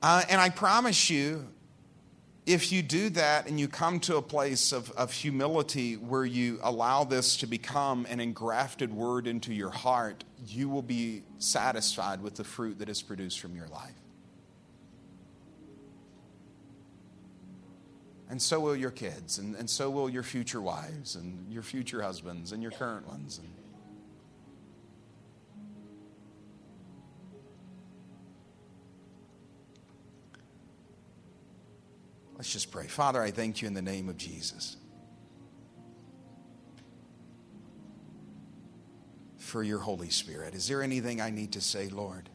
Uh, 0.00 0.22
and 0.28 0.40
I 0.40 0.50
promise 0.50 1.10
you, 1.10 1.48
if 2.48 2.72
you 2.72 2.82
do 2.82 3.10
that 3.10 3.46
and 3.46 3.60
you 3.60 3.68
come 3.68 4.00
to 4.00 4.16
a 4.16 4.22
place 4.22 4.72
of, 4.72 4.90
of 4.92 5.12
humility 5.12 5.96
where 5.96 6.24
you 6.24 6.58
allow 6.62 7.04
this 7.04 7.36
to 7.36 7.46
become 7.46 8.06
an 8.08 8.20
engrafted 8.20 8.92
word 8.92 9.26
into 9.26 9.52
your 9.52 9.68
heart, 9.68 10.24
you 10.46 10.70
will 10.70 10.82
be 10.82 11.24
satisfied 11.38 12.22
with 12.22 12.36
the 12.36 12.44
fruit 12.44 12.78
that 12.78 12.88
is 12.88 13.02
produced 13.02 13.38
from 13.38 13.54
your 13.54 13.68
life. 13.68 13.92
And 18.30 18.40
so 18.40 18.60
will 18.60 18.76
your 18.76 18.90
kids, 18.90 19.38
and, 19.38 19.54
and 19.54 19.68
so 19.68 19.90
will 19.90 20.08
your 20.08 20.22
future 20.22 20.60
wives, 20.60 21.16
and 21.16 21.52
your 21.52 21.62
future 21.62 22.02
husbands, 22.02 22.52
and 22.52 22.62
your 22.62 22.72
current 22.72 23.06
ones. 23.06 23.38
And 23.38 23.48
Let's 32.38 32.52
just 32.52 32.70
pray. 32.70 32.86
Father, 32.86 33.20
I 33.20 33.32
thank 33.32 33.60
you 33.60 33.68
in 33.68 33.74
the 33.74 33.82
name 33.82 34.08
of 34.08 34.16
Jesus 34.16 34.76
for 39.38 39.62
your 39.64 39.80
Holy 39.80 40.08
Spirit. 40.08 40.54
Is 40.54 40.68
there 40.68 40.82
anything 40.82 41.20
I 41.20 41.30
need 41.30 41.52
to 41.52 41.60
say, 41.60 41.88
Lord? 41.88 42.28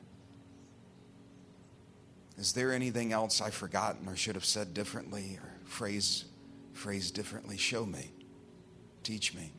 Is 2.37 2.51
there 2.51 2.73
anything 2.73 3.13
else 3.13 3.39
I've 3.39 3.53
forgotten 3.53 4.09
or 4.09 4.17
should 4.17 4.35
have 4.35 4.43
said 4.43 4.73
differently 4.73 5.39
or 5.41 5.49
phrased, 5.63 6.25
phrased 6.73 7.15
differently? 7.15 7.55
Show 7.55 7.85
me. 7.85 8.11
Teach 9.03 9.33
me. 9.33 9.53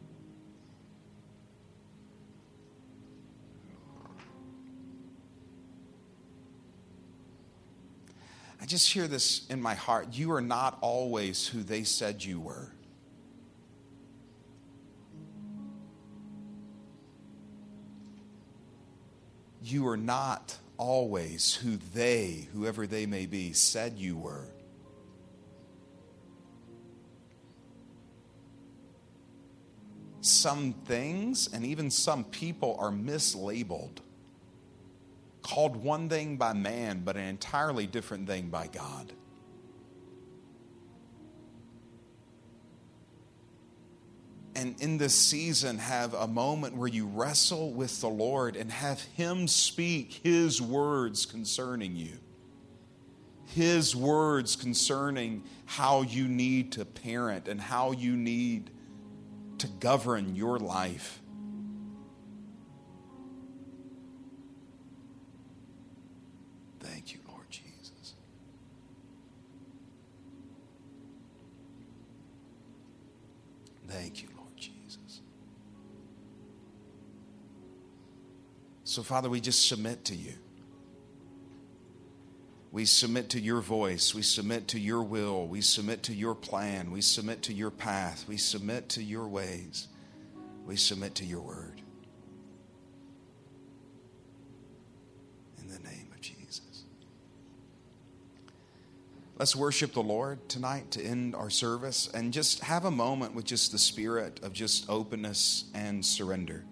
I 8.64 8.66
just 8.66 8.90
hear 8.90 9.06
this 9.06 9.46
in 9.50 9.60
my 9.60 9.74
heart. 9.74 10.14
You 10.14 10.32
are 10.32 10.40
not 10.40 10.78
always 10.80 11.46
who 11.46 11.62
they 11.62 11.84
said 11.84 12.24
you 12.24 12.40
were. 12.40 12.72
You 19.62 19.86
are 19.88 19.98
not 19.98 20.56
always 20.78 21.54
who 21.54 21.76
they, 21.92 22.48
whoever 22.54 22.86
they 22.86 23.04
may 23.04 23.26
be, 23.26 23.52
said 23.52 23.98
you 23.98 24.16
were. 24.16 24.46
Some 30.22 30.72
things 30.86 31.50
and 31.52 31.66
even 31.66 31.90
some 31.90 32.24
people 32.24 32.78
are 32.80 32.90
mislabeled 32.90 33.98
called 35.44 35.76
one 35.76 36.08
thing 36.08 36.36
by 36.36 36.54
man, 36.54 37.02
but 37.04 37.16
an 37.16 37.24
entirely 37.24 37.86
different 37.86 38.26
thing 38.26 38.48
by 38.48 38.66
God. 38.66 39.12
And 44.56 44.80
in 44.80 44.98
this 44.98 45.14
season, 45.14 45.78
have 45.78 46.14
a 46.14 46.26
moment 46.26 46.76
where 46.76 46.88
you 46.88 47.06
wrestle 47.06 47.72
with 47.72 48.00
the 48.00 48.08
Lord 48.08 48.56
and 48.56 48.70
have 48.70 49.02
Him 49.02 49.46
speak 49.46 50.20
His 50.22 50.62
words 50.62 51.26
concerning 51.26 51.94
you. 51.94 52.18
His 53.46 53.94
words 53.94 54.56
concerning 54.56 55.44
how 55.66 56.02
you 56.02 56.26
need 56.26 56.72
to 56.72 56.84
parent 56.84 57.48
and 57.48 57.60
how 57.60 57.92
you 57.92 58.16
need 58.16 58.70
to 59.58 59.66
govern 59.66 60.34
your 60.34 60.58
life. 60.58 61.20
Thank 66.84 67.14
you, 67.14 67.20
Lord 67.28 67.48
Jesus. 67.48 68.14
Thank 73.88 74.22
you, 74.22 74.28
Lord 74.36 74.56
Jesus. 74.56 75.22
So, 78.84 79.02
Father, 79.02 79.30
we 79.30 79.40
just 79.40 79.66
submit 79.66 80.04
to 80.06 80.14
you. 80.14 80.34
We 82.70 82.84
submit 82.84 83.30
to 83.30 83.40
your 83.40 83.60
voice. 83.60 84.14
We 84.14 84.22
submit 84.22 84.68
to 84.68 84.80
your 84.80 85.02
will. 85.02 85.46
We 85.46 85.62
submit 85.62 86.02
to 86.04 86.14
your 86.14 86.34
plan. 86.34 86.90
We 86.90 87.00
submit 87.00 87.42
to 87.44 87.54
your 87.54 87.70
path. 87.70 88.24
We 88.28 88.36
submit 88.36 88.90
to 88.90 89.02
your 89.02 89.26
ways. 89.28 89.88
We 90.66 90.76
submit 90.76 91.14
to 91.16 91.24
your 91.24 91.40
word. 91.40 91.80
Let's 99.36 99.56
worship 99.56 99.94
the 99.94 100.02
Lord 100.02 100.48
tonight 100.48 100.92
to 100.92 101.02
end 101.04 101.34
our 101.34 101.50
service 101.50 102.08
and 102.14 102.32
just 102.32 102.60
have 102.60 102.84
a 102.84 102.90
moment 102.90 103.34
with 103.34 103.44
just 103.44 103.72
the 103.72 103.78
spirit 103.78 104.38
of 104.44 104.52
just 104.52 104.88
openness 104.88 105.64
and 105.74 106.06
surrender. 106.06 106.64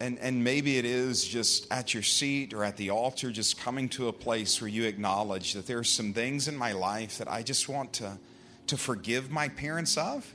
And, 0.00 0.18
and 0.18 0.42
maybe 0.42 0.78
it 0.78 0.84
is 0.84 1.24
just 1.24 1.72
at 1.72 1.94
your 1.94 2.02
seat 2.02 2.52
or 2.52 2.64
at 2.64 2.76
the 2.76 2.90
altar, 2.90 3.30
just 3.30 3.60
coming 3.60 3.88
to 3.90 4.08
a 4.08 4.12
place 4.12 4.60
where 4.60 4.68
you 4.68 4.84
acknowledge 4.86 5.52
that 5.52 5.68
there 5.68 5.78
are 5.78 5.84
some 5.84 6.12
things 6.12 6.48
in 6.48 6.56
my 6.56 6.72
life 6.72 7.18
that 7.18 7.30
I 7.30 7.44
just 7.44 7.68
want 7.68 7.92
to, 7.94 8.18
to 8.66 8.76
forgive 8.76 9.30
my 9.30 9.48
parents 9.48 9.96
of, 9.96 10.34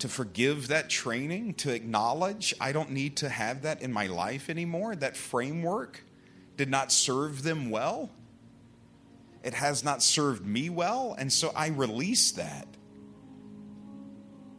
to 0.00 0.08
forgive 0.08 0.68
that 0.68 0.90
training, 0.90 1.54
to 1.54 1.72
acknowledge 1.72 2.52
I 2.60 2.72
don't 2.72 2.90
need 2.90 3.16
to 3.18 3.28
have 3.28 3.62
that 3.62 3.80
in 3.80 3.92
my 3.92 4.08
life 4.08 4.50
anymore, 4.50 4.96
that 4.96 5.16
framework 5.16 6.02
did 6.60 6.68
not 6.68 6.92
serve 6.92 7.42
them 7.42 7.70
well. 7.70 8.10
It 9.42 9.54
has 9.54 9.82
not 9.82 10.02
served 10.02 10.44
me 10.44 10.68
well. 10.68 11.16
And 11.18 11.32
so 11.32 11.52
I 11.56 11.68
release 11.68 12.32
that. 12.32 12.68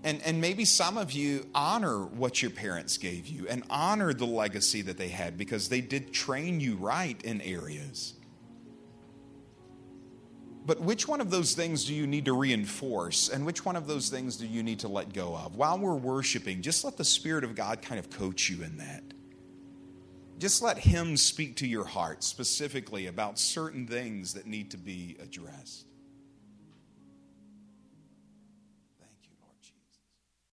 And, 0.04 0.20
and 0.24 0.42
maybe 0.42 0.66
some 0.66 0.98
of 0.98 1.12
you 1.12 1.46
honor 1.54 2.04
what 2.04 2.42
your 2.42 2.50
parents 2.50 2.98
gave 2.98 3.28
you 3.28 3.48
and 3.48 3.64
honor 3.70 4.16
the 4.16 4.26
legacy 4.26 4.82
that 4.82 4.98
they 4.98 5.10
had 5.10 5.38
because 5.38 5.70
they 5.70 5.80
did 5.80 6.12
train 6.12 6.60
you 6.60 6.76
right 6.76 7.22
in 7.24 7.40
areas. 7.42 8.16
But 10.66 10.82
which 10.82 11.08
one 11.08 11.22
of 11.22 11.30
those 11.30 11.54
things 11.54 11.86
do 11.86 11.94
you 11.94 12.08
need 12.08 12.26
to 12.26 12.34
reinforce? 12.34 13.30
And 13.30 13.46
which 13.46 13.64
one 13.64 13.76
of 13.76 13.86
those 13.86 14.10
things 14.10 14.38
do 14.38 14.48
you 14.48 14.64
need 14.64 14.80
to 14.80 14.88
let 14.88 15.14
go 15.14 15.36
of? 15.36 15.56
While 15.56 15.78
we're 15.78 15.94
worshiping, 15.94 16.64
just 16.64 16.84
let 16.84 16.98
the 16.98 17.06
Spirit 17.06 17.44
of 17.44 17.54
God 17.54 17.84
kind 17.84 18.00
of 18.00 18.10
coach 18.10 18.50
you 18.50 18.64
in 18.64 18.78
that. 18.78 19.04
Just 20.42 20.64
let 20.64 20.80
Him 20.80 21.18
speak 21.18 21.58
to 21.58 21.68
your 21.68 21.84
heart 21.84 22.24
specifically 22.24 23.06
about 23.06 23.38
certain 23.38 23.86
things 23.86 24.34
that 24.34 24.48
need 24.48 24.72
to 24.72 24.78
be 24.78 25.16
addressed. 25.22 25.86